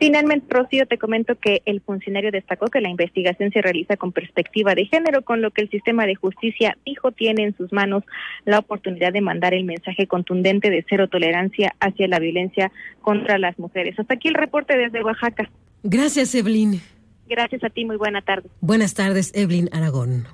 Finalmente, 0.00 0.46
Rocío, 0.50 0.86
te 0.86 0.98
comento 0.98 1.36
que 1.36 1.62
el 1.66 1.80
funcionario 1.80 2.32
destacó 2.32 2.66
que 2.66 2.80
la 2.80 2.88
investigación 2.88 3.52
se 3.52 3.62
realiza 3.62 3.96
con 3.96 4.10
perspectiva 4.10 4.74
de 4.74 4.86
género, 4.86 5.22
con 5.22 5.40
lo 5.40 5.52
que 5.52 5.62
el 5.62 5.70
sistema 5.70 6.04
de 6.04 6.16
justicia 6.16 6.76
dijo 6.84 7.12
tiene 7.12 7.44
en 7.44 7.56
sus 7.56 7.72
manos 7.72 8.02
la 8.44 8.58
oportunidad 8.58 9.12
de 9.12 9.20
mandar 9.20 9.54
el 9.54 9.62
mensaje 9.62 10.08
contundente 10.08 10.70
de 10.70 10.84
cero 10.88 11.06
tolerancia 11.06 11.76
hacia 11.78 12.08
la 12.08 12.18
violencia 12.18 12.72
contra 13.02 13.38
las 13.38 13.56
mujeres. 13.56 13.96
Hasta 14.00 14.14
aquí 14.14 14.26
el 14.26 14.34
reporte 14.34 14.76
desde 14.76 15.00
Oaxaca. 15.00 15.48
Gracias, 15.84 16.34
Evelyn. 16.34 16.80
Gracias 17.28 17.62
a 17.62 17.68
ti, 17.68 17.84
muy 17.84 17.96
buena 17.96 18.22
tarde. 18.22 18.48
Buenas 18.62 18.94
tardes, 18.94 19.32
Evelyn 19.34 19.68
Aragón. 19.70 20.24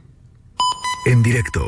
En 1.06 1.24
directo. 1.24 1.60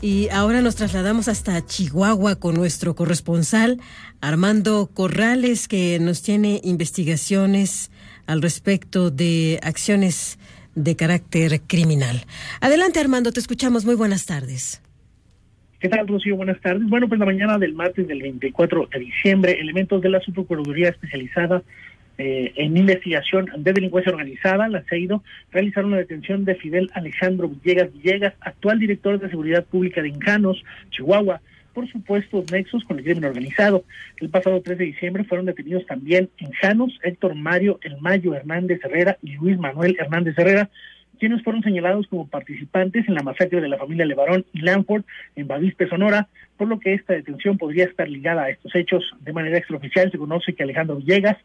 Y 0.00 0.30
ahora 0.30 0.62
nos 0.62 0.76
trasladamos 0.76 1.28
hasta 1.28 1.64
Chihuahua 1.66 2.36
con 2.36 2.54
nuestro 2.54 2.94
corresponsal 2.94 3.78
Armando 4.22 4.88
Corrales, 4.94 5.68
que 5.68 5.98
nos 6.00 6.22
tiene 6.22 6.62
investigaciones 6.64 7.90
al 8.26 8.40
respecto 8.40 9.10
de 9.10 9.60
acciones 9.62 10.38
de 10.74 10.96
carácter 10.96 11.60
criminal. 11.66 12.24
Adelante, 12.62 13.00
Armando, 13.00 13.32
te 13.32 13.40
escuchamos. 13.40 13.84
Muy 13.84 13.96
buenas 13.96 14.24
tardes. 14.24 14.82
¿Qué 15.78 15.90
tal, 15.90 16.08
Rocío? 16.08 16.36
Buenas 16.36 16.60
tardes. 16.62 16.88
Bueno, 16.88 17.06
pues 17.06 17.18
la 17.18 17.26
mañana 17.26 17.58
del 17.58 17.74
martes 17.74 18.08
del 18.08 18.22
24 18.22 18.88
de 18.92 18.98
diciembre, 18.98 19.60
elementos 19.60 20.00
de 20.00 20.08
la 20.08 20.20
Subprocuraduría 20.20 20.88
Especializada 20.88 21.62
eh, 22.18 22.52
en 22.56 22.76
investigación 22.76 23.48
de 23.56 23.72
delincuencia 23.72 24.12
organizada, 24.12 24.68
la 24.68 24.82
CEIDO, 24.82 25.22
realizaron 25.50 25.92
la 25.92 25.98
detención 25.98 26.44
de 26.44 26.54
Fidel 26.54 26.90
Alejandro 26.94 27.48
Villegas 27.48 27.92
Villegas, 27.92 28.34
actual 28.40 28.78
director 28.78 29.18
de 29.18 29.30
Seguridad 29.30 29.64
Pública 29.64 30.02
de 30.02 30.08
Enjanos, 30.08 30.62
Chihuahua, 30.90 31.40
por 31.72 31.90
supuestos 31.90 32.50
nexos 32.50 32.84
con 32.84 32.98
el 32.98 33.04
crimen 33.04 33.24
organizado. 33.24 33.84
El 34.18 34.28
pasado 34.28 34.60
3 34.60 34.78
de 34.78 34.84
diciembre 34.84 35.24
fueron 35.24 35.46
detenidos 35.46 35.86
también 35.86 36.30
Enjanos, 36.38 36.98
Héctor 37.02 37.34
Mario 37.34 37.78
El 37.82 38.00
Mayo 38.00 38.34
Hernández 38.34 38.80
Herrera 38.84 39.16
y 39.22 39.34
Luis 39.36 39.58
Manuel 39.58 39.96
Hernández 39.98 40.36
Herrera, 40.38 40.68
quienes 41.18 41.42
fueron 41.42 41.62
señalados 41.62 42.06
como 42.08 42.26
participantes 42.26 43.06
en 43.06 43.14
la 43.14 43.22
masacre 43.22 43.60
de 43.60 43.68
la 43.68 43.78
familia 43.78 44.06
Levarón 44.06 44.46
y 44.52 44.62
Lanford 44.62 45.04
en 45.36 45.46
Bavispe, 45.46 45.86
Sonora, 45.88 46.28
por 46.60 46.68
lo 46.68 46.78
que 46.78 46.92
esta 46.92 47.14
detención 47.14 47.56
podría 47.56 47.86
estar 47.86 48.06
ligada 48.06 48.42
a 48.42 48.50
estos 48.50 48.74
hechos. 48.74 49.02
De 49.20 49.32
manera 49.32 49.56
extraoficial 49.56 50.12
se 50.12 50.18
conoce 50.18 50.52
que 50.52 50.62
Alejandro 50.62 50.96
Villegas 50.96 51.38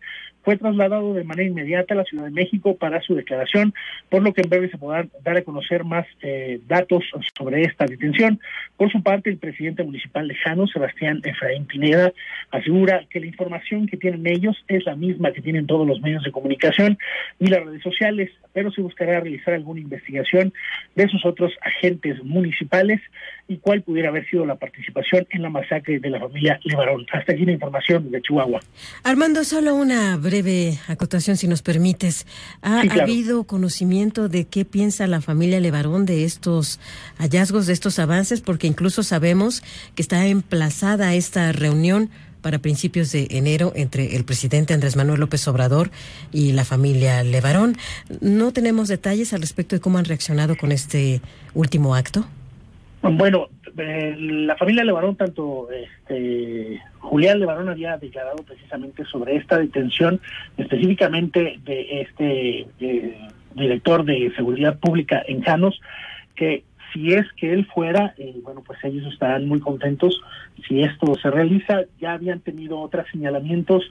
fue 0.43 0.57
trasladado 0.57 1.13
de 1.13 1.23
manera 1.23 1.47
inmediata 1.47 1.93
a 1.93 1.97
la 1.97 2.03
Ciudad 2.03 2.25
de 2.25 2.31
México 2.31 2.75
para 2.75 3.01
su 3.01 3.15
declaración, 3.15 3.73
por 4.09 4.21
lo 4.23 4.33
que 4.33 4.41
en 4.41 4.49
breve 4.49 4.69
se 4.69 4.77
podrán 4.77 5.09
dar 5.23 5.37
a 5.37 5.41
conocer 5.43 5.85
más 5.85 6.05
eh, 6.21 6.59
datos 6.67 7.05
sobre 7.37 7.61
esta 7.61 7.85
detención. 7.85 8.41
Por 8.75 8.91
su 8.91 9.01
parte, 9.01 9.29
el 9.29 9.37
presidente 9.37 9.85
municipal 9.85 10.27
de 10.27 10.35
Jano, 10.35 10.67
Sebastián 10.67 11.21
Efraín 11.23 11.65
Pineda, 11.65 12.11
asegura 12.51 13.05
que 13.09 13.21
la 13.21 13.27
información 13.27 13.87
que 13.87 13.95
tienen 13.95 14.27
ellos 14.27 14.65
es 14.67 14.85
la 14.85 14.97
misma 14.97 15.31
que 15.31 15.41
tienen 15.41 15.65
todos 15.65 15.87
los 15.87 16.01
medios 16.01 16.25
de 16.25 16.33
comunicación 16.33 16.97
y 17.39 17.47
las 17.47 17.63
redes 17.63 17.81
sociales, 17.81 18.31
pero 18.51 18.69
se 18.69 18.81
buscará 18.81 19.21
realizar 19.21 19.53
alguna 19.53 19.79
investigación 19.79 20.53
de 20.95 21.07
sus 21.07 21.25
otros 21.25 21.53
agentes 21.61 22.21
municipales 22.21 22.99
y 23.47 23.57
cuál 23.57 23.83
pudiera 23.83 24.09
haber 24.09 24.27
sido 24.27 24.45
la 24.45 24.55
participación 24.55 25.27
en 25.29 25.41
la 25.43 25.49
masacre 25.49 25.99
de 25.99 26.09
la 26.09 26.19
familia 26.19 26.59
Levarón. 26.63 27.05
Hasta 27.11 27.33
aquí 27.33 27.45
la 27.45 27.51
información 27.51 28.09
de 28.11 28.21
Chihuahua. 28.21 28.59
Armando, 29.03 29.43
solo 29.43 29.75
una 29.75 30.17
breve 30.17 30.79
acotación, 30.87 31.37
si 31.37 31.47
nos 31.47 31.61
permites. 31.61 32.25
¿Ha 32.61 32.81
habido 32.81 33.43
conocimiento 33.43 34.29
de 34.29 34.45
qué 34.45 34.65
piensa 34.65 35.05
la 35.07 35.21
familia 35.21 35.59
Levarón 35.59 36.05
de 36.05 36.23
estos 36.23 36.79
hallazgos, 37.17 37.67
de 37.67 37.73
estos 37.73 37.99
avances? 37.99 38.41
Porque 38.41 38.67
incluso 38.67 39.03
sabemos 39.03 39.61
que 39.93 40.01
está 40.01 40.25
emplazada 40.25 41.13
esta 41.13 41.51
reunión 41.51 42.09
para 42.41 42.59
principios 42.59 43.11
de 43.11 43.27
enero 43.31 43.73
entre 43.75 44.15
el 44.15 44.23
presidente 44.23 44.75
Andrés 44.75 44.95
Manuel 44.95 45.19
López 45.19 45.47
Obrador 45.47 45.89
y 46.31 46.51
la 46.51 46.63
familia 46.63 47.23
Levarón. 47.23 47.75
¿No 48.21 48.53
tenemos 48.53 48.87
detalles 48.87 49.33
al 49.33 49.41
respecto 49.41 49.75
de 49.75 49.79
cómo 49.79 49.97
han 49.97 50.05
reaccionado 50.05 50.55
con 50.55 50.71
este 50.71 51.21
último 51.55 51.95
acto? 51.95 52.27
Bueno, 53.11 53.49
eh, 53.77 54.15
la 54.17 54.55
familia 54.55 54.83
Levarón, 54.83 55.15
tanto 55.15 55.67
este, 55.71 56.81
Julián 56.99 57.39
Levarón 57.39 57.69
había 57.69 57.97
declarado 57.97 58.37
precisamente 58.43 59.05
sobre 59.05 59.35
esta 59.35 59.59
detención, 59.59 60.19
específicamente 60.57 61.59
de 61.63 62.01
este 62.01 62.67
eh, 62.79 63.27
director 63.53 64.05
de 64.05 64.33
seguridad 64.35 64.79
pública 64.79 65.21
en 65.27 65.41
Janos, 65.41 65.79
que 66.35 66.63
si 66.93 67.13
es 67.13 67.31
que 67.33 67.53
él 67.53 67.67
fuera, 67.67 68.15
eh, 68.17 68.33
bueno, 68.41 68.63
pues 68.65 68.79
ellos 68.83 69.05
estarán 69.13 69.47
muy 69.47 69.59
contentos 69.59 70.19
si 70.67 70.81
esto 70.81 71.13
se 71.15 71.29
realiza. 71.29 71.81
Ya 72.01 72.13
habían 72.13 72.39
tenido 72.39 72.79
otros 72.79 73.05
señalamientos 73.11 73.83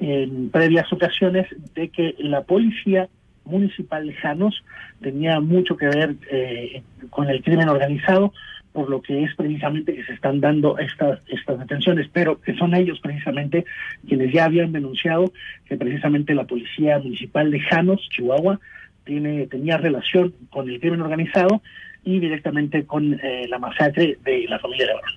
en 0.00 0.48
previas 0.48 0.90
ocasiones 0.92 1.46
de 1.74 1.90
que 1.90 2.14
la 2.18 2.42
policía 2.44 3.08
municipal 3.46 4.06
de 4.06 4.14
Janos 4.14 4.62
tenía 5.00 5.40
mucho 5.40 5.76
que 5.76 5.86
ver 5.86 6.16
eh, 6.30 6.82
con 7.10 7.28
el 7.28 7.42
crimen 7.42 7.68
organizado, 7.68 8.32
por 8.72 8.90
lo 8.90 9.00
que 9.00 9.24
es 9.24 9.34
precisamente 9.34 9.94
que 9.94 10.04
se 10.04 10.12
están 10.12 10.40
dando 10.40 10.78
estas, 10.78 11.20
estas 11.28 11.58
detenciones, 11.58 12.08
pero 12.12 12.40
que 12.40 12.54
son 12.56 12.74
ellos 12.74 13.00
precisamente 13.00 13.64
quienes 14.06 14.32
ya 14.32 14.44
habían 14.44 14.72
denunciado 14.72 15.32
que 15.64 15.76
precisamente 15.76 16.34
la 16.34 16.44
policía 16.44 16.98
municipal 16.98 17.50
de 17.50 17.60
Janos, 17.60 18.06
Chihuahua, 18.10 18.60
tiene, 19.04 19.46
tenía 19.46 19.78
relación 19.78 20.34
con 20.50 20.68
el 20.68 20.78
crimen 20.80 21.00
organizado 21.00 21.62
y 22.04 22.20
directamente 22.20 22.84
con 22.84 23.14
eh, 23.14 23.46
la 23.48 23.58
masacre 23.58 24.18
de 24.24 24.44
la 24.48 24.58
familia 24.58 24.86
de 24.86 24.94
Barón. 24.94 25.14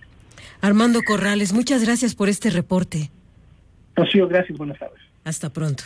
Armando 0.62 1.02
Corrales, 1.06 1.54
muchas 1.54 1.84
gracias 1.84 2.16
por 2.16 2.30
este 2.30 2.50
reporte. 2.50 3.10
Rocío, 3.96 4.28
gracias, 4.28 4.58
buenas 4.58 4.80
tardes. 4.80 5.00
Hasta 5.24 5.52
pronto. 5.52 5.84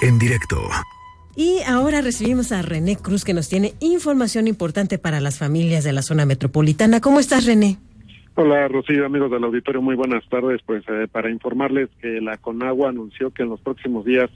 En 0.00 0.18
directo. 0.18 0.56
Y 1.34 1.60
ahora 1.66 2.00
recibimos 2.00 2.52
a 2.52 2.62
René 2.62 2.96
Cruz 2.96 3.24
que 3.24 3.34
nos 3.34 3.48
tiene 3.48 3.74
información 3.80 4.48
importante 4.48 4.98
para 4.98 5.20
las 5.20 5.38
familias 5.38 5.84
de 5.84 5.92
la 5.92 6.02
zona 6.02 6.26
metropolitana. 6.26 7.00
¿Cómo 7.00 7.20
estás, 7.20 7.46
René? 7.46 7.78
Hola, 8.34 8.68
Rocío, 8.68 9.04
amigos 9.04 9.30
del 9.30 9.42
auditorio, 9.42 9.82
muy 9.82 9.96
buenas 9.96 10.22
tardes. 10.28 10.60
Pues 10.64 10.84
eh, 10.88 11.08
para 11.10 11.30
informarles 11.30 11.88
que 12.00 12.20
la 12.20 12.36
Conagua 12.36 12.90
anunció 12.90 13.30
que 13.32 13.42
en 13.42 13.48
los 13.48 13.60
próximos 13.60 14.04
días 14.04 14.30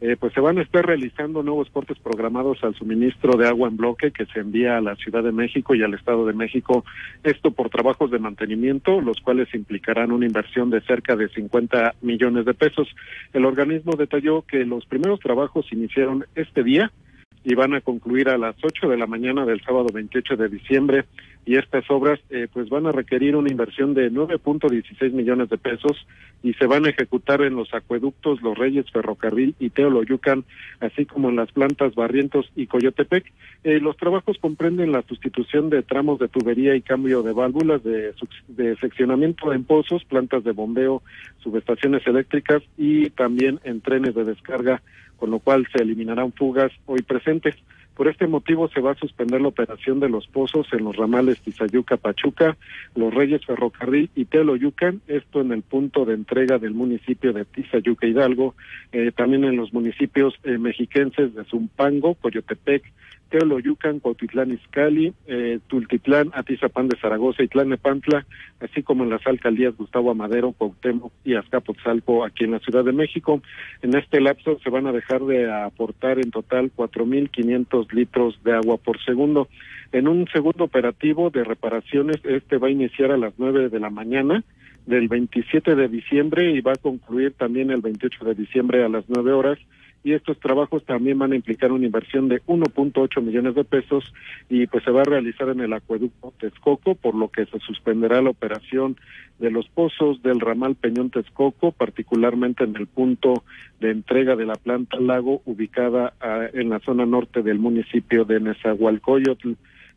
eh, 0.00 0.16
pues 0.18 0.34
se 0.34 0.40
van 0.40 0.58
a 0.58 0.62
estar 0.62 0.84
realizando 0.84 1.42
nuevos 1.42 1.70
cortes 1.70 1.98
programados 1.98 2.62
al 2.62 2.74
suministro 2.74 3.36
de 3.38 3.48
agua 3.48 3.68
en 3.68 3.78
bloque 3.78 4.10
que 4.10 4.26
se 4.26 4.40
envía 4.40 4.76
a 4.76 4.80
la 4.82 4.94
Ciudad 4.96 5.22
de 5.22 5.32
México 5.32 5.74
y 5.74 5.82
al 5.82 5.94
Estado 5.94 6.26
de 6.26 6.34
México, 6.34 6.84
esto 7.22 7.50
por 7.50 7.70
trabajos 7.70 8.10
de 8.10 8.18
mantenimiento, 8.18 9.00
los 9.00 9.20
cuales 9.20 9.52
implicarán 9.54 10.12
una 10.12 10.26
inversión 10.26 10.68
de 10.68 10.82
cerca 10.82 11.16
de 11.16 11.28
50 11.28 11.94
millones 12.02 12.44
de 12.44 12.52
pesos. 12.52 12.88
El 13.32 13.46
organismo 13.46 13.96
detalló 13.96 14.42
que 14.42 14.66
los 14.66 14.84
primeros 14.84 15.20
trabajos 15.20 15.72
iniciaron 15.72 16.26
este 16.34 16.62
día 16.62 16.92
y 17.42 17.54
van 17.54 17.74
a 17.74 17.80
concluir 17.80 18.28
a 18.28 18.36
las 18.36 18.56
8 18.62 18.88
de 18.88 18.96
la 18.96 19.06
mañana 19.06 19.46
del 19.46 19.62
sábado 19.62 19.86
28 19.92 20.36
de 20.36 20.48
diciembre 20.48 21.04
y 21.46 21.56
estas 21.56 21.88
obras 21.90 22.18
eh, 22.28 22.48
pues 22.52 22.68
van 22.68 22.86
a 22.86 22.92
requerir 22.92 23.36
una 23.36 23.50
inversión 23.50 23.94
de 23.94 24.10
9.16 24.10 25.12
millones 25.12 25.48
de 25.48 25.56
pesos 25.56 26.04
y 26.42 26.54
se 26.54 26.66
van 26.66 26.84
a 26.84 26.90
ejecutar 26.90 27.40
en 27.42 27.54
los 27.54 27.72
acueductos 27.72 28.42
Los 28.42 28.58
Reyes 28.58 28.90
Ferrocarril 28.90 29.54
y 29.60 29.70
Teoloyucan, 29.70 30.44
así 30.80 31.06
como 31.06 31.28
en 31.28 31.36
las 31.36 31.52
plantas 31.52 31.94
Barrientos 31.94 32.50
y 32.56 32.66
Coyotepec. 32.66 33.32
Eh, 33.62 33.78
los 33.78 33.96
trabajos 33.96 34.38
comprenden 34.40 34.90
la 34.90 35.02
sustitución 35.02 35.70
de 35.70 35.84
tramos 35.84 36.18
de 36.18 36.26
tubería 36.26 36.74
y 36.74 36.82
cambio 36.82 37.22
de 37.22 37.32
válvulas 37.32 37.82
de, 37.84 38.12
de 38.48 38.76
seccionamiento 38.78 39.52
en 39.52 39.62
pozos, 39.62 40.04
plantas 40.04 40.42
de 40.42 40.50
bombeo, 40.50 41.02
subestaciones 41.38 42.04
eléctricas 42.08 42.60
y 42.76 43.10
también 43.10 43.60
en 43.62 43.80
trenes 43.82 44.16
de 44.16 44.24
descarga, 44.24 44.82
con 45.16 45.30
lo 45.30 45.38
cual 45.38 45.68
se 45.72 45.80
eliminarán 45.80 46.32
fugas 46.32 46.72
hoy 46.86 47.02
presentes. 47.02 47.54
Por 47.96 48.08
este 48.08 48.26
motivo 48.26 48.68
se 48.68 48.80
va 48.80 48.92
a 48.92 48.94
suspender 48.94 49.40
la 49.40 49.48
operación 49.48 50.00
de 50.00 50.10
los 50.10 50.26
pozos 50.26 50.66
en 50.72 50.84
los 50.84 50.96
ramales 50.96 51.40
Tizayuca-Pachuca, 51.40 52.56
Los 52.94 53.14
Reyes 53.14 53.44
Ferrocarril 53.46 54.10
y 54.14 54.26
Teloyucan, 54.26 55.00
esto 55.08 55.40
en 55.40 55.52
el 55.52 55.62
punto 55.62 56.04
de 56.04 56.12
entrega 56.12 56.58
del 56.58 56.74
municipio 56.74 57.32
de 57.32 57.46
Tizayuca 57.46 58.06
Hidalgo, 58.06 58.54
eh, 58.92 59.12
también 59.16 59.44
en 59.44 59.56
los 59.56 59.72
municipios 59.72 60.34
eh, 60.44 60.58
mexiquenses 60.58 61.34
de 61.34 61.44
Zumpango, 61.44 62.16
Coyotepec, 62.16 62.84
Teoloyucan, 63.30 64.00
Cuautitlán 64.00 64.52
Izcalli, 64.52 65.12
eh, 65.26 65.58
Tultitlán, 65.66 66.30
Atizapán 66.34 66.88
de 66.88 66.98
Zaragoza 66.98 67.42
y 67.42 67.48
Tlanepantla, 67.48 68.26
así 68.60 68.82
como 68.82 69.04
en 69.04 69.10
las 69.10 69.26
alcaldías 69.26 69.76
Gustavo 69.76 70.10
Amadero, 70.10 70.52
Cuauhtémoc 70.52 71.12
y 71.24 71.34
Azcapotzalco 71.34 72.24
aquí 72.24 72.44
en 72.44 72.52
la 72.52 72.60
Ciudad 72.60 72.84
de 72.84 72.92
México. 72.92 73.42
En 73.82 73.96
este 73.96 74.20
lapso 74.20 74.58
se 74.60 74.70
van 74.70 74.86
a 74.86 74.92
dejar 74.92 75.22
de 75.24 75.50
aportar 75.50 76.18
en 76.18 76.30
total 76.30 76.70
4.500 76.74 77.92
litros 77.92 78.38
de 78.44 78.54
agua 78.54 78.76
por 78.76 79.02
segundo. 79.04 79.48
En 79.92 80.08
un 80.08 80.26
segundo 80.28 80.64
operativo 80.64 81.30
de 81.30 81.44
reparaciones, 81.44 82.16
este 82.24 82.58
va 82.58 82.68
a 82.68 82.70
iniciar 82.72 83.12
a 83.12 83.16
las 83.16 83.34
9 83.38 83.68
de 83.68 83.80
la 83.80 83.90
mañana 83.90 84.44
del 84.86 85.08
27 85.08 85.74
de 85.74 85.88
diciembre 85.88 86.52
y 86.52 86.60
va 86.60 86.72
a 86.72 86.80
concluir 86.80 87.32
también 87.32 87.70
el 87.70 87.80
28 87.80 88.24
de 88.24 88.34
diciembre 88.34 88.84
a 88.84 88.88
las 88.88 89.04
9 89.08 89.32
horas 89.32 89.58
y 90.06 90.14
estos 90.14 90.38
trabajos 90.38 90.84
también 90.84 91.18
van 91.18 91.32
a 91.32 91.34
implicar 91.34 91.72
una 91.72 91.84
inversión 91.84 92.28
de 92.28 92.40
1.8 92.44 93.20
millones 93.22 93.56
de 93.56 93.64
pesos 93.64 94.14
y 94.48 94.68
pues 94.68 94.84
se 94.84 94.92
va 94.92 95.00
a 95.00 95.04
realizar 95.04 95.48
en 95.48 95.58
el 95.58 95.72
acueducto 95.72 96.32
Texcoco, 96.38 96.94
por 96.94 97.16
lo 97.16 97.28
que 97.28 97.44
se 97.46 97.58
suspenderá 97.58 98.22
la 98.22 98.30
operación 98.30 98.96
de 99.40 99.50
los 99.50 99.68
pozos 99.68 100.22
del 100.22 100.38
ramal 100.38 100.76
Peñón 100.76 101.10
Texcoco, 101.10 101.72
particularmente 101.72 102.62
en 102.62 102.76
el 102.76 102.86
punto 102.86 103.42
de 103.80 103.90
entrega 103.90 104.36
de 104.36 104.46
la 104.46 104.54
planta 104.54 105.00
lago 105.00 105.42
ubicada 105.44 106.14
ah, 106.20 106.46
en 106.52 106.70
la 106.70 106.78
zona 106.78 107.04
norte 107.04 107.42
del 107.42 107.58
municipio 107.58 108.24
de 108.24 108.38
Nezahualcóyotl. 108.38 109.54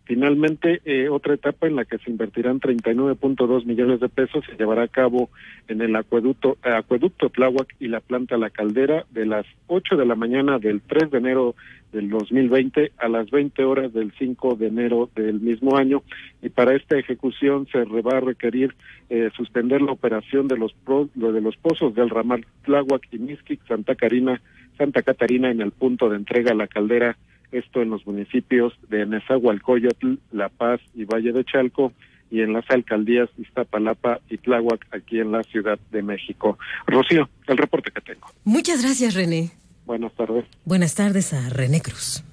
Finalmente, 0.10 0.82
eh, 0.86 1.08
otra 1.08 1.36
etapa 1.36 1.68
en 1.68 1.76
la 1.76 1.86
que 1.86 2.00
se 2.00 2.10
invertirán 2.10 2.60
39.2 2.60 3.64
millones 3.66 4.00
de 4.00 4.10
pesos 4.10 4.44
se 4.44 4.58
llevará 4.58 4.82
a 4.82 4.88
cabo 4.88 5.30
en 5.68 5.82
el 5.82 5.96
acueducto, 5.96 6.58
acueducto 6.64 7.30
Tláhuac 7.30 7.76
y 7.80 7.90
la 7.90 8.00
planta 8.00 8.36
La 8.36 8.50
Caldera 8.50 9.06
de 9.12 9.28
las 9.28 9.46
8 9.68 9.98
de 9.98 10.08
la 10.08 10.16
mañana 10.16 10.58
del 10.58 10.82
3 10.82 11.12
de 11.12 11.18
enero 11.20 11.54
del 11.92 12.10
2020 12.10 12.94
a 12.98 13.08
las 13.08 13.30
20 13.30 13.64
horas 13.64 13.94
del 13.94 14.12
5 14.18 14.56
de 14.56 14.70
enero 14.70 15.12
del 15.16 15.42
mismo 15.42 15.78
año. 15.78 16.02
Y 16.42 16.50
para 16.50 16.76
esta 16.76 16.98
ejecución 16.98 17.68
se 17.72 17.84
va 17.84 18.18
a 18.18 18.22
requerir 18.22 18.74
eh, 19.12 19.30
suspender 19.38 19.80
la 19.84 19.92
operación 19.92 20.48
de 20.48 20.58
los, 20.58 20.74
de 21.14 21.40
los 21.40 21.56
pozos 21.58 21.94
del 21.94 22.10
ramal 22.10 22.48
Tláhuac 22.64 23.04
y 23.12 23.20
Mixquic, 23.20 23.64
Santa 23.68 23.94
Carina, 23.94 24.42
Santa 24.76 25.04
Catarina 25.04 25.52
en 25.52 25.62
el 25.62 25.70
punto 25.70 26.10
de 26.10 26.16
entrega 26.16 26.54
a 26.54 26.56
La 26.56 26.66
Caldera 26.66 27.16
esto 27.52 27.82
en 27.82 27.90
los 27.90 28.06
municipios 28.06 28.74
de 28.90 29.06
Nezahualcóyotl, 29.06 30.16
La 30.32 30.50
Paz 30.50 30.80
y 30.94 31.06
Valle 31.06 31.32
de 31.32 31.44
Chalco, 31.44 31.94
y 32.32 32.42
en 32.42 32.54
las 32.54 32.70
alcaldías 32.70 33.30
Iztapalapa 33.38 34.20
y 34.30 34.38
Tláhuac, 34.38 34.86
aquí 34.92 35.20
en 35.20 35.32
la 35.32 35.44
Ciudad 35.44 35.80
de 35.92 36.04
México. 36.04 36.60
Rocío, 36.86 37.28
el 37.48 37.58
reporte 37.58 37.92
que 37.92 38.02
tengo. 38.02 38.28
Muchas 38.44 38.84
gracias, 38.84 39.16
René. 39.16 39.52
Buenas 39.86 40.14
tardes. 40.14 40.46
Buenas 40.66 40.94
tardes 40.94 41.34
a 41.34 41.50
René 41.50 41.82
Cruz. 41.82 42.24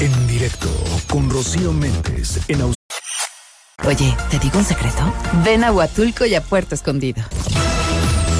En 0.00 0.26
directo 0.26 0.68
con 1.10 1.28
Rocío 1.28 1.72
Méndez 1.72 2.48
en 2.48 2.62
Oye, 2.62 4.14
¿te 4.30 4.38
digo 4.38 4.58
un 4.58 4.64
secreto? 4.64 5.12
Ven 5.44 5.64
a 5.64 5.72
Huatulco 5.72 6.26
y 6.26 6.34
a 6.34 6.42
Puerto 6.42 6.74
Escondido. 6.74 7.22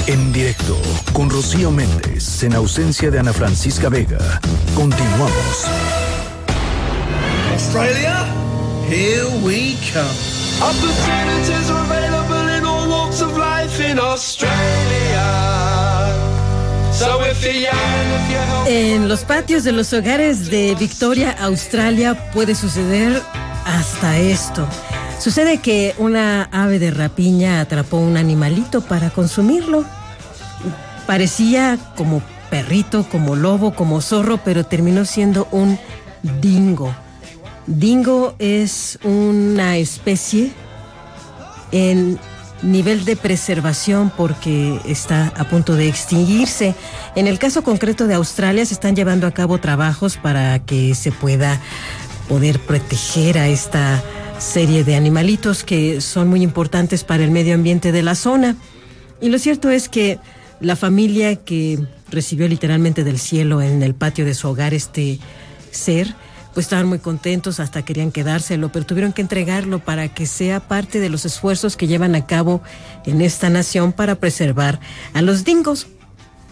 En 0.09 0.33
directo 0.33 0.75
con 1.13 1.29
Rocío 1.29 1.71
Méndez 1.71 2.43
en 2.43 2.55
ausencia 2.55 3.11
de 3.11 3.19
Ana 3.19 3.35
Francisca 3.35 3.91
Vega. 3.91 4.41
Continuamos. 4.75 5.67
Australia, 7.53 8.25
here 8.89 9.27
we 9.43 9.77
come. 9.93 10.09
Opportunities 10.63 11.71
are 11.71 11.85
available 11.85 12.57
in 12.57 12.65
all 12.65 12.89
walks 12.89 13.21
of 13.21 13.37
life 13.37 13.87
in 13.87 13.99
Australia. 13.99 14.57
So 16.95 17.21
if 17.31 17.45
you're 17.45 17.53
young, 17.53 17.71
if 17.71 18.31
you're 18.31 18.47
healthy, 18.47 18.73
En 18.73 19.09
los 19.11 19.25
patios 19.25 19.63
de 19.63 19.73
los 19.73 19.93
hogares 19.93 20.49
de 20.51 20.75
Victoria, 20.81 21.37
Australia, 21.39 22.31
puede 22.33 22.55
suceder 22.55 23.23
hasta 23.67 24.17
esto. 24.17 24.67
Sucede 25.19 25.59
que 25.59 25.95
una 25.99 26.45
ave 26.45 26.79
de 26.79 26.93
rapiña 26.93 27.61
atrapó 27.61 27.99
un 27.99 28.17
animalito 28.17 28.81
para 28.81 29.11
consumirlo. 29.11 29.85
Parecía 31.09 31.79
como 31.97 32.21
perrito, 32.51 33.09
como 33.09 33.35
lobo, 33.35 33.73
como 33.73 34.03
zorro, 34.03 34.41
pero 34.45 34.67
terminó 34.67 35.07
siendo 35.07 35.49
un 35.53 35.79
dingo. 36.43 36.95
Dingo 37.67 38.35
es 38.39 38.99
una 39.03 39.79
especie 39.79 40.53
en 41.73 42.19
nivel 42.61 43.07
de 43.07 43.17
preservación 43.17 44.13
porque 44.15 44.79
está 44.85 45.33
a 45.39 45.45
punto 45.45 45.77
de 45.77 45.89
extinguirse. 45.89 46.75
En 47.17 47.27
el 47.27 47.39
caso 47.39 47.63
concreto 47.63 48.07
de 48.07 48.13
Australia 48.13 48.67
se 48.67 48.75
están 48.75 48.95
llevando 48.95 49.27
a 49.27 49.31
cabo 49.31 49.57
trabajos 49.57 50.19
para 50.19 50.59
que 50.59 50.95
se 50.95 51.11
pueda 51.11 51.59
poder 52.29 52.61
proteger 52.61 53.39
a 53.39 53.49
esta 53.49 54.03
serie 54.39 54.85
de 54.85 54.95
animalitos 54.95 55.65
que 55.65 56.03
son 56.03 56.29
muy 56.29 56.43
importantes 56.43 57.03
para 57.03 57.25
el 57.25 57.31
medio 57.31 57.55
ambiente 57.55 57.93
de 57.93 58.03
la 58.03 58.15
zona. 58.15 58.57
Y 59.23 59.31
lo 59.31 59.39
cierto 59.39 59.71
es 59.71 59.89
que 59.89 60.19
la 60.61 60.77
familia 60.77 61.37
que 61.37 61.79
recibió 62.11 62.49
literalmente 62.49 63.05
del 63.05 63.19
cielo 63.19 63.63
en 63.63 63.83
el 63.83 63.95
patio 63.95 64.25
de 64.25 64.35
su 64.35 64.49
hogar 64.49 64.75
este 64.75 65.19
ser, 65.71 66.15
pues 66.55 66.67
estaban 66.67 66.87
muy 66.87 66.99
contentos, 66.99 67.61
hasta 67.61 67.85
querían 67.85 68.11
quedárselo, 68.11 68.73
pero 68.73 68.87
tuvieron 68.87 69.13
que 69.13 69.23
entregarlo 69.23 69.79
para 69.79 70.09
que 70.09 70.27
sea 70.27 70.61
parte 70.61 70.99
de 71.01 71.09
los 71.09 71.25
esfuerzos 71.25 71.77
que 71.77 71.87
llevan 71.87 72.15
a 72.15 72.27
cabo 72.27 72.63
en 73.05 73.21
esta 73.21 73.51
nación 73.51 73.93
para 73.93 74.17
preservar 74.17 74.81
a 75.15 75.23
los 75.23 75.45
dingos 75.45 75.87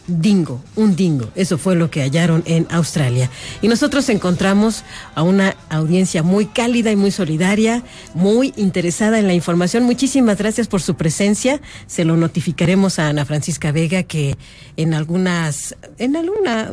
dingo, 0.06 0.62
un 0.76 0.96
dingo. 0.96 1.30
Eso 1.34 1.58
fue 1.58 1.74
lo 1.74 1.90
que 1.90 2.02
hallaron 2.02 2.42
en 2.46 2.66
Australia. 2.70 3.30
Y 3.62 3.68
nosotros 3.68 4.08
encontramos 4.08 4.84
a 5.14 5.22
una 5.22 5.56
audiencia 5.68 6.22
muy 6.22 6.46
cálida 6.46 6.92
y 6.92 6.96
muy 6.96 7.10
solidaria, 7.10 7.82
muy 8.14 8.52
interesada 8.56 9.18
en 9.18 9.26
la 9.26 9.34
información. 9.34 9.84
Muchísimas 9.84 10.38
gracias 10.38 10.68
por 10.68 10.82
su 10.82 10.94
presencia. 10.94 11.60
Se 11.86 12.04
lo 12.04 12.16
notificaremos 12.16 12.98
a 12.98 13.08
Ana 13.08 13.24
Francisca 13.24 13.72
Vega 13.72 14.02
que 14.02 14.36
en 14.76 14.94
algunas, 14.94 15.76
en 15.98 16.16
alguna, 16.16 16.70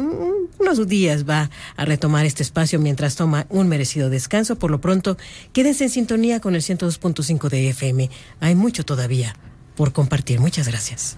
unos 0.59 0.87
días 0.87 1.27
va 1.27 1.49
a 1.75 1.85
retomar 1.85 2.25
este 2.25 2.43
espacio 2.43 2.79
mientras 2.79 3.15
toma 3.15 3.45
un 3.49 3.67
merecido 3.67 4.09
descanso. 4.09 4.57
Por 4.57 4.71
lo 4.71 4.81
pronto, 4.81 5.17
quédense 5.53 5.85
en 5.85 5.89
sintonía 5.89 6.39
con 6.39 6.55
el 6.55 6.61
102.5 6.61 7.49
de 7.49 7.69
FM. 7.69 8.09
Hay 8.39 8.55
mucho 8.55 8.83
todavía 8.83 9.35
por 9.75 9.93
compartir. 9.93 10.39
Muchas 10.39 10.67
gracias. 10.67 11.17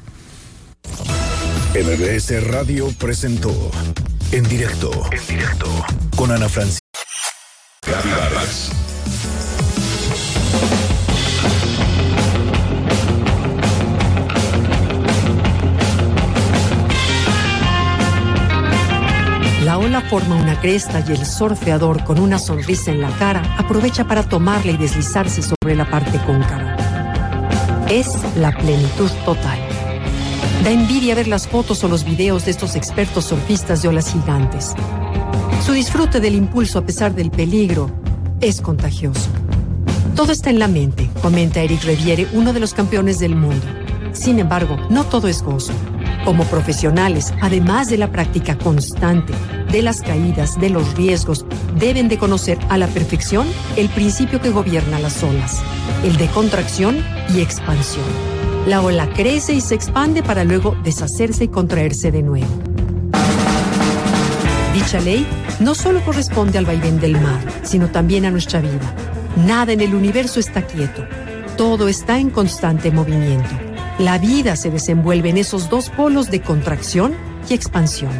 MBS 1.75 2.41
Radio 2.47 2.87
presentó 2.97 3.51
En 4.31 4.47
directo, 4.47 4.89
en 5.11 5.27
directo, 5.27 5.67
con 6.15 6.31
Ana 6.31 6.47
Francisca. 6.47 6.79
La 19.65 19.77
ola 19.77 19.99
forma 19.99 20.37
una 20.37 20.57
cresta 20.61 21.03
y 21.05 21.11
el 21.11 21.25
surfeador 21.25 22.05
con 22.05 22.19
una 22.19 22.39
sonrisa 22.39 22.91
en 22.91 23.01
la 23.01 23.09
cara 23.17 23.41
aprovecha 23.57 24.07
para 24.07 24.23
tomarla 24.23 24.71
y 24.71 24.77
deslizarse 24.77 25.41
sobre 25.41 25.75
la 25.75 25.89
parte 25.89 26.21
cóncava. 26.25 26.77
Es 27.89 28.07
la 28.37 28.57
plenitud 28.57 29.11
total. 29.25 29.74
Da 30.65 30.71
envidia 30.71 31.13
ver 31.13 31.27
las 31.27 31.47
fotos 31.47 31.83
o 31.83 31.87
los 31.87 32.03
videos 32.03 32.45
de 32.45 32.49
estos 32.49 32.75
expertos 32.75 33.25
surfistas 33.25 33.83
de 33.83 33.87
olas 33.87 34.11
gigantes. 34.11 34.73
Su 35.63 35.73
disfrute 35.73 36.19
del 36.19 36.33
impulso 36.33 36.79
a 36.79 36.81
pesar 36.83 37.13
del 37.13 37.29
peligro 37.29 37.91
es 38.41 38.61
contagioso. 38.61 39.29
Todo 40.15 40.31
está 40.31 40.49
en 40.49 40.57
la 40.57 40.67
mente, 40.67 41.07
comenta 41.21 41.61
Eric 41.61 41.83
Reviere, 41.83 42.27
uno 42.33 42.51
de 42.51 42.59
los 42.59 42.73
campeones 42.73 43.19
del 43.19 43.35
mundo. 43.35 43.63
Sin 44.11 44.39
embargo, 44.39 44.75
no 44.89 45.03
todo 45.03 45.27
es 45.27 45.43
gozo. 45.43 45.71
Como 46.25 46.43
profesionales, 46.45 47.31
además 47.39 47.87
de 47.87 47.99
la 47.99 48.11
práctica 48.11 48.57
constante, 48.57 49.31
de 49.71 49.83
las 49.83 50.01
caídas, 50.01 50.59
de 50.59 50.71
los 50.71 50.95
riesgos, 50.95 51.45
deben 51.77 52.09
de 52.09 52.17
conocer 52.17 52.57
a 52.69 52.79
la 52.79 52.87
perfección 52.87 53.45
el 53.77 53.89
principio 53.89 54.41
que 54.41 54.49
gobierna 54.49 54.99
las 54.99 55.21
olas, 55.21 55.61
el 56.03 56.17
de 56.17 56.25
contracción 56.29 56.97
y 57.29 57.41
expansión. 57.41 58.05
La 58.65 58.81
ola 58.81 59.07
crece 59.13 59.53
y 59.53 59.61
se 59.61 59.75
expande 59.75 60.23
para 60.23 60.43
luego 60.43 60.75
deshacerse 60.83 61.43
y 61.43 61.47
contraerse 61.47 62.11
de 62.11 62.23
nuevo. 62.23 62.47
Dicha 64.73 64.99
ley 65.01 65.27
no 65.59 65.75
solo 65.75 66.03
corresponde 66.03 66.57
al 66.57 66.65
vaivén 66.65 66.99
del 66.99 67.21
mar, 67.21 67.39
sino 67.61 67.89
también 67.89 68.25
a 68.25 68.31
nuestra 68.31 68.61
vida. 68.61 68.95
Nada 69.45 69.73
en 69.73 69.81
el 69.81 69.93
universo 69.93 70.39
está 70.39 70.63
quieto. 70.63 71.05
Todo 71.55 71.87
está 71.87 72.17
en 72.17 72.31
constante 72.31 72.91
movimiento. 72.91 73.64
La 73.97 74.17
vida 74.17 74.57
se 74.57 74.69
desenvuelve 74.69 75.29
en 75.29 75.37
esos 75.37 75.69
dos 75.69 75.89
polos 75.89 76.29
de 76.29 76.41
contracción 76.41 77.13
y 77.49 77.53
expansión. 77.53 78.11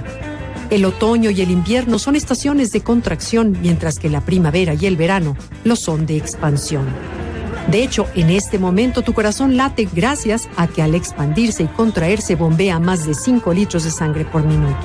El 0.69 0.85
otoño 0.85 1.31
y 1.31 1.41
el 1.41 1.51
invierno 1.51 1.99
son 1.99 2.15
estaciones 2.15 2.71
de 2.71 2.79
contracción, 2.79 3.57
mientras 3.61 3.99
que 3.99 4.09
la 4.09 4.21
primavera 4.21 4.73
y 4.73 4.85
el 4.85 4.95
verano 4.95 5.35
lo 5.65 5.75
son 5.75 6.05
de 6.05 6.15
expansión. 6.15 6.85
De 7.69 7.83
hecho, 7.83 8.07
en 8.15 8.29
este 8.29 8.57
momento 8.57 9.01
tu 9.01 9.13
corazón 9.13 9.57
late 9.57 9.89
gracias 9.93 10.47
a 10.55 10.67
que 10.67 10.81
al 10.81 10.95
expandirse 10.95 11.63
y 11.63 11.67
contraerse 11.67 12.35
bombea 12.35 12.79
más 12.79 13.05
de 13.05 13.13
5 13.13 13.53
litros 13.53 13.83
de 13.83 13.91
sangre 13.91 14.23
por 14.23 14.45
minuto. 14.45 14.79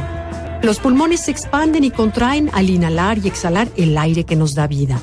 Los 0.61 0.81
pulmones 0.81 1.21
se 1.21 1.31
expanden 1.31 1.85
y 1.85 1.93
contraen 1.93 2.51
al 2.53 2.69
inhalar 2.69 3.19
y 3.19 3.29
exhalar 3.29 3.69
el 3.77 3.97
aire 3.97 4.25
que 4.25 4.35
nos 4.35 4.57
da 4.57 4.67
vida. 4.67 5.01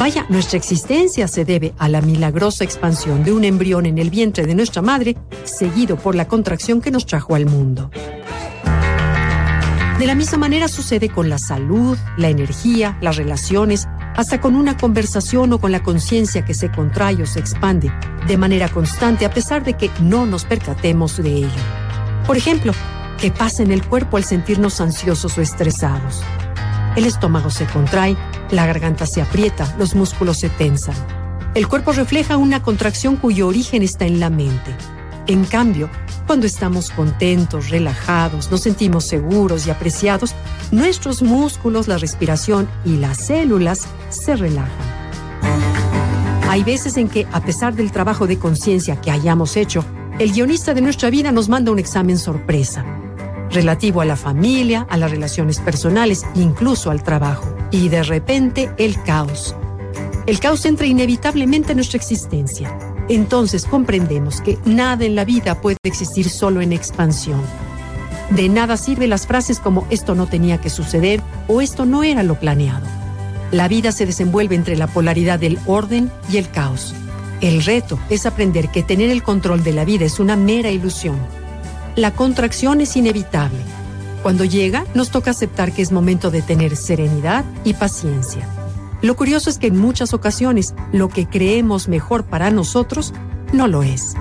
Vaya, 0.00 0.24
nuestra 0.30 0.56
existencia 0.56 1.28
se 1.28 1.44
debe 1.44 1.74
a 1.76 1.86
la 1.90 2.00
milagrosa 2.00 2.64
expansión 2.64 3.22
de 3.22 3.32
un 3.32 3.44
embrión 3.44 3.84
en 3.84 3.98
el 3.98 4.08
vientre 4.08 4.46
de 4.46 4.54
nuestra 4.54 4.80
madre, 4.80 5.14
seguido 5.44 5.96
por 5.96 6.14
la 6.14 6.26
contracción 6.26 6.80
que 6.80 6.90
nos 6.90 7.04
trajo 7.04 7.34
al 7.34 7.44
mundo. 7.44 7.90
De 9.98 10.06
la 10.06 10.14
misma 10.14 10.38
manera 10.38 10.68
sucede 10.68 11.10
con 11.10 11.28
la 11.28 11.36
salud, 11.36 11.98
la 12.16 12.30
energía, 12.30 12.96
las 13.02 13.18
relaciones, 13.18 13.88
hasta 14.16 14.40
con 14.40 14.56
una 14.56 14.78
conversación 14.78 15.52
o 15.52 15.60
con 15.60 15.70
la 15.70 15.82
conciencia 15.82 16.46
que 16.46 16.54
se 16.54 16.70
contrae 16.70 17.22
o 17.22 17.26
se 17.26 17.40
expande 17.40 17.92
de 18.26 18.38
manera 18.38 18.70
constante 18.70 19.26
a 19.26 19.34
pesar 19.34 19.64
de 19.64 19.74
que 19.74 19.90
no 20.00 20.24
nos 20.24 20.46
percatemos 20.46 21.18
de 21.18 21.30
ello. 21.30 21.62
Por 22.26 22.38
ejemplo, 22.38 22.72
¿qué 23.18 23.30
pasa 23.30 23.62
en 23.62 23.70
el 23.70 23.86
cuerpo 23.86 24.16
al 24.16 24.24
sentirnos 24.24 24.80
ansiosos 24.80 25.36
o 25.36 25.42
estresados? 25.42 26.22
El 26.96 27.06
estómago 27.06 27.50
se 27.50 27.66
contrae, 27.66 28.16
la 28.50 28.66
garganta 28.66 29.06
se 29.06 29.22
aprieta, 29.22 29.74
los 29.78 29.94
músculos 29.94 30.38
se 30.38 30.48
tensan. 30.48 30.96
El 31.54 31.68
cuerpo 31.68 31.92
refleja 31.92 32.36
una 32.36 32.62
contracción 32.62 33.16
cuyo 33.16 33.46
origen 33.46 33.82
está 33.82 34.06
en 34.06 34.20
la 34.20 34.30
mente. 34.30 34.74
En 35.26 35.44
cambio, 35.44 35.88
cuando 36.26 36.46
estamos 36.46 36.90
contentos, 36.90 37.70
relajados, 37.70 38.50
nos 38.50 38.62
sentimos 38.62 39.04
seguros 39.04 39.66
y 39.66 39.70
apreciados, 39.70 40.34
nuestros 40.72 41.22
músculos, 41.22 41.88
la 41.88 41.98
respiración 41.98 42.68
y 42.84 42.96
las 42.96 43.18
células 43.18 43.86
se 44.08 44.36
relajan. 44.36 45.00
Hay 46.48 46.64
veces 46.64 46.96
en 46.96 47.08
que, 47.08 47.28
a 47.32 47.40
pesar 47.40 47.74
del 47.74 47.92
trabajo 47.92 48.26
de 48.26 48.38
conciencia 48.38 49.00
que 49.00 49.12
hayamos 49.12 49.56
hecho, 49.56 49.84
el 50.18 50.32
guionista 50.32 50.74
de 50.74 50.80
nuestra 50.82 51.10
vida 51.10 51.30
nos 51.30 51.48
manda 51.48 51.70
un 51.70 51.78
examen 51.78 52.18
sorpresa, 52.18 52.84
relativo 53.52 54.00
a 54.00 54.04
la 54.04 54.16
familia, 54.16 54.86
a 54.88 54.96
las 54.96 55.10
relaciones 55.10 55.60
personales, 55.60 56.24
incluso 56.34 56.90
al 56.90 57.02
trabajo. 57.02 57.54
Y 57.70 57.88
de 57.88 58.02
repente 58.02 58.72
el 58.78 59.02
caos. 59.02 59.54
El 60.26 60.40
caos 60.40 60.64
entra 60.64 60.86
inevitablemente 60.86 61.72
en 61.72 61.76
nuestra 61.76 61.98
existencia 61.98 62.72
entonces 63.10 63.64
comprendemos 63.64 64.40
que 64.40 64.56
nada 64.64 65.04
en 65.04 65.16
la 65.16 65.24
vida 65.24 65.60
puede 65.60 65.78
existir 65.82 66.30
solo 66.30 66.60
en 66.60 66.72
expansión. 66.72 67.40
De 68.30 68.48
nada 68.48 68.76
sirven 68.76 69.10
las 69.10 69.26
frases 69.26 69.58
como 69.58 69.84
esto 69.90 70.14
no 70.14 70.28
tenía 70.28 70.60
que 70.60 70.70
suceder 70.70 71.20
o 71.48 71.60
esto 71.60 71.86
no 71.86 72.04
era 72.04 72.22
lo 72.22 72.36
planeado. 72.36 72.86
La 73.50 73.66
vida 73.66 73.90
se 73.90 74.06
desenvuelve 74.06 74.54
entre 74.54 74.76
la 74.76 74.86
polaridad 74.86 75.40
del 75.40 75.58
orden 75.66 76.08
y 76.32 76.36
el 76.36 76.48
caos. 76.50 76.94
El 77.40 77.64
reto 77.64 77.98
es 78.10 78.26
aprender 78.26 78.68
que 78.68 78.84
tener 78.84 79.10
el 79.10 79.24
control 79.24 79.64
de 79.64 79.72
la 79.72 79.84
vida 79.84 80.04
es 80.04 80.20
una 80.20 80.36
mera 80.36 80.70
ilusión. 80.70 81.16
La 81.96 82.12
contracción 82.12 82.80
es 82.80 82.96
inevitable. 82.96 83.58
Cuando 84.22 84.44
llega, 84.44 84.84
nos 84.94 85.10
toca 85.10 85.32
aceptar 85.32 85.72
que 85.72 85.82
es 85.82 85.92
momento 85.92 86.30
de 86.30 86.42
tener 86.42 86.76
serenidad 86.76 87.44
y 87.64 87.74
paciencia. 87.74 88.48
Lo 89.02 89.16
curioso 89.16 89.50
es 89.50 89.58
que 89.58 89.68
en 89.68 89.78
muchas 89.78 90.14
ocasiones 90.14 90.74
lo 90.92 91.08
que 91.08 91.26
creemos 91.26 91.88
mejor 91.88 92.24
para 92.24 92.50
nosotros 92.50 93.12
no 93.52 93.66
lo 93.66 93.82
es. 93.82 94.14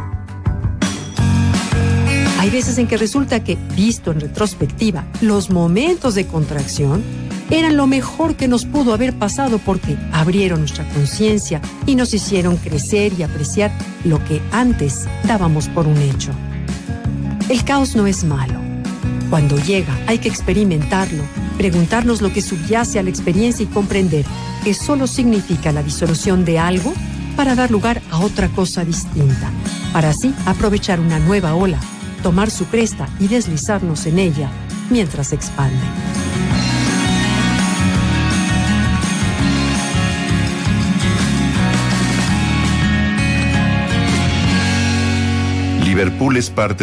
Hay 2.39 2.49
veces 2.49 2.77
en 2.77 2.87
que 2.87 2.97
resulta 2.97 3.43
que, 3.43 3.57
visto 3.75 4.11
en 4.11 4.21
retrospectiva, 4.21 5.05
los 5.21 5.49
momentos 5.49 6.15
de 6.15 6.25
contracción 6.25 7.03
eran 7.49 7.75
lo 7.75 7.85
mejor 7.85 8.35
que 8.35 8.47
nos 8.47 8.65
pudo 8.65 8.93
haber 8.93 9.13
pasado 9.13 9.59
porque 9.59 9.97
abrieron 10.13 10.61
nuestra 10.61 10.87
conciencia 10.89 11.61
y 11.85 11.95
nos 11.95 12.13
hicieron 12.13 12.57
crecer 12.57 13.11
y 13.17 13.23
apreciar 13.23 13.71
lo 14.05 14.23
que 14.23 14.41
antes 14.51 15.07
dábamos 15.25 15.67
por 15.67 15.85
un 15.85 15.97
hecho. 15.97 16.31
El 17.49 17.63
caos 17.63 17.95
no 17.95 18.05
es 18.05 18.23
malo. 18.23 18.61
Cuando 19.31 19.57
llega 19.57 19.97
hay 20.05 20.19
que 20.19 20.29
experimentarlo, 20.29 21.23
preguntarnos 21.57 22.21
lo 22.21 22.31
que 22.31 22.43
subyace 22.43 22.99
a 22.99 23.03
la 23.03 23.09
experiencia 23.09 23.63
y 23.63 23.67
comprender 23.67 24.23
que 24.63 24.75
solo 24.75 25.07
significa 25.07 25.71
la 25.71 25.81
disolución 25.81 26.45
de 26.45 26.59
algo 26.59 26.93
para 27.35 27.55
dar 27.55 27.71
lugar 27.71 28.03
a 28.11 28.19
otra 28.19 28.49
cosa 28.49 28.85
distinta, 28.85 29.49
para 29.93 30.09
así 30.09 30.31
aprovechar 30.45 30.99
una 30.99 31.17
nueva 31.17 31.55
ola, 31.55 31.79
tomar 32.21 32.51
su 32.51 32.65
cresta 32.67 33.09
y 33.19 33.27
deslizarnos 33.27 34.05
en 34.05 34.19
ella 34.19 34.51
mientras 34.91 35.29
se 35.29 35.35
expande. 35.35 35.79
Liverpool 45.99 46.37
es 46.37 46.49
parte 46.51 46.75
de 46.75 46.77